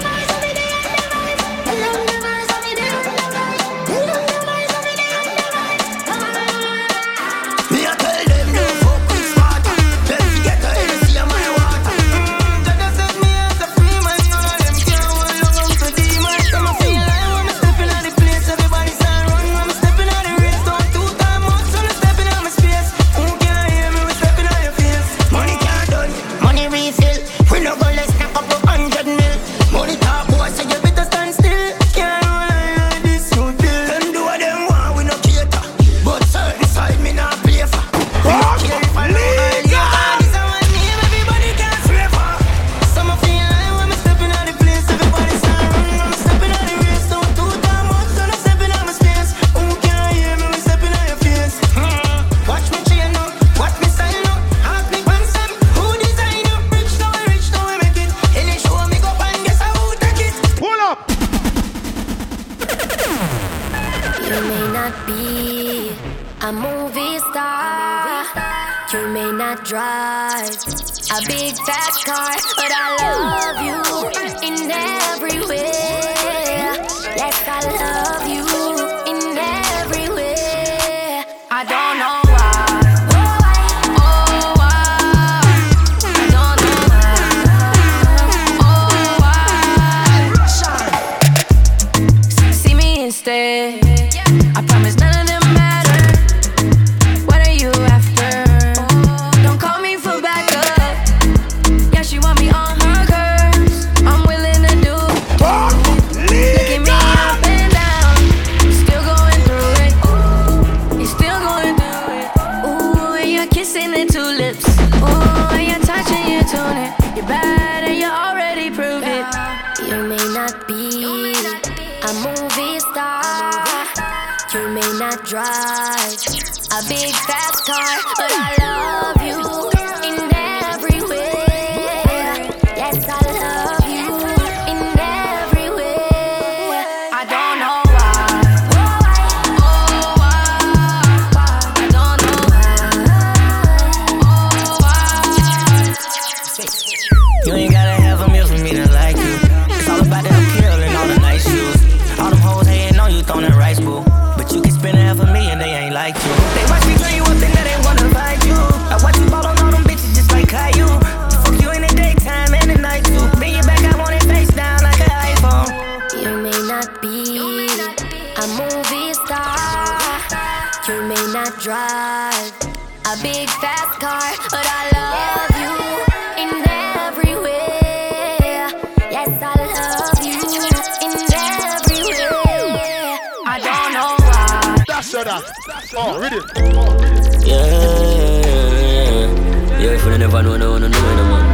song. 185.97 186.21
Yeah, 186.21 187.65
yeah, 187.65 188.45
yeah. 188.45 189.81
Yeah, 189.81 189.97
if 189.97 190.05
you 190.05 190.19
never 190.19 190.43
know, 190.43 190.57
no, 190.57 190.79
no, 190.79 190.89
no, 190.89 191.01
no, 191.19 191.25
man. 191.33 191.47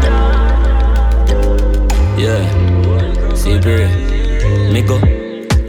Yeah, 2.19 2.43
see, 3.35 3.61
period. 3.61 3.93
Me 4.73 4.83
go 4.83 5.22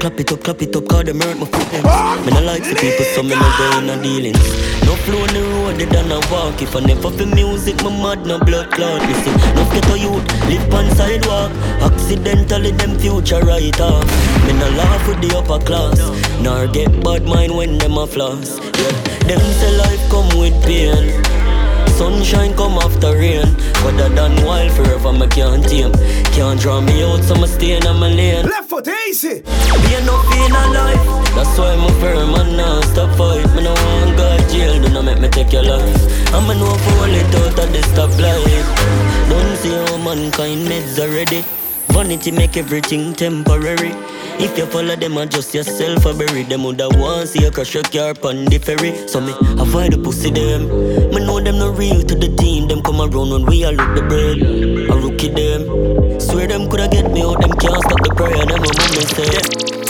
clap 0.03 0.19
it 0.19 0.31
up, 0.33 0.43
clap 0.43 0.61
it 0.61 0.75
up, 0.75 0.85
cause 0.89 1.05
them 1.05 1.21
hurt 1.21 1.39
my 1.39 1.45
feelings. 1.45 2.25
Me 2.25 2.31
like 2.43 2.63
the 2.67 2.75
people, 2.75 3.05
so 3.15 3.23
me 3.23 3.35
no 3.39 3.47
go 3.57 3.79
in 3.79 3.87
no 3.87 3.95
dealings. 4.03 4.43
No 4.83 4.99
flow 5.07 5.23
on 5.23 5.31
the 5.31 5.39
road, 5.39 5.79
they 5.79 5.85
done 5.85 6.11
a 6.11 6.19
walk. 6.27 6.61
If 6.61 6.75
I 6.75 6.81
never 6.81 7.09
feel 7.09 7.27
music, 7.27 7.81
my 7.83 7.89
mad 7.89 8.25
no 8.25 8.37
blood 8.37 8.69
clot. 8.71 8.99
Listen, 9.07 9.31
no 9.55 9.63
get 9.71 9.87
a 9.87 9.97
youth, 9.97 10.27
live 10.51 10.73
on 10.75 10.91
sidewalk. 10.97 11.51
Accidentally, 11.79 12.71
them 12.71 12.99
future 12.99 13.39
right 13.47 13.79
off. 13.79 14.03
Me 14.45 14.51
no 14.59 14.67
laugh 14.75 15.07
with 15.07 15.21
the 15.23 15.37
upper 15.39 15.63
class, 15.63 15.95
nor 16.41 16.67
get 16.67 16.91
bad 17.01 17.23
mind 17.23 17.55
when 17.55 17.77
them 17.77 17.97
a 17.97 18.05
floss. 18.05 18.59
Yeah, 18.59 19.39
them 19.39 19.39
say 19.55 19.71
life 19.77 20.03
come 20.11 20.27
with 20.37 20.57
pain. 20.67 21.15
Sunshine 21.95 22.53
come 22.55 22.77
after 22.79 23.15
rain 23.15 23.45
I 23.85 24.09
than 24.09 24.43
wild 24.43 24.71
forever, 24.71 25.13
me 25.13 25.27
can't 25.27 25.63
tame 25.63 25.93
Can't 26.33 26.59
draw 26.59 26.81
me 26.81 27.03
out, 27.03 27.23
so 27.23 27.35
me 27.35 27.45
stay 27.45 27.77
in 27.77 27.83
my 27.83 28.09
lane 28.09 28.62
out 28.87 29.07
easy. 29.07 29.41
Be 29.41 29.93
no 30.05 30.15
in 30.33 30.53
life. 30.73 31.35
That's 31.35 31.57
why 31.57 31.73
I'm 31.73 31.93
firm 31.99 32.35
and 32.35 32.57
non-stop 32.57 33.17
fight. 33.17 33.45
Me 33.55 33.63
no 33.63 33.73
want 33.73 34.17
go 34.17 34.37
jail, 34.51 34.81
do 34.81 34.89
not 34.89 35.05
make 35.05 35.19
me 35.19 35.29
take 35.29 35.51
your 35.51 35.63
life. 35.63 36.33
I'm 36.33 36.49
a 36.49 36.55
no 36.55 36.65
fool 36.65 37.13
it 37.13 37.35
out 37.35 37.59
at 37.59 37.71
the 37.71 37.81
stoplight. 37.91 38.65
Don't 39.29 39.57
see 39.57 39.71
how 39.71 39.97
mankind 39.97 40.67
meds 40.67 40.99
already. 40.99 41.43
Vanity 41.89 42.31
make 42.31 42.57
everything 42.57 43.13
temporary. 43.13 43.91
If 44.39 44.57
you 44.57 44.65
follow 44.65 44.95
them, 44.95 45.17
adjust 45.17 45.53
yourself 45.53 46.05
or 46.05 46.13
bury 46.13 46.43
them. 46.43 46.63
Would 46.63 46.81
I 46.81 46.87
want 46.87 47.29
see 47.29 47.43
you 47.43 47.51
crash 47.51 47.73
your 47.75 47.83
car 47.83 48.15
on 48.23 48.45
the 48.45 48.57
ferry? 48.57 49.07
So 49.07 49.21
me 49.21 49.33
avoid 49.61 49.93
the 49.93 49.97
pussy 49.99 50.31
them. 50.31 50.67
Me 51.11 51.23
know 51.25 51.39
them 51.39 51.59
no 51.59 51.71
real 51.71 52.01
to 52.01 52.15
the 52.15 52.35
team. 52.35 52.67
Them 52.67 52.81
come 52.81 53.01
around 53.01 53.31
when 53.31 53.45
we 53.45 53.63
all 53.63 53.73
look 53.73 53.95
the 53.95 54.01
bread. 54.01 54.72
I 54.93 54.95
rookie 54.95 55.29
them. 55.29 56.19
Swear 56.19 56.47
them 56.47 56.69
coulda 56.69 56.87
get 56.87 57.11
me 57.11 57.23
out, 57.23 57.41
them 57.41 57.51
can't 57.53 57.81
stop 57.81 57.99
the 58.03 58.13
prayer, 58.15 58.45
them 58.45 58.61
a 58.61 58.69
mommy 58.77 59.73
say. 59.73 59.82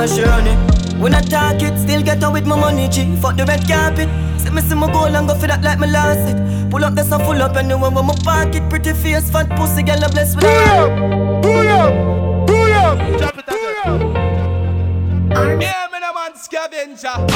You 0.00 0.06
wine, 0.06 0.16
you 0.16 0.24
share 0.24 0.46
it. 0.46 0.58
When 0.98 1.14
I 1.14 1.20
talk 1.20 1.62
it, 1.62 1.78
still 1.78 2.02
get 2.02 2.22
out 2.22 2.32
with 2.32 2.46
my 2.46 2.56
money, 2.58 2.88
G. 2.88 3.14
Fuck 3.16 3.36
the 3.36 3.44
red 3.44 3.66
carpet. 3.68 4.08
See 4.40 4.50
me 4.50 4.62
see 4.62 4.74
my 4.74 4.90
goal 4.90 5.14
and 5.14 5.28
go 5.28 5.34
for 5.34 5.46
that 5.46 5.62
like 5.62 5.78
me 5.78 5.88
lost 5.88 6.20
it. 6.20 6.70
Pull 6.70 6.84
up, 6.84 6.94
that's 6.94 7.12
a 7.12 7.18
full 7.18 7.42
up, 7.42 7.56
and 7.56 7.70
anyway 7.70 7.90
when 7.90 8.06
my 8.06 8.14
pocket. 8.24 8.68
Pretty 8.70 8.92
face, 8.94 9.30
fat 9.30 9.48
pussy, 9.56 9.82
girl, 9.82 10.02
I 10.02 10.08
bless 10.08 10.34
with 10.34 10.44
Pull 10.44 10.52
up, 10.56 10.90
pull 11.42 11.68
up, 11.68 11.92
pull 12.46 12.72
up. 12.72 12.98
Drop 13.18 13.38
it 13.38 13.48
again. 13.48 14.00
Yeah, 15.60 15.88
me 15.92 15.98
no 16.00 16.12
man 16.14 16.32
Skavenga. 16.34 17.26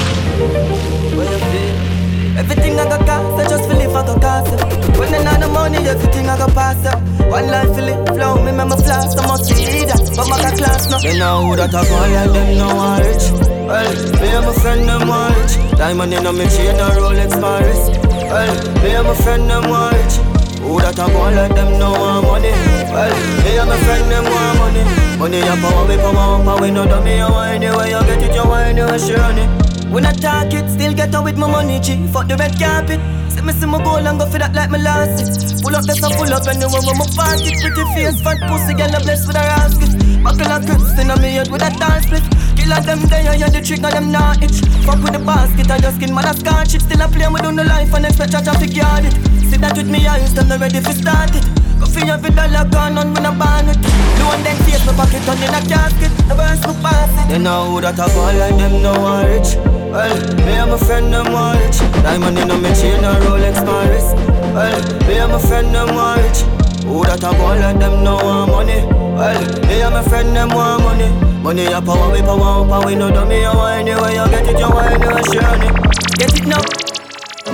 You? 2.34 2.40
Everything 2.40 2.78
I 2.78 2.84
got 2.88 3.06
cost, 3.06 3.38
I 3.38 3.48
just 3.48 3.70
if 3.70 3.94
I 3.94 4.02
got. 4.18 4.74
When 4.98 5.14
I 5.14 5.22
know 5.22 5.46
the 5.46 5.48
money, 5.52 5.78
everything 5.86 6.28
I 6.28 6.36
got 6.36 6.52
pass 6.52 6.84
up. 6.86 7.00
One 7.30 7.46
life 7.46 7.74
feel 7.74 7.88
it 7.88 8.08
flow, 8.08 8.42
me 8.42 8.50
me 8.50 8.64
my 8.64 8.76
flash, 8.76 9.14
I 9.14 9.26
must 9.26 9.46
see 9.46 9.86
that. 9.86 10.02
But 10.16 10.28
my 10.28 10.42
got 10.42 10.58
class 10.58 10.90
now. 10.90 10.98
They 10.98 11.18
know 11.18 11.46
who 11.46 11.56
that 11.56 11.74
I 11.74 11.86
call 11.86 12.10
like 12.10 12.32
them 12.34 12.58
know 12.58 12.74
I'm 12.74 13.02
rich. 13.06 13.30
Well, 13.70 13.94
me 14.18 14.28
and 14.34 14.46
my 14.46 14.52
friend 14.58 14.82
them 14.88 15.08
want 15.08 15.34
rich. 15.38 15.78
Diamond 15.78 16.14
in 16.14 16.24
my 16.24 16.46
chain 16.50 16.74
and 16.74 16.94
Rolex 16.98 17.30
Paris. 17.38 17.82
Well, 18.26 18.54
me 18.82 18.90
and 18.98 19.06
my 19.06 19.14
friend 19.14 19.50
them 19.50 19.70
want 19.70 19.94
rich. 19.94 20.14
Who 20.58 20.80
that 20.80 20.98
I 20.98 21.06
call 21.12 21.30
like 21.30 21.54
them 21.54 21.78
know 21.78 21.94
I'm 21.94 22.24
money. 22.26 22.50
Well, 22.90 23.14
me 23.46 23.58
and 23.62 23.68
my 23.70 23.78
friend 23.86 24.10
them 24.10 24.26
want 24.26 24.58
money. 24.58 24.82
Money 25.18 25.38
a 25.38 25.54
power, 25.62 25.86
we 25.86 25.96
power 26.02 26.42
and 26.42 26.60
we 26.60 26.70
know 26.70 26.84
that 26.84 27.02
me 27.04 27.18
a 27.20 27.30
wine. 27.30 27.62
Where 27.62 27.86
you 27.86 28.02
get 28.10 28.22
it, 28.26 28.34
you 28.34 28.42
wine, 28.42 28.76
you 28.76 28.90
share 28.98 29.22
it. 29.38 29.63
When 29.94 30.04
I 30.04 30.10
talk 30.10 30.50
it, 30.50 30.66
still 30.74 30.92
get 30.92 31.14
out 31.14 31.22
with 31.22 31.38
my 31.38 31.46
money, 31.46 31.78
G. 31.78 31.94
Fuck 32.10 32.26
the 32.26 32.34
red 32.34 32.58
carpet. 32.58 32.98
See 33.30 33.46
me 33.46 33.54
see 33.54 33.70
my 33.70 33.78
goal 33.78 34.02
and 34.02 34.18
go 34.18 34.26
for 34.26 34.42
that 34.42 34.50
like 34.50 34.66
my 34.66 34.82
last 34.82 35.22
it. 35.22 35.62
Pull 35.62 35.70
up, 35.70 35.86
that's 35.86 36.02
a 36.02 36.10
pull 36.18 36.26
up, 36.34 36.42
and 36.50 36.58
you 36.58 36.66
want 36.66 36.82
my 36.98 37.06
pocket. 37.14 37.54
Pretty 37.62 37.84
face, 37.94 38.18
fat 38.18 38.42
pussy, 38.50 38.74
girl, 38.74 38.90
I'm 38.90 39.06
blessed 39.06 39.30
with 39.30 39.38
a 39.38 39.46
rascal. 39.46 39.86
Buckle 40.18 40.50
of 40.50 40.66
grips 40.66 40.98
in 40.98 41.06
my 41.06 41.14
head 41.22 41.46
with 41.46 41.62
a 41.62 41.70
dance 41.78 42.10
split. 42.10 42.26
Kill 42.58 42.74
all 42.74 42.82
them 42.82 43.06
there, 43.06 43.38
yeah, 43.38 43.46
the 43.46 43.62
trick, 43.62 43.86
and 43.86 43.94
them 43.94 44.10
not 44.10 44.42
itch. 44.42 44.66
Fuck 44.82 44.98
with 44.98 45.14
the 45.14 45.22
basket, 45.22 45.70
I 45.70 45.78
just 45.78 46.02
skin, 46.02 46.10
man, 46.10 46.26
I 46.26 46.34
scotch 46.34 46.74
it. 46.74 46.82
Still 46.82 46.98
a 46.98 47.06
play, 47.06 47.30
we 47.30 47.38
do 47.38 47.54
no 47.54 47.62
life, 47.62 47.94
and 47.94 48.02
expect 48.02 48.34
Jah 48.34 48.42
to 48.42 48.66
guard 48.66 49.06
it. 49.06 49.14
See 49.46 49.62
that 49.62 49.78
with 49.78 49.86
me 49.86 50.10
eyes, 50.10 50.34
them 50.34 50.50
not 50.50 50.58
ready 50.58 50.82
for 50.82 50.90
start 50.90 51.38
it. 51.38 51.46
Go 51.78 51.86
for 51.86 52.02
every 52.02 52.34
dollar 52.34 52.66
gone 52.66 52.98
on 52.98 53.14
when 53.14 53.22
I 53.22 53.30
ban 53.30 53.70
it. 53.70 53.78
No 54.18 54.26
one 54.26 54.42
then 54.42 54.58
face 54.66 54.82
my 54.90 54.98
pocket 54.98 55.22
on 55.30 55.38
in 55.38 55.54
a 55.54 55.62
casket. 55.70 56.10
The 56.26 56.34
verse 56.34 56.58
no 56.66 56.74
pass 56.82 57.14
it. 57.14 57.30
They 57.30 57.38
know 57.38 57.78
that 57.78 57.94
I 57.94 58.10
call 58.10 58.34
like 58.34 58.58
them 58.58 58.82
know 58.82 58.98
I'm 58.98 59.30
rich. 59.30 59.54
Well, 59.94 60.10
me 60.42 60.58
and 60.58 60.70
my 60.72 60.76
friend 60.76 61.14
them 61.14 61.30
want 61.30 61.62
rich. 61.62 61.78
Diamond 62.02 62.36
in 62.36 62.50
my 62.50 62.74
chain 62.74 62.98
and 62.98 63.22
Rolex 63.22 63.54
Paris. 63.62 64.10
Well, 64.50 64.74
me 65.06 65.18
and 65.22 65.30
my 65.30 65.38
friend 65.38 65.70
them 65.70 65.94
want 65.94 66.18
rich. 66.18 66.42
Who 66.82 67.06
that 67.06 67.22
I 67.22 67.30
call 67.38 67.54
like 67.54 67.78
them 67.78 68.02
know 68.02 68.18
I'm 68.18 68.50
money. 68.50 68.82
Well, 68.90 69.38
me 69.70 69.86
and 69.86 69.94
my 69.94 70.02
friend 70.02 70.34
them 70.34 70.50
want 70.50 70.82
money. 70.82 71.06
Money 71.46 71.66
a 71.70 71.78
power, 71.80 72.10
we 72.10 72.26
power 72.26 72.66
up, 72.66 72.74
and 72.74 72.84
we 72.84 72.98
know 72.98 73.06
that 73.06 73.28
me 73.28 73.46
a 73.46 73.54
wine. 73.54 73.86
Where 73.86 74.10
you 74.10 74.26
get 74.34 74.50
it, 74.50 74.58
you 74.58 74.66
you 74.66 75.14
share 75.30 75.62
it. 75.62 75.74
Get 76.18 76.42
it 76.42 76.46
now. 76.50 76.64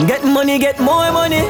Get 0.09 0.25
money, 0.25 0.57
get 0.59 0.81
more 0.81 1.13
money. 1.13 1.45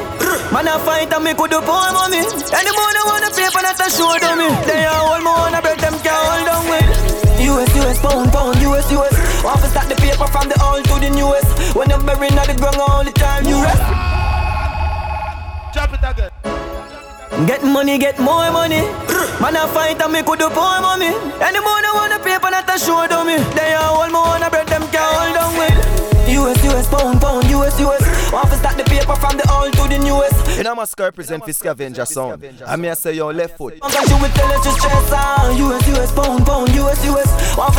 Man, 0.51 0.67
I 0.67 0.75
fight 0.83 1.07
and 1.07 1.23
me 1.23 1.31
could 1.39 1.55
do 1.55 1.63
poor 1.63 1.87
money. 1.95 2.19
Any 2.19 2.71
more 2.75 2.91
they 2.91 3.05
wanna 3.07 3.31
pay 3.31 3.47
for 3.47 3.63
that 3.63 3.79
to 3.79 3.87
show 3.87 4.11
to 4.11 4.35
me. 4.35 4.51
They 4.67 4.83
are 4.83 5.07
all 5.07 5.23
more 5.23 5.39
wanna 5.39 5.63
break 5.63 5.79
them 5.79 5.95
can't 6.03 6.19
hold 6.19 6.51
on 6.51 6.63
with. 6.67 7.39
US, 7.47 7.71
US, 7.79 7.97
pound, 8.03 8.27
pound, 8.35 8.59
US, 8.59 8.91
US. 8.91 9.10
Want 9.43 9.59
to 9.61 9.67
start 9.73 9.89
the 9.89 9.95
paper 9.95 10.27
from 10.27 10.49
the 10.49 10.57
old 10.61 10.85
to 10.85 10.95
the 11.01 11.09
newest. 11.09 11.75
When 11.75 11.89
you're 11.89 11.97
buried 11.97 12.37
at 12.37 12.45
the 12.45 12.53
ground 12.53 12.77
all 12.77 13.03
the 13.03 13.09
time, 13.09 13.43
you 13.49 13.57
rest. 13.57 13.81
Drop 15.73 15.89
it 15.89 16.03
again. 16.05 16.29
Get 17.47 17.63
money, 17.63 17.97
get 17.97 18.19
more 18.19 18.51
money. 18.51 18.85
Man, 19.41 19.57
I 19.57 19.65
fight 19.73 19.99
and 19.99 20.13
me 20.13 20.21
could 20.21 20.37
do 20.37 20.49
poor 20.53 20.77
money. 20.85 21.09
Any 21.41 21.57
more 21.57 21.81
they 21.81 21.89
wanna 21.89 22.21
pay 22.21 22.37
for 22.37 22.53
that 22.53 22.69
to 22.69 22.77
show 22.77 23.01
to 23.09 23.25
me. 23.25 23.41
They 23.57 23.73
are 23.73 23.89
all 23.89 24.09
more 24.13 24.29
wanna 24.29 24.49
break 24.51 24.67
them 24.67 24.85
can't 24.93 25.09
hold 25.09 25.37
on 25.41 25.57
with. 25.57 26.01
US, 26.37 26.63
US, 26.63 26.87
pound, 26.87 27.19
pound, 27.19 27.49
US, 27.49 27.79
US. 27.81 28.31
Want 28.31 28.45
to 28.51 28.57
start 28.57 28.77
the 28.77 28.83
paper 28.83 29.15
from 29.17 29.37
the 29.41 29.45
old 29.49 29.73
to 29.73 29.89
the 29.89 29.97
newest. 29.97 30.37
You 30.55 30.63
know, 30.63 30.73
I 30.73 30.75
must 30.85 30.93
represent 30.99 31.43
for 31.43 31.49
Skavenga 31.49 32.05
sound. 32.05 32.45
I 32.67 32.75
mean, 32.75 32.91
I 32.91 32.93
say 32.93 33.13
your 33.13 33.33
left 33.33 33.57
foot. 33.57 33.79
I'm 33.81 33.89
gonna 33.89 34.05
do 34.05 34.21
it 34.21 34.31
till 34.37 34.51
it's 34.53 34.63
just 34.63 34.77
stress 34.77 35.09
ah. 35.11 35.49
on 35.49 35.57
US, 35.57 35.87
US, 35.97 36.11
pound, 36.13 36.45
pound, 36.45 36.69
US, 36.77 37.03
US 37.09 37.57
Want 37.57 37.73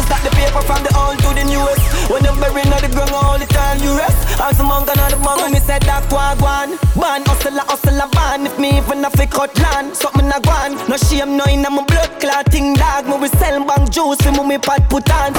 old 1.13 1.21
to 1.21 1.29
the 1.37 1.45
newest. 1.45 1.85
When 2.11 2.25
you're 2.25 2.37
buried 2.41 2.73
on 2.73 2.81
the 2.81 2.89
ground 2.89 3.13
all 3.13 3.39
the 3.39 3.47
time 3.47 3.81
you 3.83 3.97
rest. 3.97 4.17
As 4.41 4.59
a 4.59 4.65
monk 4.65 4.89
and 4.89 4.99
the 5.13 5.19
monk 5.19 5.41
when 5.41 5.53
me 5.53 5.61
said 5.61 5.83
that 5.83 6.09
wagwan 6.11 6.75
Man, 6.97 7.23
hustle 7.27 7.57
a 7.57 7.63
hustle 7.63 8.01
a 8.01 8.09
van 8.11 8.47
If 8.47 8.59
me 8.59 8.79
even 8.79 9.05
a 9.05 9.11
fi 9.11 9.27
cut 9.27 9.57
land 9.59 9.95
Something 9.95 10.33
a 10.33 10.41
gwan 10.41 10.75
No 10.89 10.97
shame, 10.97 11.37
no 11.37 11.45
in 11.45 11.63
my 11.63 11.85
blood 11.85 12.11
clotting 12.19 12.75
dog, 12.75 13.07
me 13.07 13.17
we 13.19 13.29
sell 13.39 13.65
bang 13.65 13.87
juice, 13.91 14.25
me 14.27 14.43
me 14.47 14.59
pad 14.59 14.89
put 14.89 15.11
on. 15.11 15.33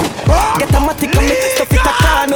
Get 0.58 0.70
a 0.70 0.80
matic 0.84 1.16
on 1.16 1.24
me, 1.24 1.34
stuff 1.56 1.73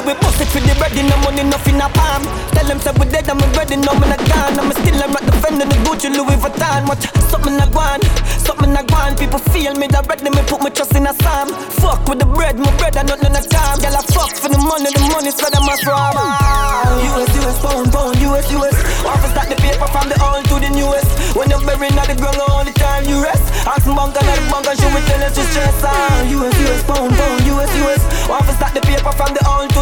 we 0.08 0.16
bust 0.24 0.40
it 0.40 0.48
for 0.48 0.64
the 0.64 0.72
bread, 0.80 0.96
no 0.96 1.16
money, 1.20 1.44
nothing 1.44 1.76
a 1.76 1.88
palm. 1.92 2.24
Tell 2.56 2.64
them 2.64 2.80
say 2.80 2.96
we 2.96 3.04
dead, 3.12 3.28
I'm 3.28 3.36
ready, 3.52 3.76
no 3.76 3.92
me 4.00 4.08
not 4.08 4.24
gone. 4.24 4.56
I'm 4.56 4.72
still 4.72 4.96
I'm 5.04 5.12
at 5.12 5.24
the 5.28 5.32
fender, 5.44 5.68
the 5.68 5.76
Gucci 5.84 6.08
Louis 6.08 6.40
Vuitton. 6.40 6.88
Watch 6.88 7.04
something 7.28 7.60
a 7.60 7.68
gone, 7.68 8.00
something 8.40 8.72
a 8.72 8.82
gone. 8.88 9.12
People 9.20 9.38
feel 9.52 9.76
me, 9.76 9.84
that 9.92 10.08
ready, 10.08 10.24
me 10.32 10.40
put 10.48 10.64
my 10.64 10.72
trust 10.72 10.96
in 10.96 11.04
a 11.04 11.12
psalm. 11.12 11.52
Fuck 11.84 12.08
with 12.08 12.24
the 12.24 12.28
bread, 12.32 12.56
my 12.56 12.72
bread, 12.80 12.96
I 12.96 13.04
not 13.04 13.20
none 13.20 13.36
of 13.36 13.44
time. 13.52 13.76
Girl, 13.84 14.00
I 14.00 14.02
fuck 14.08 14.32
for 14.32 14.48
the 14.48 14.56
money, 14.56 14.88
the 14.88 15.04
money 15.12 15.28
spread 15.28 15.52
on 15.52 15.68
my 15.68 15.76
swab. 15.76 16.16
US, 16.16 17.28
US, 17.44 17.58
pound, 17.60 17.92
pound, 17.92 18.16
US, 18.16 18.48
US. 18.56 18.76
Office 19.04 19.34
that 19.36 19.52
the 19.52 19.60
paper 19.60 19.88
from 19.92 20.08
the 20.08 20.16
old 20.24 20.44
to 20.48 20.56
the 20.56 20.72
newest. 20.72 21.36
When 21.36 21.52
you're 21.52 21.60
buried 21.68 21.92
at 22.00 22.08
the 22.08 22.16
ground, 22.16 22.40
all 22.48 22.64
the 22.64 22.72
time 22.72 23.04
you 23.04 23.20
rest. 23.20 23.44
Ask 23.68 23.84
bunker, 23.84 24.24
not 24.24 24.40
the 24.40 24.44
bunker, 24.48 24.72
show 24.72 24.88
me 24.88 25.04
tell 25.04 25.20
us 25.20 25.36
to 25.36 25.44
stress. 25.52 25.84
US, 25.84 26.56
US, 26.64 26.80
pound, 26.88 27.12
pound, 27.12 27.44
US, 27.44 27.70
US. 27.84 28.02
Office 28.32 28.56
that 28.56 28.72
the 28.72 28.80
paper 28.88 29.12
from 29.12 29.36
the 29.36 29.37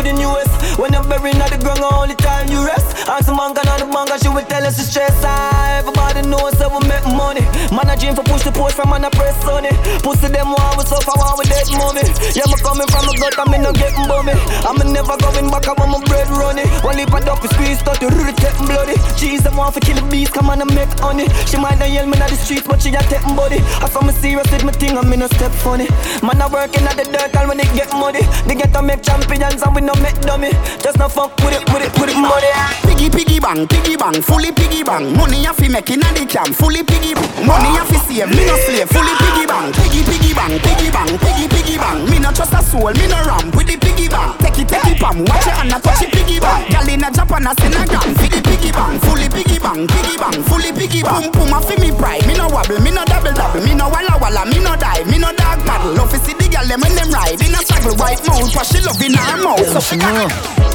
old 0.07 0.19
to 0.19 0.29
the. 0.29 0.79
When 0.79 0.93
you're 0.93 1.03
buried 1.05 1.37
at 1.37 1.51
the 1.51 1.59
ground, 1.59 2.11
the 2.11 2.15
time 2.15 2.49
you 2.49 2.65
rest. 2.65 3.09
Ask 3.09 3.27
some 3.27 3.37
bunker, 3.37 3.63
not 3.65 3.81
the 3.81 3.87
bunker, 3.87 4.19
show 4.19 4.33
me 4.33 4.43
tell 4.45 4.65
us 4.65 4.77
to 4.77 4.83
stress. 4.83 5.15
Ah, 5.25 5.96
everybody 6.17 6.29
knows 6.29 6.57
that 6.59 6.71
we 6.73 6.81
make 6.89 7.05
money. 7.13 7.45
Man, 7.73 7.89
I 7.89 7.97
dream 7.97 8.15
for 8.15 8.25
push 8.25 8.43
the 8.43 8.53
push 8.53 8.73
from 8.73 8.91
man, 8.91 9.05
I 9.05 9.11
press 9.11 9.37
on 9.45 9.65
it. 9.65 9.77
Pussy 10.03 10.29
them 10.29 10.53
want 10.53 10.77
we 10.81 10.85
suffer, 10.85 11.13
want 11.17 11.37
we 11.39 11.45
dead 11.45 11.69
mommy. 11.77 12.05
Yeah, 12.33 12.49
me 12.49 12.57
coming 12.65 12.89
from 12.89 13.05
a 13.09 13.13
gut, 13.21 13.37
I'm 13.37 13.53
in 13.53 13.63
no 13.63 13.73
getting 13.73 14.09
bummy. 14.09 14.33
I'm 14.65 14.81
never 14.93 15.17
going 15.21 15.49
back, 15.53 15.69
I 15.69 15.75
want 15.77 15.93
my 15.93 16.01
bread 16.09 16.29
running. 16.33 16.69
One 16.81 16.97
lip 16.97 17.13
duck, 17.25 17.43
we 17.43 17.49
squeeze, 17.53 17.81
start 17.81 18.01
to 18.01 18.09
really 18.09 18.33
get 18.41 18.57
bloody. 18.65 18.97
Jeez, 19.21 19.45
I 19.45 19.53
want 19.57 19.75
to 19.77 19.81
kill 19.81 19.97
the 19.97 20.07
beast, 20.09 20.33
come 20.33 20.49
on 20.51 20.61
and 20.61 20.73
make 20.73 20.91
honey. 21.01 21.29
She 21.47 21.61
might 21.61 21.79
not 21.79 21.91
yell 21.91 22.07
me 22.07 22.17
on 22.21 22.31
the 22.31 22.39
streets, 22.39 22.67
but 22.67 22.81
she 22.81 22.91
a 22.95 23.01
take 23.13 23.25
body. 23.37 23.61
I 23.83 23.89
saw 23.89 24.01
me 24.01 24.13
serious 24.17 24.49
with 24.51 24.65
my 24.65 24.73
thing, 24.73 24.97
I'm 24.97 25.13
in 25.13 25.23
a 25.23 25.29
step 25.29 25.53
funny. 25.53 25.89
Man, 26.23 26.41
I 26.41 26.49
working 26.49 26.87
at 26.89 26.97
the 26.97 27.05
dirt, 27.05 27.35
and 27.37 27.49
when 27.49 27.59
they 27.59 27.69
get 27.77 27.93
money, 27.93 28.25
they 28.47 28.55
get 28.55 28.73
to 28.73 28.83
make 28.83 29.03
champions, 29.03 29.63
and 29.63 29.75
we 29.75 29.83
no 29.83 29.95
make 30.01 30.19
dummy. 30.25 30.53
Just 30.81 30.99
no 30.99 31.09
fuck 31.09 31.37
with 31.45 31.55
it, 31.57 31.65
with 31.73 31.85
it, 31.85 31.93
with 32.01 32.11
it, 32.11 32.19
money. 32.19 32.51
Piggy, 32.87 33.11
piggy 33.11 33.39
bang, 33.41 33.67
piggy 33.69 33.97
bang, 33.97 34.23
fully 34.23 34.53
piggy 34.53 34.83
bang. 34.83 35.13
Money 35.17 35.43
you 35.43 35.53
fi 35.53 35.69
making 35.69 36.06
at 36.07 36.15
the 36.15 36.25
camp, 36.27 36.55
fully 36.55 36.83
piggy. 36.87 37.15
Money 37.43 37.71
you 37.75 37.85
fi 37.91 37.99
save, 38.07 38.31
me 38.31 38.47
no 38.47 38.55
slave, 38.65 38.89
fully 38.89 39.15
piggy 39.19 39.45
bang. 39.47 39.69
Piggy, 39.75 40.03
piggy 40.07 40.33
bang, 40.33 40.55
piggy 40.63 40.89
bang, 40.95 41.11
piggy, 41.19 41.47
piggy 41.51 41.77
bang. 41.77 41.99
Me 42.07 42.19
no 42.23 42.31
trust 42.31 42.55
a 42.55 42.63
soul, 42.63 42.95
me 42.95 43.07
no 43.11 43.19
ramp 43.27 43.51
with 43.55 43.67
the 43.67 43.77
piggy 43.77 44.09
bang. 44.09 44.31
Take 44.39 44.63
it, 44.63 44.69
take 44.71 44.87
it, 44.95 44.99
pam, 45.03 45.27
watch 45.27 45.47
it 45.47 45.57
and 45.59 45.73
I 45.75 45.79
touch 45.83 46.03
it, 46.03 46.11
piggy 46.15 46.39
bang. 46.39 46.63
Girl 46.71 46.89
in 46.89 47.03
a 47.03 47.11
Japan, 47.11 47.47
a 47.47 47.53
Senegal, 47.59 48.07
fi 48.23 48.27
the 48.31 48.41
piggy 48.47 48.71
bang, 48.71 48.97
fully 49.03 49.29
piggy 49.29 49.59
bang, 49.59 49.83
piggy 49.87 50.15
bang, 50.17 50.39
fully 50.47 50.71
piggy 50.73 51.03
bang. 51.03 51.33
Pum 51.35 51.51
pum, 51.51 51.55
a 51.55 51.59
fi 51.61 51.75
me 51.83 51.91
pride, 51.91 52.25
me 52.27 52.35
no 52.39 52.47
wobble, 52.49 52.79
me 52.81 52.91
no 52.95 53.03
double 53.05 53.35
double, 53.35 53.63
me 53.67 53.75
no 53.75 53.91
walla 53.91 54.15
walla, 54.23 54.47
me 54.47 54.59
no 54.63 54.75
dive, 54.79 55.07
me 55.11 55.19
no 55.19 55.35
dog 55.35 55.59
paddle. 55.67 55.93
Love 55.99 56.11
fi 56.11 56.19
see 56.23 56.35
the 56.39 56.47
girl 56.47 56.67
them 56.67 56.81
when 56.81 56.95
them 56.95 57.11
ride 57.11 57.41
in 57.43 57.55
a 57.55 57.61
struggle, 57.67 57.97
white 57.99 58.23
mouth, 58.27 58.51
but 58.55 58.67
she 58.67 58.79
love 58.81 59.01
in 59.03 59.15
her 59.15 59.37
mouth. 59.43 59.67
So 59.75 59.81
she 59.81 59.97
know. 59.99 60.29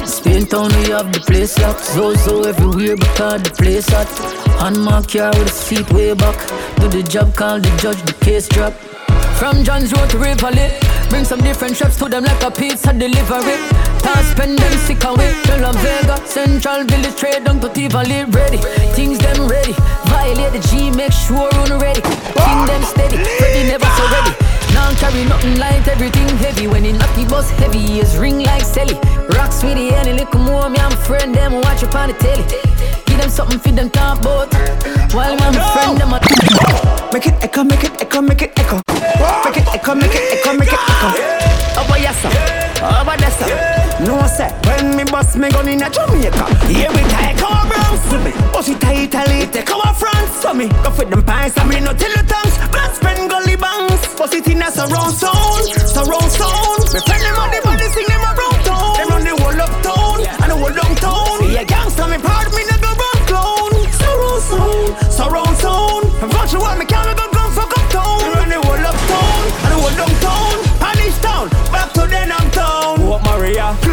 Spain 0.06 0.46
town 0.46 0.68
we 0.82 0.90
have 0.90 1.12
the 1.12 1.20
place 1.20 1.56
locked 1.60 1.84
So 1.84 2.14
so 2.14 2.42
everywhere 2.42 2.96
because 2.96 3.42
the 3.42 3.50
place 3.50 3.88
hot. 3.88 4.08
My 4.76 5.02
car 5.22 5.38
with 5.38 5.48
the 5.48 5.54
seat 5.66 5.88
way 5.92 6.14
back. 6.14 6.36
Do 6.80 6.88
the 6.88 7.02
job 7.02 7.34
call 7.34 7.60
the 7.60 7.70
judge 7.82 8.02
the 8.02 8.14
case 8.24 8.48
drop. 8.48 8.74
From 9.38 9.62
John's 9.64 9.92
Road 9.92 10.08
to 10.10 10.18
Rivoli 10.18 10.66
Bring 11.10 11.24
some 11.24 11.40
different 11.40 11.76
chefs 11.76 11.96
to 11.98 12.08
them 12.08 12.24
like 12.24 12.42
a 12.42 12.50
pizza 12.50 12.92
delivery. 12.92 13.56
Toss 14.02 14.26
spend 14.32 14.58
them 14.58 14.74
sick 14.86 15.04
away. 15.04 15.30
Till 15.44 15.64
I'm 15.64 15.76
Vega 15.84 16.16
Central 16.26 16.84
Village 16.84 17.16
trade 17.16 17.44
down 17.44 17.60
to 17.60 17.68
Tivoli 17.68 18.24
Ready, 18.38 18.58
things 18.96 19.18
them 19.18 19.46
ready. 19.46 19.74
Violate 20.10 20.52
the 20.56 20.62
G 20.68 20.90
make 20.90 21.12
sure 21.12 21.48
run 21.58 21.72
ready. 21.78 22.02
King 22.42 22.60
them 22.70 22.82
steady, 22.82 23.18
ready 23.42 23.62
never 23.70 23.90
so 23.98 24.04
ready. 24.14 24.32
Now 24.74 24.90
carry 25.02 25.24
nothing 25.24 25.56
light, 25.58 25.86
everything 25.86 26.28
heavy. 26.42 26.66
When 26.66 26.84
it 26.84 26.94
knock 26.98 27.14
the 27.14 27.26
bus 27.26 27.50
heavy, 27.62 28.00
it's 28.00 28.16
ring 28.16 28.40
like 28.42 28.64
Sally. 28.64 28.96
Rocks 29.36 29.62
with 29.62 29.76
the 29.76 29.94
any 29.94 30.14
little 30.18 30.40
more, 30.40 30.68
me 30.70 30.78
and 30.78 30.98
friend 31.06 31.34
them 31.34 31.52
watch 31.62 31.84
up 31.84 31.94
on 31.94 32.08
the 32.08 32.14
telly. 32.14 33.01
Give 33.12 33.20
them 33.20 33.28
something 33.28 33.58
for 33.58 33.68
them 33.72 33.90
talk 33.90 34.20
about. 34.20 34.54
While 35.12 35.36
my 35.36 35.52
friend 35.52 36.00
them 36.00 36.14
a 36.14 37.12
Make 37.12 37.26
it 37.26 37.44
echo, 37.44 37.62
make 37.62 37.84
it 37.84 38.00
echo, 38.00 38.22
make 38.22 38.40
it 38.40 38.58
echo. 38.58 38.80
Make 39.44 39.56
it 39.58 39.68
echo, 39.68 39.94
make 39.94 40.14
it 40.14 40.32
echo, 40.32 40.52
make 40.56 40.72
it 40.72 40.80
echo. 40.80 41.08
Over 41.76 41.98
yes 42.00 42.16
sir, 42.22 42.32
over 42.80 43.16
there 43.20 43.30
sir. 43.36 44.06
No 44.06 44.26
sir, 44.26 44.48
when 44.64 44.96
me 44.96 45.04
bust 45.04 45.36
me 45.36 45.50
gun 45.50 45.68
in 45.68 45.82
a 45.82 45.90
Jamaica, 45.90 46.44
here 46.64 46.88
we 46.88 47.02
take 47.12 47.42
our 47.44 47.68
Bronx. 47.68 48.00
Bust 48.50 48.70
it 48.70 48.80
to 48.80 48.90
Italy, 48.90 49.46
take 49.46 49.70
our 49.70 49.92
France. 49.92 50.30
So 50.40 50.54
me 50.54 50.68
go 50.68 50.90
for 50.90 51.04
them 51.04 51.22
pints, 51.22 51.58
I 51.58 51.66
me 51.66 51.80
no 51.80 51.92
tell 51.92 52.16
the 52.16 52.24
tongues. 52.24 52.56
Blood 52.72 52.94
spend 52.96 53.28
gully 53.28 53.56
bangs. 53.56 54.00
Bust 54.16 54.32
it 54.32 54.48
in 54.48 54.62
a 54.62 54.70
surround 54.70 55.12
sound, 55.12 55.68
surround 55.84 56.32
sound. 56.32 56.81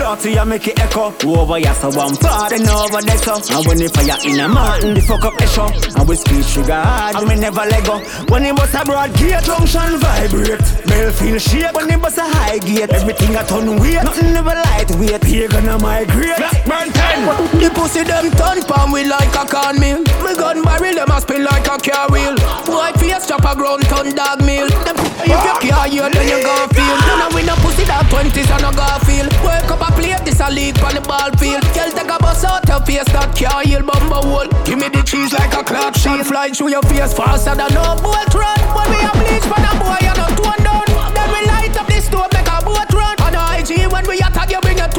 Clotty, 0.10 0.40
I 0.40 0.44
make 0.44 0.68
it 0.68 0.80
echo. 0.80 1.14
Over 1.24 1.62
so 1.76 1.92
one 1.92 2.18
part 2.18 2.52
and 2.52 2.68
over 2.68 3.00
there 3.00 3.18
so. 3.20 3.36
And 3.54 3.68
when 3.68 3.78
the 3.78 3.90
fire 3.94 4.18
in 4.26 4.40
a 4.40 4.50
mountain, 4.50 4.96
the 4.96 5.02
fuck 5.02 5.24
up 5.24 5.38
echo. 5.38 5.70
And 5.70 6.10
we 6.10 6.16
speed 6.16 6.44
sugar 6.46 6.82
hard, 6.82 7.16
and 7.18 7.30
me 7.30 7.36
never 7.36 7.62
let 7.62 7.86
go. 7.86 8.00
When 8.34 8.44
it 8.44 8.56
bust 8.56 8.74
a 8.74 8.84
broad 8.84 9.14
gate, 9.14 9.44
junction 9.44 10.02
vibrate. 10.02 10.66
Bell 10.90 11.14
feel 11.14 11.38
shake 11.38 11.74
when 11.78 11.94
it 11.94 12.02
bust 12.02 12.18
a 12.18 12.26
high 12.26 12.58
gate. 12.58 12.90
Everything 12.90 13.36
a 13.36 13.46
turn 13.46 13.78
weight, 13.78 14.02
nothing 14.02 14.34
never 14.34 14.58
lightweight. 14.58 15.24
Here 15.26 15.48
gonna 15.48 15.78
migrate. 15.78 16.38
Blackburn 16.42 16.90
10. 16.90 17.49
The 17.60 17.70
pussy 17.76 18.04
them 18.08 18.32
turn 18.40 18.64
palm 18.64 18.92
we 18.92 19.04
like 19.04 19.36
a 19.36 19.44
corn 19.44 19.80
meal 19.80 20.00
Me 20.24 20.32
gun 20.40 20.64
barrel 20.64 20.96
them 20.96 21.12
a 21.12 21.20
spin 21.20 21.44
like 21.44 21.68
a 21.68 21.76
car 21.76 22.08
wheel. 22.08 22.36
White 22.72 22.96
face 22.96 23.28
chop 23.28 23.44
a 23.44 23.52
ground 23.56 23.84
ton 23.92 24.16
dog 24.16 24.40
meal. 24.42 24.68
Them 24.88 24.96
if 25.20 25.28
you 25.28 25.56
can't 25.68 25.92
hear 25.92 26.08
then 26.08 26.28
you 26.28 26.40
gon' 26.40 26.70
feel. 26.72 26.96
None 27.04 27.28
of 27.28 27.36
we 27.36 27.44
no 27.44 27.56
pussy 27.60 27.84
that 27.84 28.08
twenties 28.08 28.50
and 28.50 28.64
no 28.64 28.72
feel. 29.04 29.28
Wake 29.44 29.70
up 29.70 29.84
a 29.84 29.92
plate 29.92 30.24
this 30.24 30.40
a 30.40 30.50
league 30.50 30.80
on 30.80 30.96
the 30.96 31.04
ball 31.04 31.30
field. 31.38 31.62
Girl 31.76 31.92
take 31.92 32.10
a 32.10 32.18
bus 32.18 32.44
out 32.48 32.64
your 32.68 32.80
face 32.88 33.12
that 33.14 33.36
can't 33.36 33.68
heal 33.68 33.84
bumble 33.84 34.24
hole 34.24 34.48
Give 34.66 34.80
me 34.80 34.90
the 34.90 35.04
cheese 35.04 35.34
like 35.34 35.54
a 35.54 35.64
clock 35.64 35.96
shield 35.96 36.26
Flying 36.26 36.54
through 36.54 36.72
your 36.74 36.82
face 36.84 37.14
faster 37.14 37.54
than 37.54 37.70
no 37.76 37.94
boat 38.02 38.34
run. 38.34 38.60
When 38.74 38.88
we 38.90 39.00
a 39.06 39.12
bleach 39.14 39.46
for 39.46 39.60
the 39.62 39.72
boy 39.78 40.00
you 40.02 40.16
not 40.18 40.34
tone 40.34 40.62
down 40.66 40.88
Then 41.14 41.28
we 41.30 41.40
light 41.46 41.76
up 41.78 41.86
this 41.86 42.06
stove 42.10 42.32
make 42.34 42.50
a 42.50 42.58
boat 42.66 42.90
run. 42.90 43.14
On 43.22 43.36
IG 43.62 43.86
when 43.92 44.08
we 44.08 44.18
attack 44.18 44.49
you 44.49 44.49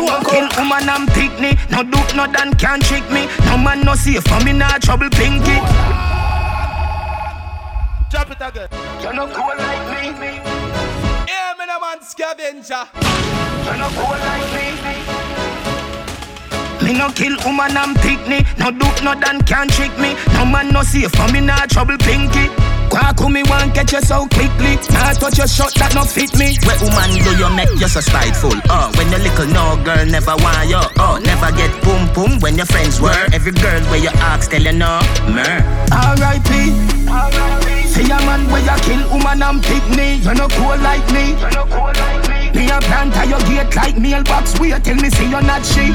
to 0.07 0.13
a 0.13 0.49
woman 0.57 0.89
and 0.89 1.09
picnic. 1.11 1.59
No 1.71 1.83
duke, 1.83 2.15
no 2.15 2.27
dan 2.27 2.55
can 2.55 2.81
trick 2.81 3.05
me. 3.11 3.27
No 3.47 3.57
man 3.57 3.83
no 3.83 3.95
safe 3.95 4.25
for 4.25 4.41
me, 4.45 4.53
nah 4.53 4.79
trouble 4.79 5.11
pinky. 5.11 5.59
Drop 8.11 8.31
it 8.31 8.41
again. 8.41 8.69
You 9.03 9.13
no 9.13 9.27
cool 9.29 9.55
like 9.57 10.19
me. 10.19 10.41
Yeah, 11.29 11.55
man, 11.59 11.71
I'm 11.71 11.83
on 11.83 12.01
Skavenga. 12.01 12.89
You 13.67 13.77
no 13.79 13.89
cool 13.99 14.19
like 14.29 14.49
me. 14.55 14.67
Me 14.85 15.30
no 16.93 17.11
kill 17.11 17.37
woman 17.45 17.77
and 17.77 17.97
picnic. 17.97 18.47
No 18.59 18.71
duke, 18.71 19.03
no 19.03 19.15
dan 19.15 19.41
can 19.43 19.69
trick 19.69 19.97
me. 19.99 20.15
No 20.35 20.45
man 20.45 20.73
no 20.73 20.83
safe 20.83 21.11
for 21.13 21.29
me, 21.33 21.41
nah 21.41 21.67
trouble 21.67 21.99
pinky. 21.99 22.49
Kwaku 22.91 23.31
me 23.31 23.43
want 23.45 23.73
catch 23.75 23.93
you 23.93 24.03
so 24.03 24.27
quickly. 24.27 24.75
Nah 24.91 25.15
touch 25.15 25.39
your 25.39 25.47
shot 25.47 25.73
that 25.79 25.95
no 25.95 26.03
fit 26.03 26.35
me. 26.35 26.59
Where 26.67 26.79
woman 26.83 27.11
do 27.23 27.31
you 27.39 27.49
make 27.55 27.71
you 27.79 27.87
so 27.87 28.01
spiteful? 28.01 28.55
Oh, 28.69 28.91
when 28.99 29.07
you 29.15 29.19
little 29.23 29.47
no 29.55 29.79
girl 29.85 30.05
never 30.07 30.35
want 30.43 30.67
you. 30.69 30.83
Oh, 30.99 31.21
never 31.23 31.55
get 31.55 31.71
boom 31.87 32.11
boom 32.13 32.41
when 32.41 32.57
your 32.57 32.67
friends 32.67 33.01
were. 33.01 33.15
Every 33.33 33.53
girl 33.53 33.81
where 33.95 34.03
you 34.03 34.11
ask 34.27 34.51
tell 34.51 34.63
you 34.63 34.73
no. 34.75 34.99
Mer. 35.31 35.63
R.I.P. 35.95 36.51
Say 37.87 38.05
a 38.05 38.19
man 38.27 38.51
where 38.51 38.63
you 38.63 38.77
kill 38.83 39.03
woman 39.11 39.43
and 39.43 39.63
pick 39.63 39.87
me. 39.95 40.19
You 40.27 40.35
no 40.35 40.49
cool 40.59 40.79
like 40.83 41.07
me. 41.15 41.39
You 41.39 41.51
no 41.55 41.70
like 43.77 43.99
mailbox. 43.99 44.59
Wait 44.59 44.83
tell 44.85 44.97
me 44.97 45.11
say 45.11 45.29
you're 45.29 45.43
not 45.43 45.65
she. 45.65 45.91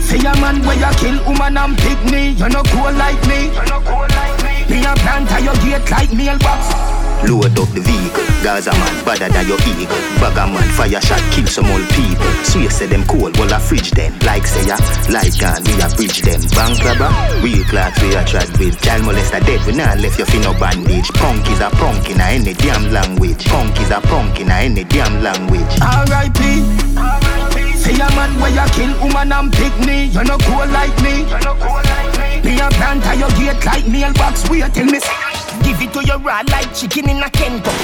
Say 0.00 0.18
a 0.18 0.34
man 0.40 0.62
where 0.66 0.76
you 0.76 0.92
kill 0.96 1.18
woman 1.26 1.56
and 1.56 1.78
pick 1.78 2.00
me. 2.10 2.30
You 2.30 2.48
no 2.48 2.62
cool 2.64 2.92
like 2.92 3.20
me. 3.28 3.46
You 3.46 3.64
no 3.68 3.80
cool 3.86 4.06
like 4.08 4.42
me. 4.42 4.74
Me 4.74 4.84
a 4.84 4.94
plant 4.96 5.30
at 5.32 5.42
your 5.42 5.54
gate 5.62 5.90
like 5.90 6.12
mailbox. 6.12 6.89
Load 7.28 7.52
up 7.60 7.68
the 7.76 7.84
vehicle, 7.84 8.24
Gaza 8.42 8.72
man, 8.72 9.04
better 9.04 9.28
than 9.28 9.46
your 9.46 9.60
eagle. 9.68 9.92
Bagger 10.18 10.48
man, 10.48 10.64
fire 10.72 11.00
shot, 11.00 11.20
kill 11.32 11.46
some 11.46 11.68
old 11.68 11.84
people. 11.92 12.26
You 12.56 12.70
say 12.70 12.86
them 12.86 13.04
cold, 13.06 13.36
well 13.36 13.52
I 13.52 13.60
fridge 13.60 13.92
them. 13.92 14.16
Like 14.24 14.46
say 14.46 14.66
ya, 14.66 14.76
like 15.12 15.36
gun, 15.38 15.62
we 15.68 15.76
a 15.84 15.88
bridge 15.92 16.24
them. 16.24 16.40
Bank 16.56 16.80
robber, 16.80 17.12
real 17.44 17.62
clocks 17.68 18.00
we 18.02 18.16
a 18.16 18.24
trad 18.24 18.48
with. 18.58 18.80
Child 18.80 19.04
molester 19.04 19.44
dead, 19.44 19.60
we 19.66 19.72
not 19.76 20.00
left 20.00 20.18
your 20.18 20.26
fin 20.26 20.42
no 20.42 20.52
bandage. 20.54 21.12
Punk 21.14 21.44
is 21.52 21.60
a 21.60 21.68
punk 21.70 22.08
in 22.08 22.20
a 22.20 22.24
any 22.24 22.54
damn 22.54 22.90
language. 22.90 23.44
Punk 23.46 23.78
is 23.80 23.90
a 23.90 24.00
punk 24.00 24.40
in 24.40 24.50
a 24.50 24.64
any 24.64 24.84
damn 24.84 25.22
language. 25.22 25.72
R.I.P. 25.80 26.40
Say 27.76 27.94
a 27.94 28.08
man 28.16 28.32
where 28.40 28.52
you 28.52 28.66
kill 28.72 28.92
woman 29.00 29.32
and 29.32 29.52
pick 29.52 29.76
me. 29.84 30.08
You 30.08 30.24
no 30.24 30.36
cool 30.48 30.66
like 30.72 30.96
me. 31.04 31.28
You 31.28 31.40
no 31.44 31.52
cool 31.60 31.80
like 31.84 32.12
me. 32.16 32.48
Me 32.48 32.60
a 32.60 32.68
plant 32.72 33.04
at 33.06 33.16
your 33.16 33.30
gate 33.36 33.64
like 33.64 33.86
mailbox. 33.86 34.48
Wait 34.48 34.72
till 34.74 34.86
me 34.86 35.00
see. 35.00 35.29
Give 35.62 35.80
it 35.80 35.92
to 35.92 36.04
your 36.04 36.18
raw 36.18 36.42
like 36.48 36.74
chicken 36.74 37.08
in 37.08 37.22
a 37.22 37.30
Kentucky. 37.30 37.76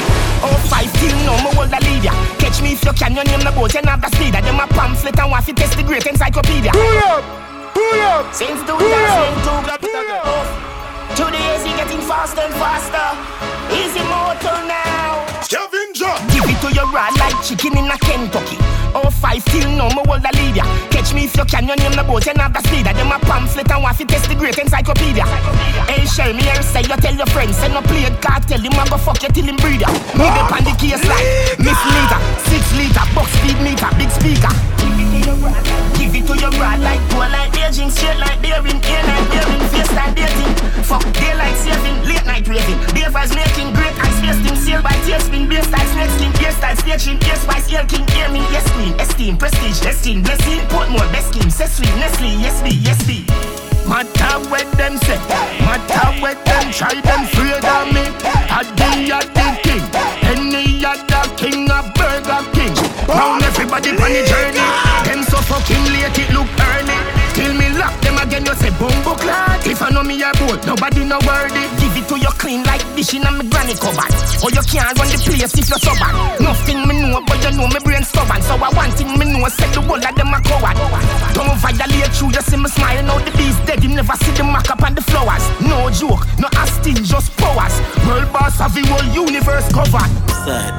Oh 0.43 0.57
five 0.68 0.93
till 1.01 1.16
no 1.24 1.39
more 1.43 1.55
hold 1.55 1.72
a. 1.72 2.12
Catch 2.39 2.61
me 2.62 2.72
if 2.72 2.85
you 2.85 2.93
can, 2.93 3.14
your 3.14 3.24
name 3.24 3.41
the 3.41 3.53
boat, 3.53 3.74
you 3.74 3.81
have 3.85 4.01
the 4.01 4.11
speed. 4.16 4.35
Them 4.35 4.61
a 4.61 4.66
pamphlet 4.66 5.18
and 5.18 5.31
to 5.31 5.55
test 5.55 5.77
the 5.77 5.83
great 5.83 6.07
encyclopedia. 6.07 6.72
Pull 6.72 6.99
up, 7.09 7.24
pull 7.74 8.01
up. 8.03 8.35
Since 8.35 8.61
2002, 8.66 9.87
Today 11.16 11.57
is 11.57 11.64
getting 11.77 12.01
faster 12.01 12.43
and 12.43 12.55
faster. 12.55 13.16
Easy 13.72 14.01
motor 14.05 14.66
now. 14.68 14.96
To 16.63 16.73
your 16.73 16.89
rod 16.91 17.13
like 17.19 17.37
chicken 17.45 17.77
in 17.77 17.85
a 17.85 17.99
Kentucky. 17.99 18.57
Oh 18.95 19.11
five 19.11 19.45
till 19.45 19.69
no 19.77 19.91
more 19.91 20.05
hold 20.09 20.25
a 20.25 20.33
lead 20.35 20.57
ya. 20.57 20.65
Catch 20.91 21.13
me 21.13 21.25
if 21.25 21.37
you 21.37 21.45
can, 21.45 21.67
your 21.67 21.77
name 21.77 21.93
the 21.93 22.03
boat, 22.03 22.25
you 22.25 22.33
have 22.37 22.53
the 22.53 22.61
speed. 22.67 22.87
Them 22.87 23.13
a 23.13 23.19
pamphlet 23.21 23.71
and 23.71 23.99
to 23.99 24.05
test 24.07 24.29
the 24.29 24.35
great 24.35 24.59
encyclopedia. 24.59 25.25
Hey, 25.87 26.07
share 26.07 26.33
me 26.33 26.43
here, 26.43 26.63
say 26.63 26.81
you 26.81 26.97
tell 26.97 27.15
your 27.15 27.27
friends, 27.27 27.57
send 27.59 27.75
no 27.75 27.83
play 27.83 28.09
cartel, 28.21 28.59
him 28.59 28.73
a 28.73 28.89
go 28.89 28.97
fuck 28.97 29.23
you 29.23 29.29
till 29.29 29.45
him 29.45 29.57
breed 29.57 29.81
ya. 29.81 29.93
Me 30.17 30.25
up 30.25 30.51
on 30.51 30.65
the 30.65 30.73
case 30.81 31.05
like 31.05 31.61
Miss 31.61 31.81
Liter, 31.93 32.21
six 32.49 32.65
liter, 32.75 33.05
box 33.15 33.31
speed 33.37 33.61
meter, 33.61 33.91
big 34.01 34.11
speaker. 34.11 35.16
Give 35.27 36.14
it 36.14 36.22
to 36.31 36.39
your 36.39 36.55
rod 36.55 36.79
like 36.87 37.03
poor 37.11 37.27
like 37.27 37.51
aging, 37.59 37.91
straight 37.91 38.14
like 38.18 38.39
daring, 38.43 38.79
air 38.79 39.03
like 39.03 39.27
daring, 39.35 39.64
face 39.74 39.91
like 39.91 40.14
dating. 40.14 40.55
Fuck 40.87 41.03
daylight 41.18 41.57
saving, 41.59 41.99
late 42.07 42.24
night 42.27 42.47
raving. 42.47 42.79
Davers 42.95 43.35
making 43.35 43.74
great 43.74 43.91
ice 43.99 44.22
wasting, 44.22 44.55
sail 44.55 44.83
by 44.83 44.95
tailspin, 45.03 45.51
bass 45.51 45.66
style 45.66 45.89
snake 45.91 46.11
skin, 46.14 46.31
ear 46.47 46.53
style 46.53 46.77
staging, 46.77 47.18
ear 47.27 47.35
spice, 47.43 47.66
ear 47.72 47.85
king, 47.91 48.07
ear 48.14 48.31
me, 48.31 48.39
yes 48.55 48.70
queen, 48.70 48.95
esteem, 49.01 49.37
prestige, 49.37 49.81
destined, 49.81 50.22
blessing, 50.22 50.62
Portmore, 50.70 51.11
best 51.11 51.35
scheme, 51.35 51.51
set 51.51 51.70
sweet, 51.70 51.91
Nestle, 51.99 52.31
yes 52.39 52.62
be, 52.62 52.70
yes 52.87 53.03
be. 53.03 53.27
Matter 53.91 54.39
what 54.47 54.70
them 54.79 54.97
say, 55.11 55.18
matter 55.66 56.07
what 56.22 56.39
them 56.47 56.70
try, 56.70 56.95
them 57.03 57.27
of 57.27 57.87
me. 57.91 58.07
A 58.55 58.62
day 58.79 59.11
at 59.11 59.27
the 59.35 59.49
king, 59.66 59.83
any 60.22 60.85
other 60.87 61.35
king, 61.35 61.66
King. 61.66 61.96
Round 63.09 63.43
everybody 63.43 63.91
on 63.91 63.97
the 63.97 64.23
journey, 64.27 64.59
them 65.07 65.23
so 65.23 65.37
fucking 65.39 65.85
late, 65.93 66.19
it 66.19 66.33
look 66.35 66.49
early. 66.59 67.16
Till 67.37 67.53
me 67.53 67.68
lock 67.76 67.93
them 68.01 68.16
again, 68.16 68.49
you 68.49 68.57
say 68.57 68.72
bumbo 68.80 69.12
clad. 69.20 69.61
If 69.68 69.82
I 69.84 69.91
know 69.93 70.03
me 70.03 70.16
a 70.24 70.32
boat, 70.41 70.64
nobody 70.64 71.05
no 71.05 71.20
worthy. 71.28 71.68
Give 71.76 71.93
it 71.93 72.09
to 72.09 72.16
you 72.16 72.32
clean 72.41 72.64
like 72.64 72.80
dish 72.97 73.12
in 73.12 73.28
a 73.28 73.30
me 73.30 73.45
granny 73.53 73.76
cupboard. 73.76 74.09
Or 74.41 74.49
you 74.49 74.64
can't 74.64 74.97
run 74.97 75.12
the 75.12 75.20
place 75.20 75.53
if 75.53 75.68
you're. 75.68 75.76
Nothing 76.41 76.89
me 76.89 76.97
know, 76.97 77.20
but 77.28 77.37
you 77.45 77.53
know 77.53 77.68
me 77.68 77.76
brain 77.84 78.05
stubborn. 78.09 78.41
So 78.41 78.57
I 78.57 78.72
want 78.72 78.97
thing 78.97 79.12
me 79.20 79.28
know, 79.28 79.45
set 79.53 79.68
the 79.76 79.84
whole 79.84 80.01
of 80.01 80.14
them 80.16 80.32
a 80.32 80.41
coward. 80.41 80.80
Don't 81.37 81.53
violate 81.61 82.16
you, 82.16 82.32
you 82.32 82.41
see 82.41 82.57
me 82.57 82.72
smile. 82.72 83.05
Now 83.05 83.20
the 83.20 83.30
bees 83.37 83.61
dead, 83.68 83.84
you 83.84 83.93
never 83.93 84.16
see 84.16 84.32
the 84.32 84.43
mark 84.43 84.72
up 84.72 84.80
on 84.80 84.95
the 84.97 85.05
flowers. 85.05 85.45
No 85.61 85.93
joke, 85.93 86.24
no 86.41 86.49
asking, 86.57 87.05
just 87.05 87.37
powers. 87.37 87.76
World 88.09 88.32
boss 88.32 88.57
of 88.64 88.72
the 88.72 88.80
whole 88.89 89.05
universe 89.12 89.68
covered. 89.76 90.09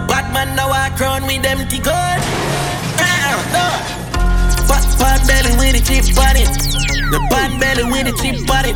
Batman 0.10 0.56
now 0.58 0.74
I 0.74 0.90
crown 0.98 1.22
with 1.30 1.46
empty 1.46 1.78
gun. 1.78 2.18
Uh, 2.98 2.98
Fat 2.98 3.54
uh, 3.54 4.04
uh. 4.04 4.07
Fat 4.98 5.22
belly 5.30 5.54
with 5.58 5.74
the 5.78 5.82
cheap 5.82 6.06
body. 6.18 6.44
The 6.44 7.20
bad 7.30 7.56
belly 7.62 7.86
with 7.88 8.06
the 8.10 8.14
cheap 8.20 8.44
body. 8.46 8.74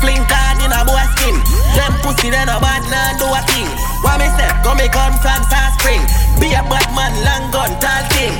Fling 0.00 0.22
card 0.28 0.60
in 0.60 0.70
a 0.70 0.80
boy 0.84 1.04
skin. 1.16 1.36
Them 1.74 1.92
pussy 2.04 2.30
then 2.30 2.48
a 2.48 2.60
bad 2.60 2.84
man 2.92 3.18
do 3.18 3.26
a 3.26 3.40
thing. 3.50 3.68
What 4.04 4.20
me 4.20 4.28
say? 4.36 4.48
Come 4.62 4.78
me 4.78 4.86
come 4.92 5.16
from 5.18 5.42
fast 5.48 5.80
spring. 5.80 6.04
Be 6.38 6.52
a 6.52 6.62
bad 6.68 6.86
man, 6.94 7.12
long 7.24 7.50
gun, 7.50 7.72
tall 7.80 8.04
thing. 8.12 8.36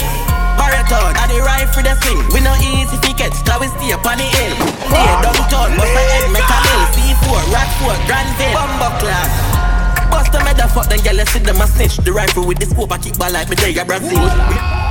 Marathon, 0.61 1.17
I 1.19 1.25
the 1.27 1.39
for 1.73 1.83
the 1.83 1.95
thing. 1.99 2.19
We 2.31 2.41
no 2.41 2.55
easy 2.63 2.97
tickets, 3.03 3.43
cause 3.43 3.61
we 3.61 3.69
stay 3.75 3.91
upon 3.97 4.19
the 4.19 4.29
hill. 4.29 4.55
Stay 4.87 5.11
downtown, 5.25 5.75
bust 5.75 5.91
a 5.91 6.03
head, 6.05 6.31
make 6.31 6.47
a 6.47 6.59
mill. 6.63 6.85
C4, 6.95 7.43
Rockford, 7.51 8.01
Granville, 8.07 8.55
Bumbo 8.55 8.89
class. 9.03 9.31
Bust 10.11 10.35
a 10.35 10.39
mother 10.45 10.69
fuck, 10.71 10.87
then 10.89 11.01
girl, 11.03 11.17
you 11.17 11.27
see 11.27 11.41
them 11.41 11.61
a 11.61 11.67
snitch. 11.67 11.97
The 11.99 12.13
rifle 12.13 12.47
with 12.47 12.59
the 12.59 12.67
scope, 12.67 12.93
I 12.93 12.99
keep 12.99 13.19
ball 13.19 13.33
like 13.33 13.49
me, 13.49 13.57
there, 13.57 13.85
Brazil. 13.85 14.84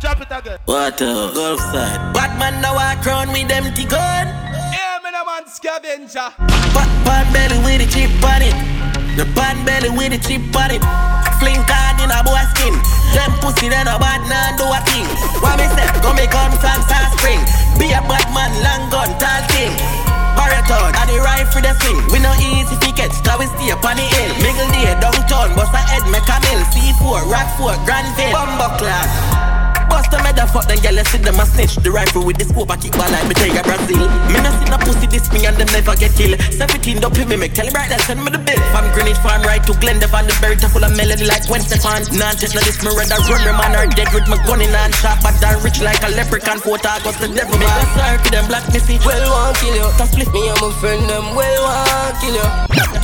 Drop 0.00 0.20
it 0.22 0.30
again. 0.30 0.58
What 0.64 1.00
a 1.02 1.34
Gulf 1.34 1.58
side. 1.74 2.14
Batman 2.14 2.62
now 2.62 2.78
I 2.78 2.94
crown 3.02 3.34
with 3.34 3.50
empty 3.50 3.82
gun. 3.82 4.30
Yeah, 4.70 5.02
man, 5.02 5.18
I'm 5.18 5.26
on 5.26 5.42
Skavenga. 5.50 6.38
Fat 6.70 6.90
pan 7.02 7.26
belly 7.34 7.58
with 7.66 7.82
a 7.82 7.88
chip 7.90 8.14
on 8.22 8.46
it. 8.46 8.54
The 9.18 9.26
pan 9.34 9.58
belly 9.66 9.90
with 9.90 10.14
a 10.14 10.20
chip 10.22 10.54
on 10.54 10.70
it. 10.70 10.82
Fling 11.42 11.58
card 11.66 11.98
in 11.98 12.14
a 12.14 12.22
boy 12.22 12.38
skin. 12.54 12.78
Them 13.10 13.34
pussy 13.42 13.66
then 13.66 13.90
a 13.90 13.98
bad 13.98 14.22
man 14.30 14.54
do 14.54 14.70
a 14.70 14.78
thing. 14.86 15.06
What 15.42 15.58
me 15.58 15.66
say? 15.74 15.90
Come 15.98 16.14
me 16.14 16.30
come 16.30 16.54
from 16.62 16.78
fast 16.86 17.18
spring. 17.18 17.42
Be 17.82 17.90
a 17.90 17.98
bad 18.06 18.30
man, 18.30 18.54
long 18.62 18.86
gun, 18.94 19.10
tall 19.18 19.42
thing. 19.50 19.74
Marathon, 20.38 20.94
I 20.94 21.10
the 21.10 21.18
ride 21.18 21.50
for 21.50 21.58
the 21.58 21.74
thing. 21.82 21.98
We 22.14 22.22
no 22.22 22.30
easy 22.38 22.78
tickets, 22.78 23.18
cause 23.26 23.42
we 23.42 23.50
stay 23.58 23.74
upon 23.74 23.98
the 23.98 24.06
hill. 24.06 24.30
Middle 24.46 24.70
day, 24.70 24.94
downtown, 25.02 25.58
bust 25.58 25.74
a 25.74 25.82
head, 25.82 26.06
make 26.14 26.26
a 26.30 26.38
mill. 26.46 26.62
C4, 26.70 27.26
Rockford, 27.26 27.82
Granville, 27.82 28.30
Bumbo 28.30 28.70
class. 28.78 29.47
Bust 29.88 30.12
a 30.12 30.18
mother 30.22 30.46
fuck, 30.46 30.68
then 30.68 30.78
girl, 30.84 30.96
you 31.00 31.04
see 31.08 31.18
them 31.18 31.40
a 31.40 31.44
snitch. 31.46 31.76
The 31.80 31.90
rifle 31.90 32.24
with 32.24 32.38
the 32.38 32.44
scope, 32.44 32.70
I 32.70 32.76
kick 32.76 32.92
ball 32.92 33.08
like 33.08 33.26
me 33.28 33.34
tell 33.34 33.48
you 33.48 33.64
Brazil. 33.64 34.04
Me 34.28 34.38
no 34.44 34.50
see 34.56 34.68
no 34.68 34.78
pussy 34.78 35.06
this 35.08 35.28
me 35.32 35.46
and 35.48 35.56
them 35.56 35.68
never 35.72 35.96
get 35.96 36.12
killed. 36.16 36.36
17 36.40 37.00
don't 37.00 37.14
pay 37.14 37.24
me, 37.24 37.36
make 37.36 37.54
tell 37.54 37.64
you 37.64 37.72
right, 37.72 37.88
send 38.04 38.20
me 38.20 38.30
the 38.30 38.40
bill. 38.40 38.60
From 38.72 38.84
Greenwich 38.92 39.20
Farm 39.24 39.42
right 39.42 39.62
to 39.64 39.72
Glendale, 39.80 40.12
and 40.12 40.28
the 40.28 40.34
berry 40.40 40.56
full 40.56 40.84
of 40.84 40.92
melody 40.96 41.24
like 41.24 41.46
Gwen 41.46 41.62
Stefan. 41.62 42.04
Nah, 42.16 42.34
just 42.36 42.52
this, 42.52 42.80
me 42.84 42.90
rather 42.92 43.20
run, 43.28 43.40
run, 43.44 43.56
man, 43.56 43.72
or 43.76 43.86
dead 43.92 44.10
with 44.12 44.28
my 44.28 44.36
gun 44.44 44.60
in 44.60 44.72
hand. 44.72 44.94
Sharp, 44.98 45.20
but 45.24 45.36
rich 45.64 45.80
like 45.80 46.02
a 46.04 46.10
leprechaun. 46.12 46.58
Four 46.58 46.80
August, 46.82 47.20
the 47.20 47.28
devil. 47.28 47.56
Make 47.56 47.68
a 47.68 47.84
sorry 47.94 48.18
for 48.18 48.30
them 48.34 48.46
black 48.48 48.66
missy. 48.72 48.98
Well, 49.04 49.24
one 49.30 49.54
kill 49.62 49.74
you. 49.76 49.88
That's 49.96 50.12
split 50.12 50.28
me 50.34 50.48
and 50.48 50.58
my 50.60 50.68
friend, 50.82 51.02
them 51.08 51.32
well, 51.32 51.62
one 51.64 52.14
kill 52.20 52.34
you. 52.36 52.48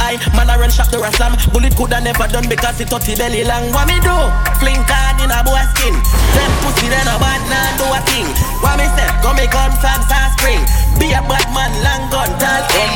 I, 0.02 0.18
man, 0.36 0.50
I 0.50 0.58
run 0.58 0.70
shot 0.70 0.90
the 0.90 0.98
raslam. 0.98 1.38
Bullet 1.52 1.76
coulda 1.76 2.00
never 2.00 2.26
done 2.28 2.48
because 2.48 2.80
it 2.80 2.88
touchy 2.88 3.14
belly 3.14 3.44
long. 3.44 3.70
What 3.72 3.86
me 3.86 3.96
do? 4.02 4.16
Fling 4.58 4.82
card 4.90 5.22
in 5.22 5.30
a 5.30 5.40
boy 5.46 5.62
skin. 5.76 5.94
Them 6.34 6.50
pussy 6.60 6.73
then 6.88 7.06
a 7.06 7.16
bad 7.18 7.42
man 7.50 7.70
do 7.78 7.86
a 7.88 8.00
thing. 8.08 8.28
What 8.62 8.78
me 8.78 8.86
say? 8.96 9.08
Go 9.22 9.32
me 9.34 9.46
come 9.48 9.72
from 9.82 10.00
fast 10.10 10.38
spring. 10.38 10.60
Be 10.98 11.12
a 11.12 11.20
bad 11.24 11.46
man, 11.54 11.72
long 11.82 12.10
gun, 12.10 12.30
tall 12.38 12.62
thing. 12.70 12.92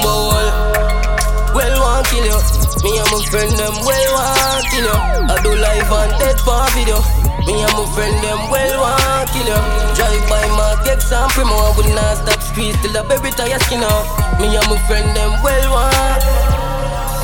Well, 1.55 1.74
one 1.81 2.05
kill 2.07 2.24
you. 2.24 2.39
Me 2.85 2.95
and 2.99 3.11
my 3.11 3.18
friend 3.26 3.51
them 3.59 3.74
well 3.83 4.11
one 4.14 4.62
kill 4.70 4.87
you. 4.87 4.99
I 5.26 5.35
do 5.43 5.51
live 5.51 5.91
and 5.91 6.12
dead 6.20 6.39
for 6.45 6.62
video. 6.76 7.03
Me 7.47 7.64
and 7.64 7.72
my 7.74 7.85
friend 7.97 8.14
them 8.22 8.51
well 8.53 8.74
one 8.79 9.26
kill 9.33 9.49
you. 9.49 9.61
Drive 9.97 10.24
by 10.29 10.47
my 10.55 10.76
X 10.87 11.11
and 11.11 11.31
Primo, 11.33 11.57
I 11.57 11.74
would 11.76 11.91
not 11.95 12.16
stop 12.22 12.41
squeeze 12.43 12.76
till 12.83 12.93
the 12.93 13.03
baby 13.09 13.31
tie 13.35 13.49
your 13.49 13.59
skin 13.61 13.83
off. 13.83 14.07
Me 14.39 14.55
and 14.55 14.68
my 14.70 14.79
friend 14.87 15.16
them 15.16 15.43
well 15.43 15.72
one. 15.72 16.67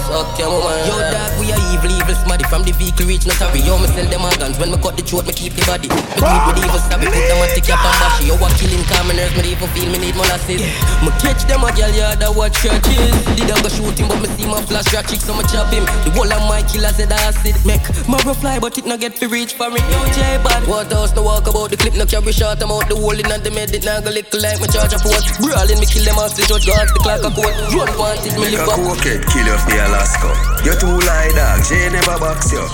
Suck 0.04 0.36
your 0.36 0.52
woman. 0.52 0.76
Yo, 0.84 1.00
dog, 1.00 1.32
we 1.40 1.48
are 1.48 1.64
evil, 1.72 1.88
evil 1.88 2.16
smarty. 2.20 2.44
From 2.44 2.62
the 2.62 2.76
vehicle 2.76 3.08
reach, 3.08 3.24
not 3.24 3.40
sorry. 3.40 3.64
Yo, 3.64 3.80
me 3.80 3.88
sell 3.88 4.04
them 4.04 4.20
guns. 4.36 4.60
When 4.60 4.70
me 4.70 4.76
cut 4.76 5.00
the 5.00 5.02
throat, 5.02 5.24
me 5.24 5.32
keep 5.32 5.56
the 5.56 5.64
body. 5.64 5.88
Me 5.88 5.96
do 5.96 6.28
it 6.28 6.42
with 6.44 6.60
evil 6.60 6.80
stabby. 6.84 7.08
Put 7.08 7.24
them 7.24 7.40
a 7.40 7.46
stick 7.56 7.72
up 7.72 7.80
and 7.80 7.96
bash. 7.96 8.20
Yo, 8.20 8.36
what 8.36 8.52
killing 8.60 8.84
common 8.84 9.16
earth, 9.16 9.32
me 9.40 9.56
even 9.56 9.68
feel 9.72 9.88
me 9.88 9.96
need 9.96 10.12
molasses. 10.12 10.60
Me 11.00 11.10
catch 11.24 11.48
them 11.48 11.64
a 11.64 11.72
girl, 11.72 11.88
yeah, 11.96 12.12
that 12.20 12.32
watch 12.36 12.52
churches. 12.60 13.16
Did 13.32 13.48
I 13.48 13.56
go 13.64 13.68
shoot 13.72 13.96
him, 13.96 14.12
but 14.12 14.20
me 14.20 14.28
see 14.36 14.44
my 14.44 14.60
flash 14.68 14.92
your 14.92 15.00
chick, 15.08 15.24
so 15.24 15.32
me 15.32 15.40
chop 15.48 15.72
him. 15.72 15.88
The 16.04 16.12
whole 16.12 16.28
of 16.28 16.44
my 16.44 16.60
killer 16.68 16.92
said 16.92 17.08
acid. 17.08 17.56
Make 17.64 17.84
my 18.04 18.20
fly, 18.20 18.60
but 18.60 18.76
it 18.76 18.84
no 18.84 19.00
get 19.00 19.16
fi 19.16 19.24
reach 19.24 19.56
for 19.56 19.72
me. 19.72 19.80
Yo, 19.88 20.00
J 20.12 20.36
bad. 20.44 20.68
What 20.68 20.92
else 20.92 21.16
to 21.16 21.24
walk 21.24 21.48
about 21.48 21.72
the 21.72 21.80
clip, 21.80 21.96
no 21.96 22.04
carry 22.04 22.36
shot. 22.36 22.60
I'm 22.60 22.68
out 22.68 22.92
the 22.92 22.96
hole 23.00 23.16
in 23.16 23.24
and 23.24 23.40
the 23.40 23.48
med, 23.48 23.72
it 23.72 23.88
nah 23.88 24.04
go 24.04 24.12
lick 24.12 24.28
like 24.36 24.60
my 24.60 24.68
a 24.68 24.98
port. 25.00 25.24
Brawling, 25.40 25.80
me 25.80 25.86
kill 25.88 26.04
them 26.04 26.20
off 26.20 26.36
the 26.36 26.44
judge, 26.44 26.68
guards 26.68 26.92
the 26.92 27.00
clock 27.00 27.24
a 27.24 27.30
court. 27.32 27.56
Run 27.72 27.88
wanted, 27.96 28.36
me 28.36 28.52
live 28.52 28.68
up. 28.68 28.76
kill 29.00 29.48
you 29.48 29.56
for 29.64 29.93
Alaska. 29.94 30.34
You 30.66 30.74
too 30.74 30.90
lie 31.06 31.30
dog, 31.38 31.62
Jay 31.62 31.86
never 31.86 32.18
box 32.18 32.50
you. 32.50 32.66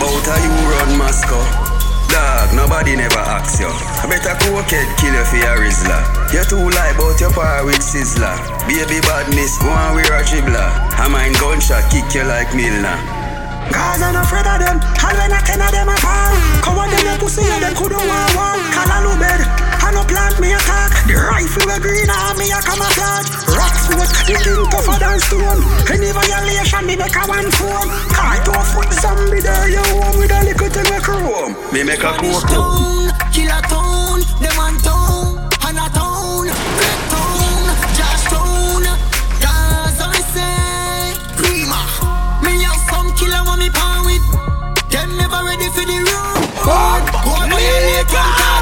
Bout 0.00 0.24
how 0.24 0.40
you 0.40 0.52
run 0.72 0.96
Moscow. 0.96 1.44
Dog, 2.08 2.56
nobody 2.56 2.96
never 2.96 3.20
ask 3.20 3.60
you. 3.60 3.68
I 3.68 4.08
better 4.08 4.32
cokehead 4.40 4.88
kill 4.96 5.12
you 5.12 5.24
for 5.28 5.36
your 5.36 5.60
Rizla. 5.60 6.00
You 6.32 6.42
too 6.48 6.64
lie 6.72 6.96
bout 6.96 7.20
your 7.20 7.30
power 7.36 7.64
with 7.68 7.84
Sizzler. 7.84 8.32
Baby 8.64 9.04
badness, 9.04 9.60
go 9.60 9.68
and 9.68 9.94
wear 9.94 10.08
a 10.16 10.24
dribbler. 10.24 10.64
I 10.96 11.08
mind 11.12 11.36
gunshot 11.36 11.92
kick 11.92 12.08
you 12.16 12.24
like 12.24 12.56
Milner. 12.56 12.96
Cause 13.68 14.00
I'm 14.00 14.16
afraid 14.16 14.48
of 14.48 14.64
them. 14.64 14.80
And 14.80 15.14
when 15.20 15.32
I 15.36 15.40
ten 15.44 15.60
of 15.60 15.70
them 15.70 15.92
a 15.92 15.96
fall. 16.00 16.32
Come 16.64 16.80
on, 16.80 16.88
them 16.88 17.04
a 17.04 17.20
pussy 17.20 17.44
and 17.44 17.62
them 17.62 17.76
couldn't 17.76 18.00
want 18.00 18.32
one. 18.32 18.60
Call 18.72 18.88
a 18.88 19.18
bed. 19.20 19.69
I 19.90 19.92
no 19.92 20.04
plant 20.06 20.38
me 20.38 20.54
attack. 20.54 21.02
The 21.10 21.18
rifle 21.18 21.66
we 21.66 21.74
green 21.82 22.06
me 22.38 22.46
a 22.54 22.62
camouflage. 22.62 23.26
Rocks 23.58 23.90
with 23.90 24.12
the 24.30 24.38
king 24.38 24.62
tougher 24.70 24.98
than 25.02 25.18
stone. 25.18 25.66
Any 25.90 26.14
violation 26.14 26.86
me 26.86 26.94
make 26.94 27.16
a 27.18 27.26
one 27.26 27.50
phone. 27.58 27.90
Cart 28.14 28.46
off 28.54 28.70
with 28.78 28.94
zombie 29.02 29.42
there 29.42 29.66
you 29.66 29.82
home 29.90 30.14
with 30.14 30.30
a 30.30 30.46
little 30.46 30.70
thing 30.70 30.86
we 30.86 30.98
chrome. 31.02 31.58
Me 31.74 31.82
make 31.82 32.06
a. 32.06 32.14
Town, 32.14 33.10
kill 33.34 33.50
a 33.50 33.58
town, 33.66 34.22
them 34.38 34.58
on 34.62 34.78
town, 34.78 35.42
and 35.66 35.78
a 35.82 35.86
town, 35.90 36.46
red 36.46 37.00
town, 37.10 37.74
Josh 37.98 38.30
town, 38.30 38.86
Gaza 39.42 40.06
me 40.06 40.22
say, 40.30 41.18
Prima. 41.34 41.82
Me 42.46 42.62
have 42.62 42.78
some 42.86 43.10
killer 43.18 43.42
want 43.42 43.58
me 43.58 43.66
power 43.74 44.06
with, 44.06 44.22
them 44.86 45.18
never 45.18 45.42
ready 45.42 45.66
for 45.74 45.82
the 45.82 45.98
road. 45.98 46.46
Go 46.62 46.78
on 46.78 47.02
violate 47.10 48.06
one 48.06 48.06
target, 48.06 48.59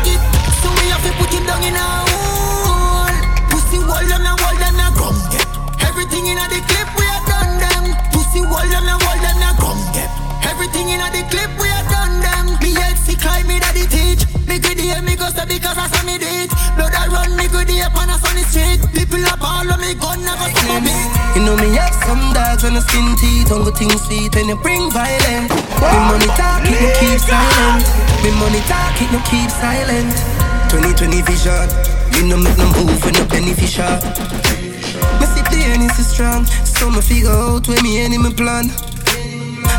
in 1.68 1.76
a 1.76 1.88
hole. 2.08 3.16
Pussy 3.52 3.78
wall 3.84 4.04
them 4.08 4.24
a 4.24 4.32
wall 4.40 4.56
them 4.56 4.80
a 4.80 4.88
come 4.96 5.20
get. 5.28 5.48
Everything 5.84 6.24
in 6.32 6.40
a 6.40 6.46
the 6.48 6.60
clip 6.64 6.88
we 6.96 7.04
are 7.04 7.24
done 7.28 7.54
them. 7.60 7.84
Pussy 8.12 8.40
wall 8.40 8.64
them 8.64 8.88
a 8.88 8.96
wall 9.04 9.18
them 9.20 9.44
a 9.44 9.50
come 9.60 9.82
get. 9.92 10.08
Everything 10.48 10.88
in 10.88 11.00
a 11.04 11.08
the 11.12 11.22
clip 11.28 11.52
we 11.60 11.68
are 11.68 11.86
done 11.92 12.16
them. 12.24 12.56
Me 12.64 12.72
healthy 12.72 13.14
climb 13.20 13.46
me 13.46 13.60
daddy 13.60 13.84
teach. 13.92 14.24
Me 14.48 14.56
good 14.56 14.80
day 14.80 14.96
me 15.04 15.14
go 15.14 15.28
so 15.28 15.44
because 15.44 15.76
I 15.76 15.86
saw 15.92 16.02
me 16.08 16.16
do. 16.16 16.32
Blood 16.76 16.94
I 16.96 17.04
run 17.12 17.36
me 17.36 17.46
good 17.52 17.68
day 17.68 17.84
upon 17.84 18.08
a 18.08 18.16
sunny 18.16 18.44
street. 18.48 18.80
People 18.96 19.20
up 19.28 19.44
all 19.44 19.68
of 19.68 19.78
me 19.78 19.92
gun 19.92 20.24
never 20.24 20.48
see 20.56 20.80
me. 20.80 20.96
You 21.36 21.44
know 21.44 21.56
me 21.60 21.76
have 21.76 21.94
some 22.08 22.32
dogs 22.32 22.64
and 22.64 22.80
a 22.80 22.80
skin 22.80 23.12
teeth. 23.20 23.52
Don't 23.52 23.64
go 23.64 23.70
things 23.70 24.00
sweet 24.08 24.34
and 24.40 24.48
you 24.48 24.56
bring 24.56 24.88
violence. 24.90 25.52
Me 25.52 25.98
money 26.08 26.30
talk 26.32 26.64
it 26.64 26.80
no 26.80 26.88
keep 26.96 27.20
silent. 27.20 27.84
Me 28.24 28.30
money 28.40 28.62
talk 28.64 28.96
it 29.04 29.12
no 29.12 29.20
keep 29.28 29.50
silent. 29.52 30.37
2020 30.68 31.22
vision, 31.22 31.66
me 32.12 32.28
no 32.28 32.36
make 32.36 32.56
no 32.58 32.68
move 32.76 33.00
when 33.04 33.14
no 33.14 33.24
beneficial. 33.26 33.88
Me 35.18 35.24
see 35.32 35.42
the 35.48 35.58
earnings 35.72 35.98
is 35.98 36.08
strong, 36.12 36.44
so 36.44 36.90
me 36.90 37.00
figure 37.00 37.30
out 37.30 37.66
where 37.66 37.82
me 37.82 38.00
enemy 38.00 38.32
plan. 38.34 38.68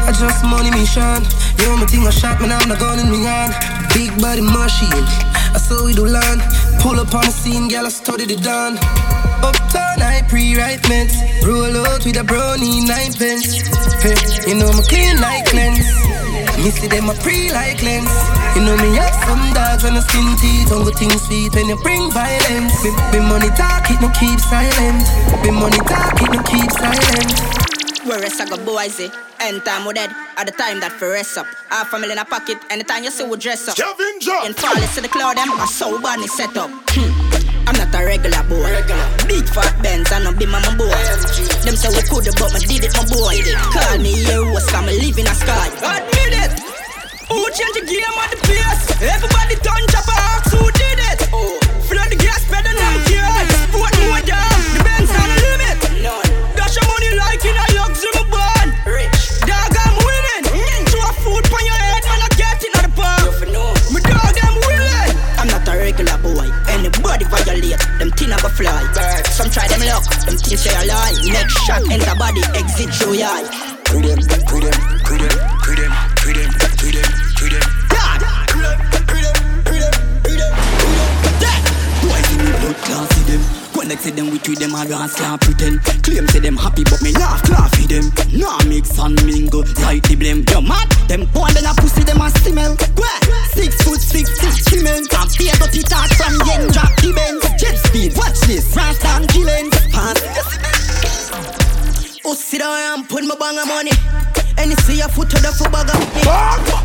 I 0.10 0.12
just 0.12 0.44
money 0.44 0.72
mission. 0.72 1.22
Yo, 1.62 1.78
me 1.78 1.86
think 1.86 2.08
I 2.08 2.10
shot, 2.10 2.42
man, 2.42 2.52
I'm 2.52 2.68
not 2.68 2.80
gun 2.80 2.98
in 2.98 3.12
me 3.12 3.22
hand. 3.24 3.54
Big 3.94 4.10
body 4.20 4.42
machine, 4.42 5.06
I 5.54 5.62
saw 5.62 5.86
we 5.86 5.94
do 5.94 6.06
land. 6.06 6.42
Pull 6.82 7.00
up 7.00 7.14
on 7.14 7.26
the 7.26 7.32
scene, 7.32 7.68
girl, 7.68 7.86
I 7.86 7.90
studied 7.90 8.32
it 8.32 8.42
done. 8.42 8.78
Uptown, 9.46 10.02
I 10.02 10.26
pre-write 10.28 10.82
meds. 10.90 11.14
Roll 11.46 11.86
out 11.86 12.04
with 12.04 12.18
a 12.18 12.24
brownie, 12.24 12.82
nine 12.82 13.14
pence. 13.14 13.62
Hey, 14.02 14.18
you 14.50 14.56
know 14.58 14.74
me 14.74 14.82
clean 14.90 15.22
like 15.22 15.54
lens. 15.54 16.09
Me 16.64 16.70
see 16.72 16.88
them 16.88 17.10
a 17.10 17.16
pre 17.16 17.52
like 17.52 17.82
lens. 17.82 18.12
You 18.56 18.64
know 18.66 18.76
me 18.78 18.96
have 18.96 19.16
some 19.28 19.54
dogs 19.54 19.86
on 19.86 19.94
the 19.96 20.02
skin 20.02 20.28
teeth. 20.38 20.70
Don't 20.70 20.84
go 20.84 20.92
things 20.92 21.22
sweet 21.26 21.54
when 21.56 21.68
you 21.68 21.78
bring 21.82 22.12
violence. 22.12 22.76
Me, 22.84 22.92
me 23.12 23.20
money 23.24 23.50
talk, 23.56 23.90
it 23.90 24.00
no 24.02 24.10
keep 24.20 24.40
silent. 24.40 25.04
Be 25.44 25.52
money 25.52 25.80
talk, 25.88 26.16
it 26.22 26.30
no 26.32 26.40
keep 26.44 26.70
silent. 26.72 27.60
Where 28.06 28.20
rest 28.20 28.40
I 28.40 28.46
go 28.46 28.58
boys 28.64 29.00
eh? 29.00 29.10
End 29.42 29.64
time 29.66 29.86
we 29.86 29.94
dead 29.94 30.10
At 30.38 30.46
the 30.46 30.52
time 30.54 30.80
that 30.80 30.94
for 30.94 31.10
rest 31.10 31.38
up 31.38 31.46
Half 31.70 31.94
a 31.94 32.00
million 32.00 32.18
a 32.18 32.26
pocket 32.26 32.58
Anytime 32.70 33.04
you 33.04 33.12
see 33.12 33.28
we 33.28 33.38
dress 33.38 33.68
up 33.68 33.76
Skavenga 33.76 34.48
In 34.48 34.54
fall 34.54 34.74
to 34.74 35.02
the 35.02 35.10
cloud 35.10 35.38
them 35.38 35.52
I 35.52 35.66
so 35.66 36.00
bunny 36.02 36.28
set 36.28 36.56
up 36.56 36.72
hmm. 36.90 37.29
I'm 37.70 37.78
not 37.78 37.94
a 37.94 38.04
regular 38.04 38.42
boy. 38.50 38.66
Regular. 38.66 39.10
Big 39.30 39.46
fat 39.46 39.78
Benz 39.84 40.12
and 40.12 40.24
no 40.24 40.34
be 40.34 40.48
my 40.50 40.58
boy. 40.74 40.90
Them 41.62 41.78
say 41.78 41.94
we 41.94 42.02
coulda, 42.10 42.34
but 42.34 42.50
me 42.50 42.66
did 42.66 42.90
it 42.90 42.94
my 42.98 43.06
boy. 43.06 43.38
Call 43.70 44.02
me 44.02 44.10
heroes 44.26 44.66
cause 44.66 44.86
me 44.90 44.98
live 44.98 45.20
in 45.22 45.30
a 45.30 45.36
sky. 45.38 45.70
Admit 45.78 46.34
it. 46.34 46.52
Who 47.30 47.38
change 47.54 47.78
the 47.78 47.86
game 47.86 48.18
on 48.18 48.26
the 48.34 48.42
place? 48.42 48.90
Everybody 49.06 49.54
done 49.62 49.86
chopper 49.94 50.18
who 50.50 50.66
did 50.72 50.98
it? 51.14 51.30
Oh. 51.32 51.62
Flood 51.86 52.10
the 52.10 52.18
gas 52.18 52.42
better 52.50 52.74
than 52.74 52.82
I'm 52.82 53.06
cured 53.06 53.50
Sport 53.70 53.94
more 54.02 54.22
down 54.26 54.59
Try 69.52 69.68
them 69.68 69.82
luck 69.82 70.04
Them 70.26 70.38
things 70.38 70.62
say 70.62 70.74
a 70.76 70.86
lie 70.86 71.14
Next 71.32 71.58
shot 71.66 71.82
enter 71.92 72.16
body 72.16 72.42
Exit 72.56 72.94
through 72.94 73.14
your 73.14 73.28
eye. 73.28 73.80
Pre 73.86 74.02
them, 74.02 75.59
Connect 83.90 84.06
to 84.06 84.12
them 84.14 84.30
with 84.30 84.48
you, 84.48 84.54
them 84.54 84.76
always 84.76 85.16
can't 85.18 85.42
pretend. 85.42 85.82
Claim 86.06 86.28
say 86.30 86.38
them 86.38 86.54
happy 86.54 86.86
but 86.86 87.02
me 87.02 87.10
laugh 87.18 87.42
laugh 87.50 87.74
with 87.74 87.90
them. 87.90 88.06
Nah 88.38 88.62
mix 88.70 88.94
and 89.02 89.18
mingle 89.26 89.66
like 89.82 90.06
the 90.06 90.14
blame. 90.14 90.46
You 90.46 90.62
mad? 90.62 90.86
Them 91.10 91.26
born 91.34 91.50
then 91.58 91.66
a 91.66 91.74
pussy 91.74 92.06
them 92.06 92.22
a 92.22 92.30
smell. 92.30 92.78
What? 92.94 93.18
Six 93.50 93.82
foot 93.82 93.98
six 93.98 94.30
six 94.38 94.62
cement. 94.70 95.10
Can't 95.10 95.34
pay 95.34 95.50
dirty 95.58 95.82
talk 95.82 96.06
from 96.22 96.38
yen 96.46 96.70
drop 96.70 96.94
the 97.02 97.10
Benz 97.18 97.42
Jet 97.58 97.82
speed 97.82 98.14
watch 98.14 98.38
this 98.46 98.70
Rasta 98.78 99.10
and 99.10 99.26
killings 99.26 99.74
Pass. 99.90 100.22
Oh 102.22 102.38
sit 102.38 102.62
down 102.62 102.78
and 102.94 103.10
put 103.10 103.26
my 103.26 103.34
bang 103.42 103.58
of 103.58 103.66
money. 103.66 103.98
And 104.62 104.70
you 104.70 104.78
see 104.86 105.02
a 105.02 105.10
foot 105.10 105.34
to 105.34 105.42
the 105.42 105.50
foot 105.50 105.74
bag 105.74 105.90
of 105.90 105.98
me. 106.14 106.22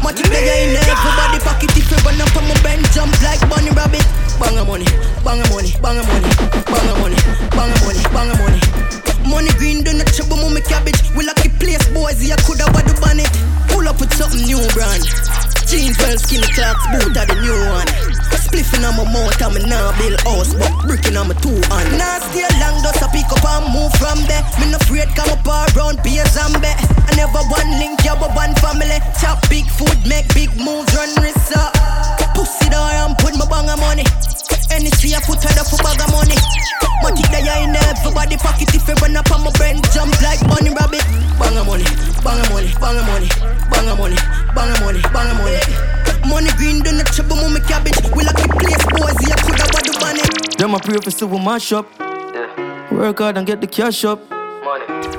Matic 0.00 0.24
nigga 0.32 0.56
in 0.56 0.80
everybody 0.80 1.36
pocket 1.44 1.68
If 1.76 1.84
you 1.84 2.00
run 2.00 2.16
up 2.16 2.32
on 2.32 2.48
my 2.48 2.56
bend 2.64 2.88
jump 2.96 3.12
like 3.20 3.44
bunny 3.52 3.76
rabbit 3.76 4.23
Bang 4.40 4.58
of 4.58 4.66
money, 4.66 4.86
bang 5.22 5.40
of 5.40 5.48
money, 5.50 5.70
bang 5.80 5.98
of 5.98 6.06
money 6.08 6.30
Bang 6.66 6.88
of 6.90 6.98
money, 6.98 7.18
bang 7.54 7.70
of 7.70 7.80
money, 7.86 8.02
bang 8.10 8.30
of 8.30 8.38
money. 8.42 8.60
Money 9.24 9.52
green 9.56 9.82
do 9.82 9.94
not 9.94 10.06
trouble 10.12 10.36
mommy 10.36 10.60
cabbage. 10.60 10.98
We 11.16 11.24
lucky 11.24 11.48
place 11.48 11.86
boys, 11.94 12.20
yeah 12.20 12.36
coulda 12.44 12.66
what 12.74 12.84
ban 13.00 13.20
it 13.22 13.30
Pull 13.70 13.88
up 13.88 14.00
with 14.00 14.12
something 14.14 14.42
new 14.44 14.60
brand. 14.74 15.02
Jeans 15.70 15.96
well 15.98 16.18
skinny 16.18 16.46
clocks, 16.52 16.82
boot 16.92 17.16
are 17.16 17.26
the 17.26 17.36
new 17.40 17.56
one. 17.72 17.88
Spliffing 18.34 18.84
on 18.84 18.98
my 18.98 19.04
mouth 19.08 19.40
and 19.40 19.54
me 19.54 19.60
nah 19.64 19.94
build 19.96 20.20
house 20.26 20.52
But 20.54 20.70
bricking 20.86 21.16
on 21.16 21.28
my 21.30 21.34
two 21.38 21.56
hand. 21.70 21.94
Nah 21.96 22.18
stay 22.28 22.44
long 22.58 22.82
just 22.82 23.00
a 23.00 23.08
pick 23.14 23.30
up 23.30 23.42
and 23.46 23.70
move 23.72 23.94
from 23.96 24.18
there. 24.26 24.44
Me 24.60 24.70
no 24.70 24.76
afraid 24.82 25.08
come 25.14 25.30
up 25.30 25.46
around 25.46 26.02
be 26.02 26.18
a 26.18 26.26
zombie. 26.26 26.74
I 26.74 27.12
never 27.16 27.42
one 27.48 27.70
link, 27.78 28.02
yeah 28.04 28.18
but 28.18 28.34
one 28.34 28.54
family. 28.60 28.98
Chop 29.22 29.40
big 29.48 29.64
food, 29.70 29.96
make 30.06 30.28
big 30.34 30.50
moves, 30.58 30.90
run 30.92 31.10
risks 31.22 31.54
up 31.56 31.93
Pussy 32.34 32.68
door 32.68 32.82
and 32.82 33.16
put 33.18 33.34
my 33.38 33.46
bang 33.46 33.70
of 33.70 33.78
money. 33.80 34.04
Any 34.70 34.90
see 34.98 35.14
I 35.14 35.22
put 35.22 35.42
her 35.42 35.54
up 35.56 35.66
for 35.70 35.78
bag 35.80 36.02
of 36.02 36.10
money. 36.10 36.38
Matic 37.02 37.28
that 37.30 37.42
you 37.46 37.56
in 37.64 37.76
everybody 37.78 38.36
pocket. 38.36 38.74
If 38.74 38.86
you 38.86 38.94
run 39.00 39.16
up 39.16 39.30
on 39.30 39.44
my 39.44 39.50
brain 39.56 39.80
jump 39.94 40.12
like 40.20 40.42
bunny 40.46 40.74
rabbit. 40.74 41.04
Bang 41.38 41.56
of 41.56 41.66
money, 41.66 41.86
bang 42.22 42.40
of 42.40 42.50
money, 42.50 42.70
bang 42.78 42.98
of 42.98 43.06
money 43.06 43.54
Bang 43.70 43.88
of 43.88 43.98
money, 43.98 44.16
bang 44.54 44.70
of 44.70 44.80
money, 44.80 45.02
bang 45.12 45.30
of 45.30 45.36
money. 45.38 45.60
Money 46.26 46.50
green 46.56 46.80
do 46.82 46.92
not 46.92 47.06
trouble 47.06 47.36
mommy 47.36 47.60
cabbage. 47.60 47.98
We 48.14 48.24
lucky 48.24 48.48
place 48.48 48.84
boys, 48.92 49.18
yeah 49.28 49.36
coulda 49.36 49.66
what 49.72 49.84
do 49.84 49.92
bunny. 50.00 50.22
Them 50.58 50.74
a 50.74 50.78
pray 50.78 50.98
for 50.98 51.10
silver 51.10 51.38
mash 51.38 51.72
up. 51.72 51.86
Work 52.90 53.18
hard 53.18 53.36
and 53.36 53.46
get 53.46 53.60
the 53.60 53.66
cash 53.66 54.04
up. 54.04 54.33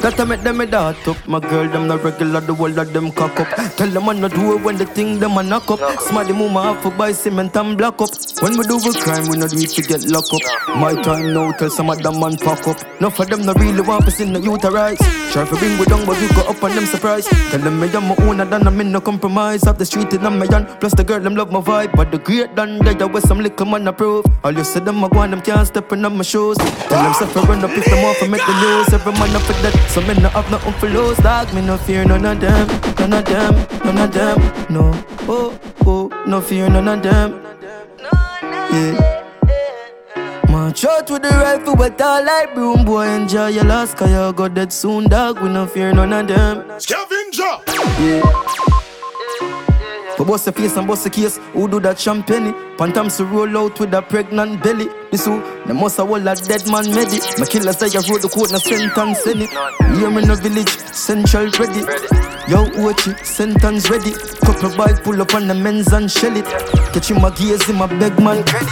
That 0.01 0.19
I 0.19 0.23
make 0.25 0.41
them 0.41 0.59
a 0.61 0.65
dot 0.65 1.07
up. 1.07 1.27
My 1.27 1.39
girl, 1.39 1.67
them 1.69 1.87
not 1.87 2.03
regular, 2.03 2.41
the 2.41 2.53
whole 2.53 2.77
of 2.77 2.91
them 2.91 3.11
cock 3.11 3.39
up. 3.39 3.47
Tell 3.77 3.87
them 3.87 4.09
I 4.09 4.13
not 4.13 4.33
do 4.33 4.57
it 4.57 4.63
when 4.63 4.75
the 4.75 4.85
thing 4.85 5.19
them 5.19 5.37
a 5.37 5.43
knock 5.43 5.69
up. 5.71 5.79
Smarty 6.01 6.33
move 6.33 6.51
have 6.51 6.81
to 6.83 6.89
buy 6.91 7.11
cement 7.11 7.55
and 7.55 7.77
block 7.77 8.01
up. 8.01 8.09
When 8.41 8.57
we 8.57 8.63
do 8.67 8.77
a 8.77 8.93
crime, 8.93 9.29
we 9.29 9.37
not 9.37 9.51
do 9.51 9.57
it 9.57 9.69
to 9.69 9.81
get 9.81 10.03
locked 10.07 10.33
up. 10.33 10.41
My 10.77 10.93
time 11.01 11.33
now, 11.33 11.51
tell 11.53 11.69
some 11.69 11.89
of 11.89 12.01
them 12.03 12.19
man 12.19 12.37
fuck 12.37 12.67
up. 12.67 12.77
None 12.99 13.11
of 13.11 13.27
them 13.29 13.45
not 13.45 13.59
really 13.59 13.81
want 13.81 14.07
us 14.07 14.15
see 14.15 14.25
the 14.25 14.39
utilize. 14.39 14.97
Try 15.31 15.45
for 15.45 15.57
bring 15.57 15.77
we 15.79 15.85
down, 15.85 16.05
but 16.05 16.19
we 16.19 16.27
go 16.35 16.41
up 16.47 16.63
on 16.63 16.75
them 16.75 16.85
surprise. 16.85 17.25
Tell 17.25 17.59
them 17.59 17.79
me 17.79 17.87
I'm 17.93 18.07
my 18.09 18.15
own, 18.27 18.39
and 18.41 18.53
I'm 18.53 18.81
in 18.81 18.91
no 18.91 18.99
compromise. 19.01 19.63
Up 19.67 19.77
the 19.77 19.85
street 19.85 20.11
and 20.13 20.27
I'm 20.27 20.39
my 20.39 20.45
young. 20.45 20.65
Plus 20.79 20.93
the 20.93 21.03
girl, 21.03 21.19
them 21.19 21.35
love 21.35 21.51
my 21.51 21.61
vibe. 21.61 21.95
But 21.95 22.11
the 22.11 22.17
great 22.17 22.55
done, 22.55 22.79
they 22.79 22.93
with 23.05 23.25
some 23.27 23.39
little 23.39 23.65
man 23.65 23.87
approve. 23.87 24.25
All 24.43 24.51
you 24.51 24.63
say 24.63 24.79
them, 24.81 25.03
I 25.03 25.09
go 25.09 25.19
on, 25.19 25.31
them 25.31 25.41
can't 25.41 25.67
step 25.67 25.91
in 25.93 26.05
on 26.05 26.17
my 26.17 26.23
shoes. 26.23 26.57
Tell 26.57 27.03
them 27.03 27.13
suffer 27.13 27.41
run 27.41 27.63
up 27.63 27.71
if 27.71 27.85
them 27.85 28.03
want 28.03 28.17
to 28.19 28.27
make 28.27 28.45
the 28.45 28.53
news. 28.61 28.93
Every 28.93 29.13
man 29.13 29.35
up 29.35 29.44
for 29.45 29.53
that. 29.61 29.89
So 29.89 30.01
me 30.01 30.13
no 30.21 30.29
have 30.29 30.49
nothing 30.51 30.73
for 30.73 30.89
lose, 30.89 31.17
dog. 31.17 31.53
Me 31.53 31.61
no 31.61 31.77
fear 31.77 32.05
none 32.05 32.25
of 32.25 32.39
them, 32.39 32.67
none 32.99 33.13
of 33.13 33.25
them, 33.25 33.53
none 33.85 33.97
of 33.97 34.11
them. 34.11 34.39
No, 34.69 34.91
oh, 35.27 35.59
oh, 35.85 36.23
no 36.27 36.41
fear 36.41 36.69
none 36.69 36.87
of 36.87 37.03
them. 37.03 37.41
Yeah. 38.71 39.21
March 40.49 40.85
out 40.85 41.09
with 41.09 41.21
the 41.21 41.29
rifle, 41.29 41.75
but 41.75 42.01
all 42.01 42.23
like 42.23 42.53
broom 42.53 42.85
boy. 42.85 43.07
Enjoy 43.07 43.47
your 43.47 43.63
last, 43.65 43.97
cause 43.97 44.09
you 44.09 44.33
go 44.33 44.47
dead 44.47 44.73
soon, 44.73 45.07
dog. 45.07 45.39
We 45.41 45.49
no 45.49 45.65
fear 45.67 45.93
none 45.93 46.13
of 46.13 46.27
them. 46.27 46.63
Skavenga. 46.79 47.61
Yeah. 47.99 48.74
For 50.17 50.25
bust 50.25 50.45
the 50.45 50.53
face 50.53 50.77
and 50.77 50.87
bust 50.87 51.03
the 51.03 51.09
case, 51.09 51.37
who 51.51 51.67
do 51.67 51.79
that 51.81 51.99
champagne? 51.99 52.53
Pantams 52.77 53.17
to 53.17 53.25
roll 53.25 53.57
out 53.57 53.77
with 53.77 53.93
a 53.93 54.01
pregnant 54.01 54.63
belly. 54.63 54.87
This 55.11 55.25
who, 55.25 55.41
they 55.65 55.73
must 55.73 55.97
have 55.97 56.09
all 56.09 56.15
a 56.15 56.35
dead 56.35 56.63
man 56.71 56.87
medi. 56.95 57.19
My 57.37 57.45
killer 57.45 57.73
say 57.73 57.91
I 57.91 57.99
wrote 58.07 58.23
the 58.23 58.29
quote, 58.31 58.51
no 58.51 58.59
sentence 58.59 59.27
in 59.27 59.43
it. 59.43 59.51
Here 59.51 60.07
in 60.07 60.23
the 60.23 60.39
village, 60.39 60.71
central 60.95 61.51
ready. 61.59 61.83
Yo, 62.47 62.63
watch 62.79 63.07
it, 63.07 63.25
sentence 63.25 63.89
ready. 63.89 64.13
Couple 64.39 64.71
bike 64.77 65.03
pull 65.03 65.21
up 65.21 65.35
on 65.35 65.47
the 65.47 65.53
men's 65.53 65.91
and 65.91 66.09
shell 66.09 66.35
it. 66.35 66.45
Catch 66.95 67.11
him 67.11 67.23
a 67.25 67.31
gears 67.31 67.67
in 67.67 67.75
my 67.75 67.87
beg 67.87 68.17
man 68.17 68.39
credit. 68.45 68.71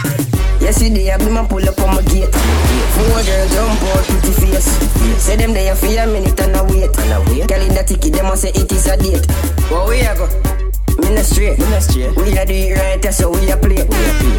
Yesterday 0.64 1.12
I 1.12 1.18
be 1.18 1.28
my 1.28 1.44
pull 1.46 1.68
up 1.68 1.78
on 1.80 1.92
my 1.92 2.02
gate. 2.08 2.32
Four 2.32 3.20
girl 3.20 3.46
jump 3.52 3.82
out 3.92 4.04
pretty 4.08 4.32
face. 4.32 4.72
Say 5.20 5.36
them 5.36 5.52
there 5.52 5.74
for 5.76 5.92
a 5.92 6.06
minute 6.08 6.40
and 6.40 6.56
I 6.56 6.62
wait. 6.72 6.88
Girl 6.96 7.60
in 7.60 7.74
the 7.74 7.84
ticket, 7.86 8.14
them 8.14 8.32
a 8.32 8.36
say 8.36 8.48
it 8.48 8.72
is 8.72 8.86
a 8.86 8.96
date. 8.96 9.28
Where 9.68 9.88
we 9.88 10.00
a 10.00 10.16
go? 10.16 10.53
Me 11.00 11.10
no 11.14 11.22
straight. 11.22 11.58
Me 11.58 11.66
no 11.70 11.78
straight. 11.80 12.14
We 12.16 12.36
a 12.38 12.44
do 12.46 12.54
it 12.54 12.78
right, 12.78 13.00
that's 13.02 13.20
how 13.20 13.30
we 13.30 13.50
a 13.50 13.56
play. 13.56 13.84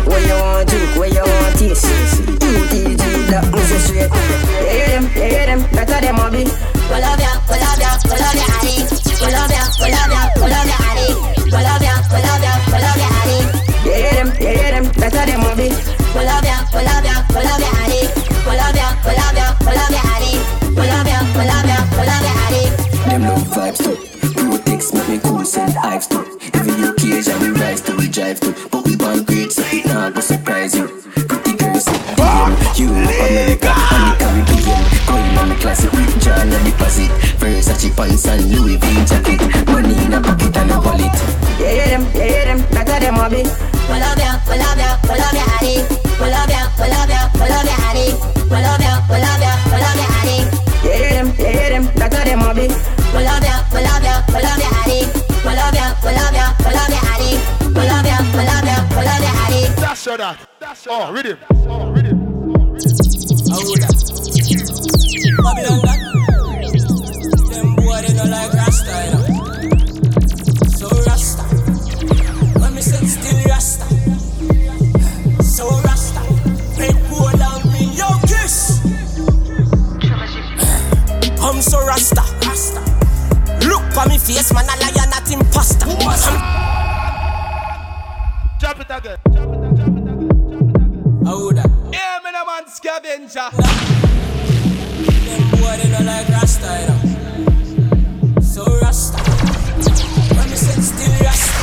Where 0.08 0.22
you 0.26 0.36
want 0.40 0.70
to, 0.70 0.78
where 1.00 1.10
you 1.10 1.22
want 1.24 1.56
taste. 1.60 1.86
UTG, 1.86 3.02
that 3.32 3.44
say 3.68 3.80
straight. 3.86 4.12
You 4.12 4.68
hear 4.70 4.88
them, 4.96 5.04
you 5.16 5.24
hear 5.30 5.46
them, 5.46 5.62
better 5.76 6.00
them 6.02 6.20
a 6.20 6.30
be. 6.32 6.44
We 6.46 6.98
love 7.02 7.20
ya, 7.20 7.32
we 7.50 7.58
love 7.58 7.80
ya, 7.82 7.92
we 8.06 8.16
love 8.16 8.38
ya, 8.38 8.48
Ali. 8.62 8.76
We 9.20 9.28
love 9.34 9.52
ya, 9.52 9.64
we 9.82 9.88
love 9.90 10.12
ya, 10.14 10.22
we 10.38 10.48
love 10.54 10.70
ya, 10.70 10.78
Ali. 10.90 11.10
We 11.50 11.60
love 11.66 11.82
ya, 11.82 11.94
we 12.14 12.20
love 12.22 12.44
ya, 12.46 12.54
we 12.72 12.78
love 12.80 13.00
ya, 13.02 13.10
Ali. 13.26 13.38
You 13.86 13.92
hear 13.94 14.14
them, 14.22 14.30
you 14.40 14.48
hear 14.54 14.72
them, 14.72 14.86
better 15.00 15.26
them 15.26 15.42
a 15.46 15.52
be. 15.58 15.68
We 16.16 16.22
love 16.24 16.46
ya, 16.46 16.58
we 16.74 16.82
love 16.86 17.06
ya, 17.06 17.16
we 17.34 17.42
love 17.42 17.62
ya, 17.66 17.72
Ali. 17.84 18.02
We 18.46 18.54
love 18.56 18.78
ya, 18.78 18.88
we 19.06 19.12
love 19.18 19.36
ya, 19.36 19.48
we 19.66 19.72
love 19.74 19.94
ya, 19.98 20.02
Ali. 20.14 20.34
We 20.78 20.84
love 20.88 21.08
ya, 21.10 21.20
we 21.36 21.44
love 21.50 21.68
ya, 21.68 21.80
we 21.98 22.04
love 22.06 22.26
ya, 22.26 22.34
Ali. 22.48 22.64
Them 23.10 23.22
love 23.26 23.44
vibes 23.50 23.80
too. 23.84 24.15
Protex 24.86 24.94
make 24.94 25.08
me 25.08 25.16
me 25.16 25.22
cool 25.24 25.46
send 25.46 25.74
hives 25.74 26.08
to. 26.08 26.20
Every 26.54 26.88
occasion 26.88 27.40
we 27.40 27.50
rise 27.50 27.82
to, 27.82 27.96
we 27.96 28.08
drive 28.08 28.40
to. 28.42 28.54
But 28.70 28.86
we 28.86 28.96
born 28.96 29.24
great, 29.24 29.52
so 29.52 29.64
it 29.66 29.86
not 29.86 30.14
go 30.14 30.22
surprise 30.22 30.76
you. 30.76 30.88
Pretty 31.28 31.56
girls, 31.58 31.86
DM, 31.86 32.52
Europe, 32.78 33.10
America, 33.26 33.74
and 33.74 34.06
the 34.06 34.16
Caribbean. 34.20 34.82
Going 35.08 35.38
on 35.38 35.50
the 35.50 35.56
classic, 35.56 35.92
John 36.22 36.52
and 36.52 36.66
deposit. 36.66 37.10
Versace 37.40 37.96
pants 37.96 38.28
and 38.28 38.46
Louis 38.52 38.78
V 38.78 38.86
jacket. 39.06 39.42
Money 39.68 39.96
in 40.06 40.14
a 40.14 40.22
pocket 40.22 40.58
and 40.58 40.72
a 40.72 40.80
wallet. 40.80 41.14
Yeah, 41.60 41.72
yeah, 41.72 41.90
them, 41.98 42.04
yeah, 42.14 42.26
yeah, 42.26 42.46
them. 42.46 42.60
That's 42.72 42.92
how 42.92 43.00
them 43.00 43.16
hobby. 43.16 43.44
We 43.90 43.96
love 43.98 44.20
ya, 44.20 44.38
we 44.50 44.58
love 44.58 44.78
ya, 44.78 44.98
we 45.10 45.18
love 45.18 45.34
ya, 45.34 45.46
Addy. 45.58 45.76
We 46.20 46.28
love 46.30 46.50
ya, 46.50 46.62
we 46.78 46.88
love 46.90 47.10
ya, 47.10 47.22
we 47.34 47.48
love 47.50 47.66
ya, 47.66 47.78
Addy. 47.90 48.08
We 48.50 48.58
love 48.62 48.82
ya, 48.82 48.94
we 49.10 49.18
love 49.18 49.42
ya, 49.42 49.54
we 49.72 49.78
love 49.82 49.98
ya, 49.98 50.08
Addy. 50.22 50.38
Yeah, 50.86 50.98
yeah, 50.98 51.10
them, 51.10 51.28
yeah, 51.40 51.50
yeah, 51.50 51.70
them. 51.70 51.84
That's 51.96 52.16
how 52.16 52.24
them 52.26 52.40
hobby. 52.40 52.68
We 53.16 53.24
love 53.24 53.35
that. 60.86 61.14
That's 61.14 61.26
your 61.26 61.36
oh. 61.36 61.38
Oh, 61.68 61.92
rhythm. 61.92 62.20
Hold. 63.52 63.80
Babylon 65.42 65.82
that. 65.82 66.00
Them 67.50 67.76
boy 67.76 68.02
they 68.02 68.14
don't 68.14 68.30
like 68.30 68.54
Rasta, 68.54 68.96
you 69.06 69.12
know. 69.12 69.26
So 70.70 70.88
Rasta. 71.06 71.44
When 72.60 72.72
me 72.76 72.82
say 72.82 73.06
still 73.06 73.40
Rasta. 73.50 73.86
So 75.44 75.70
Rasta. 75.82 76.22
Make 76.78 77.00
poor 77.10 77.32
down 77.34 77.62
me 77.72 77.82
yo 77.96 78.08
kiss. 78.28 78.82
I'm 81.42 81.62
so 81.62 81.80
Rasta. 81.86 82.24
Rasta. 82.46 82.82
Look 83.68 83.84
for 83.94 84.06
me 84.08 84.18
face, 84.18 84.54
man, 84.54 84.66
a 84.66 84.76
lion, 84.82 85.10
not 85.10 85.32
imposter. 85.32 85.88
I'm 85.88 86.56
Drop 88.60 88.80
it 88.80 88.90
again. 88.90 89.45
Up. 91.28 91.56
Yeah, 91.92 92.20
man, 92.24 92.36
a 92.36 92.46
man 92.46 92.66
Skavenga. 92.70 93.50
Them 95.26 95.42
boy 95.58 95.76
they 95.82 95.90
don't 95.90 96.06
like 96.06 96.30
Rasta, 96.30 96.70
you 96.82 96.88
know. 96.88 98.42
So 98.42 98.64
Rasta. 98.80 99.18
When 100.36 100.50
me 100.52 100.56
say 100.56 100.80
still 100.82 101.18
Rasta. 101.26 101.62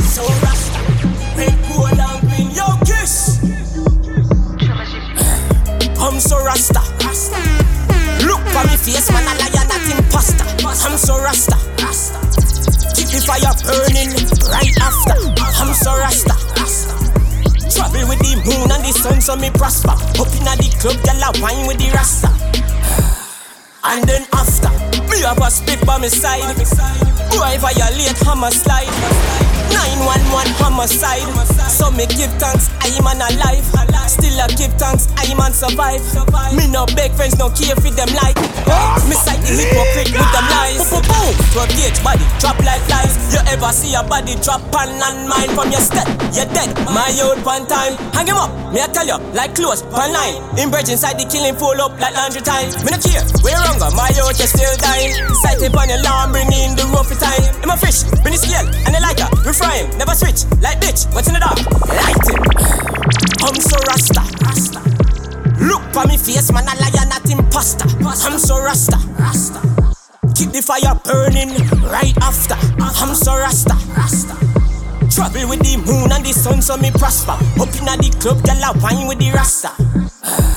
So 0.00 0.22
Rasta. 0.40 0.78
Make 1.36 1.60
poor 1.68 1.90
down 1.90 2.20
clean 2.20 2.50
yo 2.52 2.64
kiss. 2.86 3.40
I'm 6.00 6.18
so 6.18 6.42
Rasta. 6.42 6.80
Rasta. 7.04 7.36
Look 8.24 8.40
for 8.48 8.64
me 8.68 8.76
face, 8.78 9.12
man, 9.12 9.24
a 9.28 9.34
lion, 9.36 9.68
not 9.68 9.84
imposter. 9.98 10.46
I'm 10.64 10.96
so 10.96 11.20
Rasta. 11.22 11.56
Rasta. 11.84 12.18
Keep 12.96 13.08
the 13.08 13.20
fire 13.26 13.52
burning 13.68 14.16
right 14.48 14.76
after. 14.80 15.14
I'm 15.62 15.74
so. 15.74 15.92
Rasta. 15.92 16.37
Travel 17.78 18.10
with 18.10 18.18
the 18.18 18.34
moon 18.42 18.66
and 18.74 18.82
the 18.82 18.90
sun 18.90 19.20
so 19.22 19.36
me 19.36 19.50
prosper. 19.54 19.94
Up 19.94 20.34
inna 20.34 20.58
the 20.58 20.68
club, 20.82 20.98
gyal 21.06 21.22
a 21.22 21.30
wine 21.38 21.62
with 21.70 21.78
the 21.78 21.94
rasta. 21.94 22.26
And 23.86 24.02
then 24.02 24.26
after, 24.34 24.68
me 25.06 25.22
have 25.22 25.38
a 25.38 25.48
spit 25.50 25.78
by 25.86 25.98
my 25.98 26.08
side. 26.10 26.42
Boy 27.30 27.54
violate, 27.62 28.18
hammer 28.26 28.50
slide. 28.50 28.90
911 29.70 30.52
homicide. 30.58 31.22
So 31.70 31.90
me 31.90 32.06
give 32.06 32.32
thanks, 32.42 32.68
I 32.82 32.98
man 33.00 33.22
alive. 33.22 33.64
Still 34.08 34.40
I 34.40 34.48
give 34.56 34.72
thanks, 34.80 35.12
I 35.20 35.28
man 35.36 35.52
survive. 35.52 36.00
Me 36.56 36.64
no 36.72 36.88
beg 36.96 37.12
friends, 37.12 37.36
no 37.36 37.52
care 37.52 37.76
for 37.76 37.92
them 37.92 38.08
like. 38.16 38.40
Me 39.04 39.12
sight 39.12 39.36
the 39.44 39.52
hypocrite 39.52 40.16
with 40.16 40.30
them 40.32 40.46
lies. 40.48 40.80
Boom, 40.88 41.04
boom, 41.04 41.32
boom. 41.52 41.68
Gauge 41.76 42.00
body 42.00 42.24
drop 42.40 42.56
like 42.64 42.80
flies. 42.88 43.20
You 43.28 43.44
ever 43.52 43.68
see 43.68 43.92
a 43.92 44.00
body 44.00 44.32
drop 44.40 44.64
on 44.72 44.96
landmine 44.96 45.52
from 45.52 45.68
your 45.68 45.84
step? 45.84 46.08
You're 46.32 46.48
dead. 46.56 46.72
My 46.88 47.12
old 47.20 47.44
one 47.44 47.68
time, 47.68 48.00
hang 48.16 48.32
him 48.32 48.40
up. 48.40 48.48
Me 48.72 48.80
I 48.80 48.88
tell 48.88 49.04
you, 49.04 49.20
like 49.36 49.52
close, 49.52 49.84
pan 49.84 50.08
line. 50.08 50.40
In 50.56 50.72
bridge 50.72 50.88
inside 50.88 51.20
the 51.20 51.28
killing 51.28 51.56
full 51.60 51.76
up 51.76 51.92
like 52.00 52.16
laundry 52.16 52.40
time. 52.40 52.72
Me 52.88 52.88
no 52.88 52.98
care, 53.00 53.20
where 53.44 53.60
wrong, 53.60 53.76
my 53.92 54.08
old 54.24 54.40
you 54.40 54.48
still 54.48 54.72
dying. 54.80 55.12
Sight 55.44 55.60
it 55.60 55.76
on 55.76 55.84
your 55.84 56.00
lawn, 56.00 56.32
bring 56.32 56.48
in 56.48 56.72
the 56.80 56.88
rough 56.96 57.12
time. 57.12 57.44
In 57.60 57.68
my 57.68 57.76
fish, 57.76 58.08
bring 58.24 58.32
the 58.32 58.40
scale 58.40 58.64
and 58.88 58.92
the 58.96 59.00
lighter. 59.04 59.28
We 59.44 59.52
fry 59.52 59.84
him, 59.84 59.92
never 60.00 60.16
switch. 60.16 60.48
Like 60.64 60.80
bitch, 60.80 61.04
what's 61.12 61.28
in 61.28 61.36
the 61.36 61.44
dark? 61.44 61.60
Light 61.92 62.24
it. 62.24 62.40
I'm 63.44 63.54
so 63.54 63.76
rasta. 63.98 64.22
Rasta. 64.44 64.80
Look 65.60 65.82
for 65.92 66.06
me 66.06 66.16
face, 66.16 66.52
man, 66.52 66.64
a 66.64 66.74
lion, 66.80 67.08
not 67.08 67.28
imposter. 67.28 67.86
I'm 68.04 68.38
so 68.38 68.62
rasta. 68.62 68.96
Rasta. 69.18 69.60
Keep 70.34 70.52
the 70.52 70.62
fire 70.62 70.94
burning 71.04 71.50
right 71.90 72.16
after. 72.22 72.54
I'm 72.80 73.14
so 73.14 73.36
rasta. 73.36 73.74
Rasta. 73.96 74.34
Travel 75.10 75.48
with 75.48 75.60
the 75.60 75.76
moon 75.78 76.12
and 76.12 76.24
the 76.24 76.32
sun 76.32 76.62
so 76.62 76.76
me 76.76 76.90
prosper. 76.92 77.32
Up 77.32 77.74
inna 77.74 77.96
the 77.96 78.14
club, 78.20 78.38
gyal 78.42 78.62
a 78.62 78.78
wine 78.78 79.08
with 79.08 79.18
the 79.18 79.32
rasta. 79.32 79.70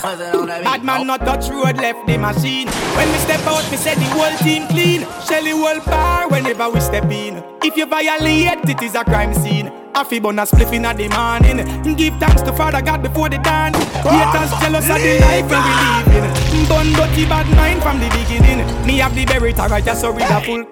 Bad 0.02 0.84
man 0.84 1.08
not 1.08 1.22
touch 1.22 1.50
road, 1.50 1.78
left 1.78 2.06
the 2.08 2.18
machine. 2.18 2.68
When 2.98 3.12
we 3.12 3.18
step 3.20 3.42
out, 3.46 3.70
we 3.70 3.78
say 3.78 3.96
the 3.96 4.06
whole 4.16 4.36
team 4.38 4.68
clean. 4.68 5.02
Shelly 5.28 5.52
whole 5.52 5.80
bar 5.86 6.30
whenever 6.30 6.70
we 6.70 6.80
step 6.80 7.06
in. 7.06 7.44
If 7.64 7.78
you 7.78 7.86
violate, 7.86 8.68
it 8.68 8.82
is 8.82 8.96
a 8.96 9.04
crime 9.04 9.34
scene. 9.34 9.72
I 9.94 10.04
feel 10.04 10.26
a 10.28 10.46
spliff 10.46 10.74
in 10.74 10.84
the 10.84 11.08
morning. 11.10 11.96
Give 11.96 12.18
thanks 12.18 12.42
to 12.44 12.54
Father 12.54 12.82
God 12.82 13.04
before 13.04 13.30
the 13.30 13.38
dawn. 13.38 13.74
Haters 13.74 14.52
jealous 14.60 14.90
of 14.90 15.02
the 15.02 15.20
life 15.20 15.48
we 15.50 15.58
living. 15.60 16.68
Bun 16.68 16.94
dirty 16.94 17.26
bad 17.26 17.48
mind 17.56 17.82
from 17.84 18.00
the 18.00 18.10
beginning. 18.10 18.66
Me 18.86 18.98
have 18.98 19.14
the 19.14 19.26
berry 19.26 19.54
right 19.54 19.84
just 19.84 20.02
so 20.02 20.12
read 20.12 20.32
a 20.32 20.42
full. 20.42 20.66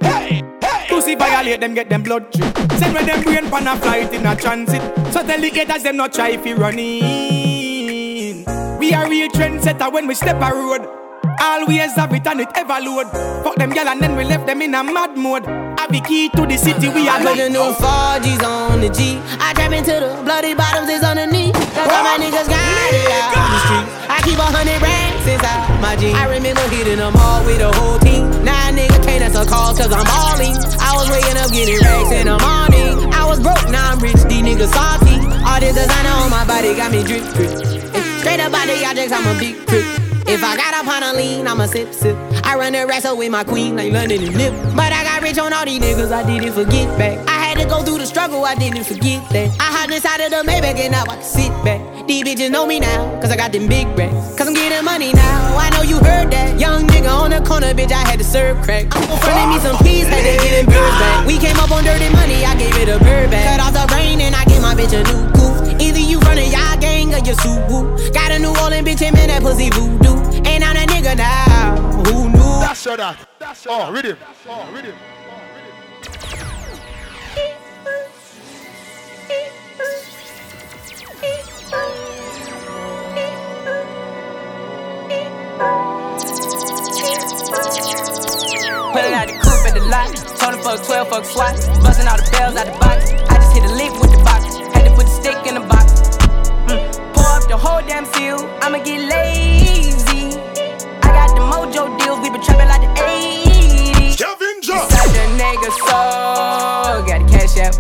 Pussy 0.90 1.16
violate 1.16 1.60
them, 1.60 1.74
get 1.74 1.90
them 1.90 2.02
blood 2.02 2.32
drip. 2.32 2.58
Send 2.80 2.94
when 2.96 3.06
them 3.06 3.22
brain 3.24 3.50
pan 3.50 3.68
a 3.68 3.76
flight 3.76 4.14
in 4.14 4.26
a 4.26 4.36
transit. 4.36 4.82
So 5.14 5.22
tell 5.22 5.40
the 5.40 5.50
haters 5.50 5.84
them 5.84 5.98
not 5.98 6.14
try 6.14 6.30
if 6.30 6.46
you 6.46 6.56
run 6.56 6.80
in. 6.80 7.19
We 8.90 8.96
are 8.96 9.08
real 9.08 9.30
trendsetter 9.30 9.94
when 9.94 10.08
we 10.08 10.16
step 10.16 10.42
a 10.42 10.50
road. 10.50 10.82
Always 11.40 11.94
have 11.94 12.12
it 12.12 12.26
and 12.26 12.42
it 12.42 12.50
ever 12.56 12.82
load. 12.82 13.06
Fuck 13.46 13.54
them 13.62 13.70
gal 13.70 13.88
and 13.88 14.02
then 14.02 14.16
we 14.18 14.26
left 14.26 14.48
them 14.48 14.64
in 14.64 14.74
a 14.74 14.84
mad 14.84 15.16
mode. 15.16 15.46
Have 15.46 15.94
the 15.94 16.02
key 16.02 16.30
to 16.30 16.42
the 16.42 16.58
city 16.58 16.90
we 16.90 17.06
are 17.06 17.22
I 17.22 17.24
put 17.24 17.38
the 17.38 17.54
new 17.54 17.70
4G's 17.70 18.42
on 18.42 18.82
the 18.82 18.90
G. 18.90 19.22
I 19.38 19.54
trap 19.54 19.78
into 19.78 19.94
the 19.94 20.18
bloody 20.26 20.56
bottoms 20.58 20.90
is 20.90 21.04
underneath. 21.06 21.54
That's 21.54 21.86
how 21.86 22.02
my 22.02 22.18
niggas 22.18 22.50
got 22.50 22.90
it 22.90 23.14
out 23.14 23.38
on 23.38 23.50
the 23.54 23.60
street. 23.62 23.86
I 24.10 24.18
keep 24.26 24.42
a 24.42 24.50
hundred 24.50 24.82
racks 24.82 25.28
inside 25.38 25.70
my 25.78 25.94
jeans. 25.94 26.18
I 26.18 26.26
remember 26.26 26.66
hitting 26.74 26.98
them 26.98 27.14
all 27.14 27.46
with 27.46 27.62
the 27.62 27.70
whole 27.70 28.02
team. 28.02 28.26
Now 28.42 28.58
a 28.58 28.74
nigga 28.74 28.98
can't 29.06 29.22
answer 29.22 29.46
calls 29.46 29.78
cause 29.78 29.94
I'm 29.94 30.02
balling. 30.02 30.58
I 30.82 30.98
was 30.98 31.06
waking 31.14 31.38
up 31.38 31.54
getting 31.54 31.78
racks 31.78 32.10
in 32.10 32.26
the 32.26 32.42
morning. 32.42 33.14
I 33.14 33.22
was 33.30 33.38
broke, 33.38 33.70
now 33.70 33.94
I'm 33.94 34.02
rich, 34.02 34.18
these 34.26 34.42
niggas 34.42 34.74
salty. 34.74 35.22
All 35.46 35.62
this 35.62 35.78
designer 35.78 36.26
on 36.26 36.34
my 36.34 36.42
body 36.42 36.74
got 36.74 36.90
me 36.90 37.06
drip, 37.06 37.22
drip. 37.38 37.79
Straight 38.20 38.42
up 38.42 38.54
out 38.54 38.68
the 38.68 38.86
objects, 38.86 39.14
I'm 39.14 39.26
a 39.34 39.40
big 39.40 39.56
trip. 39.66 39.86
If 40.28 40.44
I 40.44 40.56
got 40.58 40.74
up 40.76 40.88
on 40.88 41.04
a 41.04 41.14
lean, 41.18 41.48
I'ma 41.48 41.66
sip, 41.66 41.94
sip. 41.94 42.16
I 42.44 42.56
run 42.56 42.74
the 42.74 42.86
wrestle 42.86 43.18
with 43.18 43.32
my 43.32 43.44
queen 43.44 43.76
like 43.76 43.92
London 43.92 44.22
and 44.22 44.36
Nip. 44.36 44.54
But 44.76 44.92
I 44.92 45.04
got 45.04 45.24
rich 45.24 45.40
on 45.40 45.54
all 45.54 45.66
these 45.66 45.82
niggas, 45.82 46.12
I 46.12 46.28
didn't 46.28 46.54
forget 46.54 46.86
back. 47.00 47.18
I 47.28 47.40
had 47.40 47.58
to 47.58 47.66
go 47.66 47.82
through 47.82 48.00
the 48.00 48.06
struggle, 48.06 48.44
I 48.44 48.56
didn't 48.56 48.84
forget 48.84 49.24
that. 49.32 49.56
I 49.60 49.72
hopped 49.72 49.94
inside 49.94 50.20
of 50.20 50.32
the 50.32 50.44
Maybach 50.44 50.78
and 50.78 50.92
now 50.92 51.04
I 51.04 51.16
can 51.16 51.24
sit 51.24 51.50
back. 51.64 51.82
These 52.08 52.24
bitches 52.24 52.52
know 52.52 52.66
me 52.66 52.80
now, 52.80 53.20
cause 53.22 53.32
I 53.32 53.38
got 53.38 53.54
them 53.54 53.68
big 53.68 53.88
racks. 53.98 54.36
Cause 54.38 54.48
I'm 54.48 54.54
getting 54.54 54.84
money 54.84 55.14
now, 55.14 55.58
I 55.58 55.70
know 55.72 55.82
you 55.82 55.98
heard 55.98 56.30
that. 56.32 56.60
Young 56.60 56.88
nigga 56.88 57.10
on 57.10 57.32
the 57.32 57.42
corner, 57.42 57.74
bitch, 57.74 57.92
I 57.92 58.04
had 58.06 58.20
to 58.20 58.26
serve 58.26 58.62
crack. 58.62 58.86
I'm 58.96 59.18
fronting 59.24 59.50
me 59.50 59.60
some 59.64 59.78
peas, 59.80 60.06
had 60.08 60.28
to 60.28 60.44
get 60.44 60.52
them 60.60 60.66
birds 60.68 60.98
back. 61.00 61.26
We 61.26 61.40
came 61.40 61.58
up 61.58 61.72
on 61.72 61.84
dirty 61.84 62.10
money, 62.12 62.44
I 62.44 62.54
gave 62.60 62.76
it 62.76 62.90
a 62.90 63.00
bird 63.00 63.32
back. 63.32 63.48
Cut 63.48 63.66
off 63.66 63.74
the 63.74 63.96
rain 63.96 64.22
and 64.22 64.36
I 64.36 64.44
gave 64.46 64.62
my 64.62 64.76
bitch 64.76 64.94
a 64.94 65.02
new 65.08 65.32
coupe. 65.34 65.59
Either 66.10 66.18
you 66.18 66.20
running 66.28 66.52
y'all 66.52 66.78
gang 66.80 67.14
or 67.14 67.18
you 67.20 67.34
Subaru. 67.34 68.14
Got 68.14 68.32
a 68.32 68.40
New 68.40 68.50
Orleans 68.50 68.88
bitch, 68.88 69.02
and 69.02 69.16
man, 69.16 69.28
that 69.28 69.42
pussy 69.44 69.70
voodoo. 69.70 70.18
Ain't 70.48 70.64
on 70.64 70.74
that 70.74 70.88
nigga 70.90 71.16
now, 71.16 71.76
who 72.04 72.30
knew? 72.30 72.40
That's 72.40 72.84
your 72.86 72.98
that. 72.98 73.18
That's 73.38 73.66
your 73.66 73.74
oh, 73.76 73.92
rhythm. 73.92 74.18
Oh, 74.48 74.72
rhythm. 74.74 74.96
Pulling 88.92 89.14
out 89.14 89.28
the 89.28 89.34
coupe 89.44 89.68
at 89.68 89.74
the 89.76 89.86
lot. 89.86 90.16
Told 90.40 90.56
him 90.56 90.62
fuck 90.64 90.84
12, 90.86 91.10
fuck 91.10 91.26
SWAT. 91.26 91.56
Busting 91.84 92.08
all 92.08 92.18
the 92.18 92.30
bells 92.32 92.56
out 92.56 92.66
the 92.66 92.72
box. 92.80 93.12
I 93.12 93.36
just 93.36 93.54
hit 93.54 93.64
a 93.64 93.74
lick 93.76 93.94
with 94.02 94.12
the 94.12 94.24
box. 94.24 94.58
Had 94.74 94.86
to 94.86 94.96
put 94.96 95.06
the 95.06 95.12
stick 95.12 95.46
in 95.46 95.54
the 95.54 95.62
box. 95.62 95.89
The 97.50 97.58
whole 97.58 97.82
damn 97.82 98.06
field. 98.06 98.46
I'ma 98.62 98.78
get 98.78 99.10
lazy. 99.10 100.38
I 101.02 101.10
got 101.18 101.34
the 101.34 101.42
mojo 101.42 101.98
deals. 101.98 102.20
We 102.20 102.30
been 102.30 102.44
trapping 102.44 102.70
like 102.70 102.82
the 102.82 102.94
80s. 103.02 104.18
Kevin 104.20 104.62
Jones. 104.62 104.84
Inside 104.84 105.10
the 105.18 105.26
nigga 105.42 105.72
soul. 105.90 107.02
Got 107.10 107.26
the 107.26 107.34
cash 107.34 107.58
out. 107.58 107.74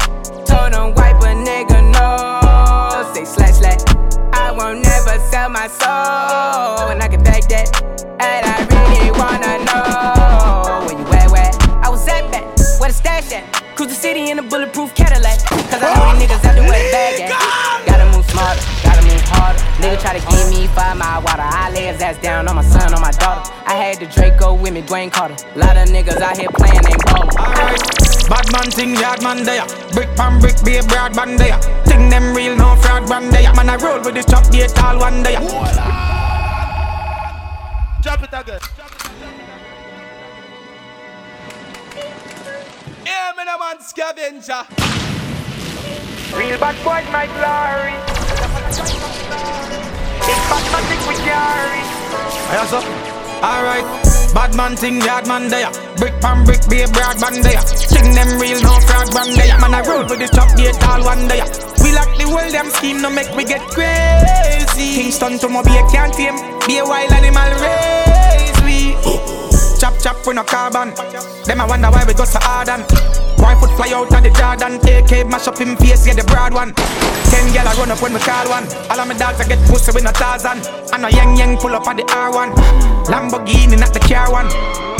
Told 0.47 0.73
him 0.73 0.95
wipe 0.95 1.21
a 1.21 1.37
nigga 1.37 1.85
no. 1.93 3.13
Say 3.13 3.25
slash 3.25 3.57
slash. 3.61 3.81
I 4.33 4.51
won't 4.51 4.81
never 4.81 5.19
sell 5.29 5.49
my 5.49 5.67
soul. 5.67 6.89
And 6.89 7.03
I 7.03 7.07
can 7.07 7.21
back 7.21 7.47
that. 7.49 7.69
And 8.19 8.45
I 8.49 8.65
really 8.73 9.11
wanna 9.11 9.65
know 9.65 9.78
I 22.19 22.27
lay 22.27 22.37
his 22.37 22.43
ass 22.43 22.45
down 22.45 22.47
on 22.47 22.55
my 22.55 22.61
son, 22.61 22.93
on 22.93 23.01
my 23.01 23.11
daughter. 23.11 23.51
I 23.65 23.73
had 23.73 23.99
the 23.99 24.05
Draco 24.07 24.53
with 24.55 24.73
me, 24.73 24.81
Dwayne 24.81 25.11
Carter. 25.11 25.35
Lot 25.57 25.77
of 25.77 25.89
niggas 25.89 26.21
out 26.21 26.37
here 26.37 26.49
playing, 26.49 26.81
they 26.83 26.95
ballin'. 27.05 27.37
Alright. 27.37 27.81
Bad 28.29 28.51
man 28.51 28.71
thing, 28.71 28.95
yard 28.95 29.21
man 29.23 29.43
there. 29.43 29.65
Brick 29.91 30.15
pan 30.15 30.39
brick, 30.39 30.55
be 30.63 30.77
a 30.77 30.83
broad 30.83 31.15
band 31.15 31.39
there. 31.39 31.57
Think 31.85 32.11
them 32.11 32.35
real, 32.35 32.55
no 32.55 32.75
fraud 32.77 33.07
band 33.07 33.31
there. 33.31 33.53
Man, 33.53 33.69
I 33.69 33.75
roll 33.77 34.01
with 34.03 34.13
this 34.13 34.25
chop, 34.25 34.51
be 34.51 34.61
a 34.61 34.67
tall 34.67 34.99
one 34.99 35.23
there. 35.23 35.39
Drop 38.01 38.23
it 38.23 38.33
again. 38.33 38.59
Yeah, 43.05 43.31
man, 43.35 43.49
I'm 43.49 43.61
on 43.61 43.77
Skavenga. 43.79 44.67
Real 46.37 46.59
bad 46.59 46.75
boys, 46.83 47.11
my 47.11 47.25
glory. 47.25 47.95
Big 50.21 50.37
bad 50.49 50.63
man 50.71 50.83
thing 50.85 51.07
we 51.07 51.15
carry. 51.25 51.98
Aye, 52.11 52.65
sir. 52.69 52.81
Alright. 53.43 54.09
Bad 54.33 54.55
man 54.55 54.75
thing, 54.75 55.01
yard 55.01 55.27
man 55.27 55.49
there. 55.49 55.71
Brick 55.97 56.13
pan 56.21 56.45
brick, 56.45 56.61
be 56.69 56.81
a 56.81 56.87
broad 56.87 57.19
band 57.19 57.43
there. 57.43 57.61
Them 58.13 58.39
real, 58.39 58.61
no 58.61 58.79
fraud 58.85 59.13
band 59.13 59.33
there. 59.37 59.57
Man, 59.59 59.73
I 59.73 59.81
roll 59.87 60.05
with 60.07 60.19
this 60.19 60.31
chop, 60.31 60.55
be 60.55 60.67
a 60.67 60.73
tall 60.73 61.03
one 61.03 61.27
there. 61.27 61.45
We 61.81 61.93
like 61.93 62.17
the 62.17 62.27
world, 62.27 62.53
them 62.53 62.69
scheme, 62.69 63.01
no 63.01 63.09
make 63.09 63.33
me 63.35 63.45
get 63.45 63.61
crazy. 63.71 65.01
Kingston 65.01 65.39
to 65.39 65.49
my 65.49 65.63
be 65.63 65.71
a 65.77 65.83
can't 65.89 66.13
tame. 66.13 66.37
Be 66.67 66.77
a 66.79 66.85
wild 66.85 67.11
animal 67.11 67.51
race. 67.63 68.59
We 68.65 68.93
chop 69.79 69.97
chop 70.01 70.25
with 70.27 70.35
no 70.35 70.43
carbon. 70.43 70.93
Them 71.45 71.61
I 71.61 71.65
wonder 71.67 71.89
why 71.89 72.03
we 72.05 72.13
go 72.13 72.25
so 72.25 72.39
hard 72.41 72.69
and 72.69 72.83
Why 73.39 73.55
foot 73.55 73.71
fly 73.79 73.91
out 73.95 74.11
of 74.11 74.21
the 74.23 74.31
Jordan 74.35 74.83
AK 74.83 75.27
mash 75.31 75.47
up 75.47 75.57
him 75.57 75.75
face, 75.77 76.05
get 76.05 76.17
the 76.19 76.23
broad 76.27 76.53
one. 76.53 76.75
Ten 77.31 77.47
gal 77.53 77.67
I 77.67 77.73
run 77.79 77.91
up 77.91 78.01
when 78.01 78.13
we 78.13 78.19
call 78.19 78.49
one. 78.49 78.67
All 78.91 78.99
of 78.99 79.07
my 79.07 79.15
dogs 79.15 79.39
I 79.39 79.47
get 79.47 79.59
pussy 79.69 79.91
with 79.95 80.03
no 80.03 80.11
Tarzan. 80.11 80.59
And 80.91 81.05
a 81.05 81.09
young 81.15 81.37
young 81.37 81.57
pull 81.57 81.75
up 81.75 81.87
on 81.87 81.95
the 81.95 82.03
R1 82.03 82.51
Lamborghini 83.07 83.79
not 83.79 83.93
the 83.93 83.99
car 84.03 84.31
one. 84.31 84.51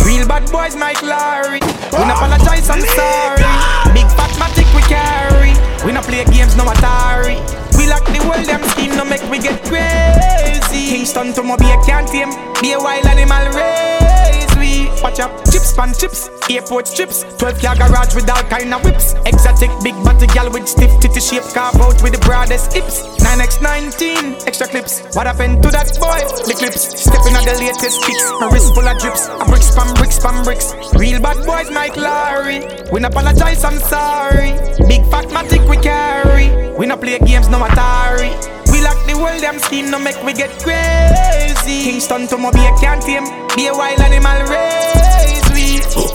Real 0.07 0.25
bad 0.25 0.49
boys 0.51 0.75
Mike 0.75 1.03
Larry 1.03 1.59
We 1.91 2.03
no 2.07 2.15
apologize, 2.15 2.69
I'm 2.69 2.79
sorry. 2.79 3.43
Big 3.91 4.07
fat 4.15 4.31
matic 4.39 4.69
we 4.71 4.81
carry. 4.87 5.51
We 5.85 5.91
no 5.91 6.01
play 6.01 6.23
games, 6.25 6.55
no 6.55 6.63
Atari. 6.63 7.37
We 7.75 7.87
lock 7.87 8.05
the 8.07 8.23
world, 8.23 8.45
them 8.47 8.63
scheme 8.71 8.95
no 8.95 9.03
make 9.03 9.23
we 9.29 9.39
get 9.39 9.59
crazy. 9.67 10.95
Kingston 10.95 11.33
to 11.33 11.43
Mobile 11.43 11.81
can't 11.83 12.07
tame 12.07 12.31
Be 12.61 12.73
a 12.73 12.79
wild 12.79 13.05
animal 13.05 13.45
race 13.51 14.08
we. 14.57 14.89
Watch 15.01 15.19
out, 15.19 15.31
chips 15.51 15.73
pan 15.73 15.93
chips, 15.93 16.29
airport 16.49 16.85
chips. 16.85 17.23
12 17.37 17.61
car 17.61 17.75
garage 17.75 18.15
with 18.15 18.29
all 18.29 18.43
kind 18.49 18.73
of 18.73 18.83
whips. 18.83 19.13
Exotic 19.25 19.71
big 19.83 19.95
body 20.03 20.27
gal 20.27 20.51
with 20.51 20.67
stiff 20.67 20.91
titty 20.99 21.19
shape. 21.19 21.43
Carve 21.53 21.79
out 21.81 22.01
with 22.03 22.13
the 22.13 22.19
broadest 22.19 22.73
hips. 22.73 23.03
9x19, 23.23 24.47
extra 24.47 24.67
clips. 24.67 25.01
What 25.15 25.27
happened 25.27 25.63
to 25.63 25.69
that 25.71 25.87
boy? 25.99 26.19
The 26.47 26.55
clips. 26.57 26.81
Stepping 27.01 27.35
on 27.35 27.45
the 27.45 27.55
latest 27.59 28.03
kicks. 28.03 28.23
My 28.39 28.49
wrist 28.51 28.73
full 28.73 28.87
of 28.87 28.97
drips. 28.99 29.27
A 29.27 29.45
bricks 29.45 29.73
pan 29.75 29.93
bricks 29.95 30.19
pan 30.19 30.43
bricks. 30.43 30.73
Real 30.95 31.21
bad 31.21 31.45
boys 31.45 31.71
Mike 31.71 31.97
Larry 31.97 32.59
We 32.91 32.99
no 32.99 33.07
apologize, 33.07 33.63
I'm 33.63 33.79
sorry. 33.79 34.51
Big 34.87 35.05
fat 35.11 35.25
matic 35.29 35.67
we 35.69 35.77
carry. 35.77 36.75
We 36.77 36.85
no 36.85 36.97
play 36.97 37.19
games, 37.19 37.49
no 37.49 37.59
Atari 37.59 38.58
we 38.79 38.85
lock 38.85 39.05
the 39.05 39.17
world, 39.17 39.41
them 39.41 39.59
scheme, 39.59 39.91
no 39.91 39.99
make 39.99 40.21
we 40.23 40.33
get 40.33 40.51
crazy. 40.63 41.83
Kingston 41.83 42.27
to 42.27 42.37
Mobile 42.37 42.77
can't 42.79 43.01
tame, 43.01 43.25
be 43.55 43.67
a 43.67 43.73
wild 43.73 43.99
animal 43.99 44.39
race. 44.47 45.43
We 45.53 45.81
oh, 45.95 46.07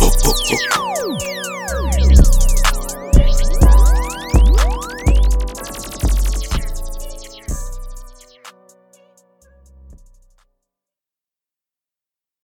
oh, 0.00 0.12
oh, 0.74 1.33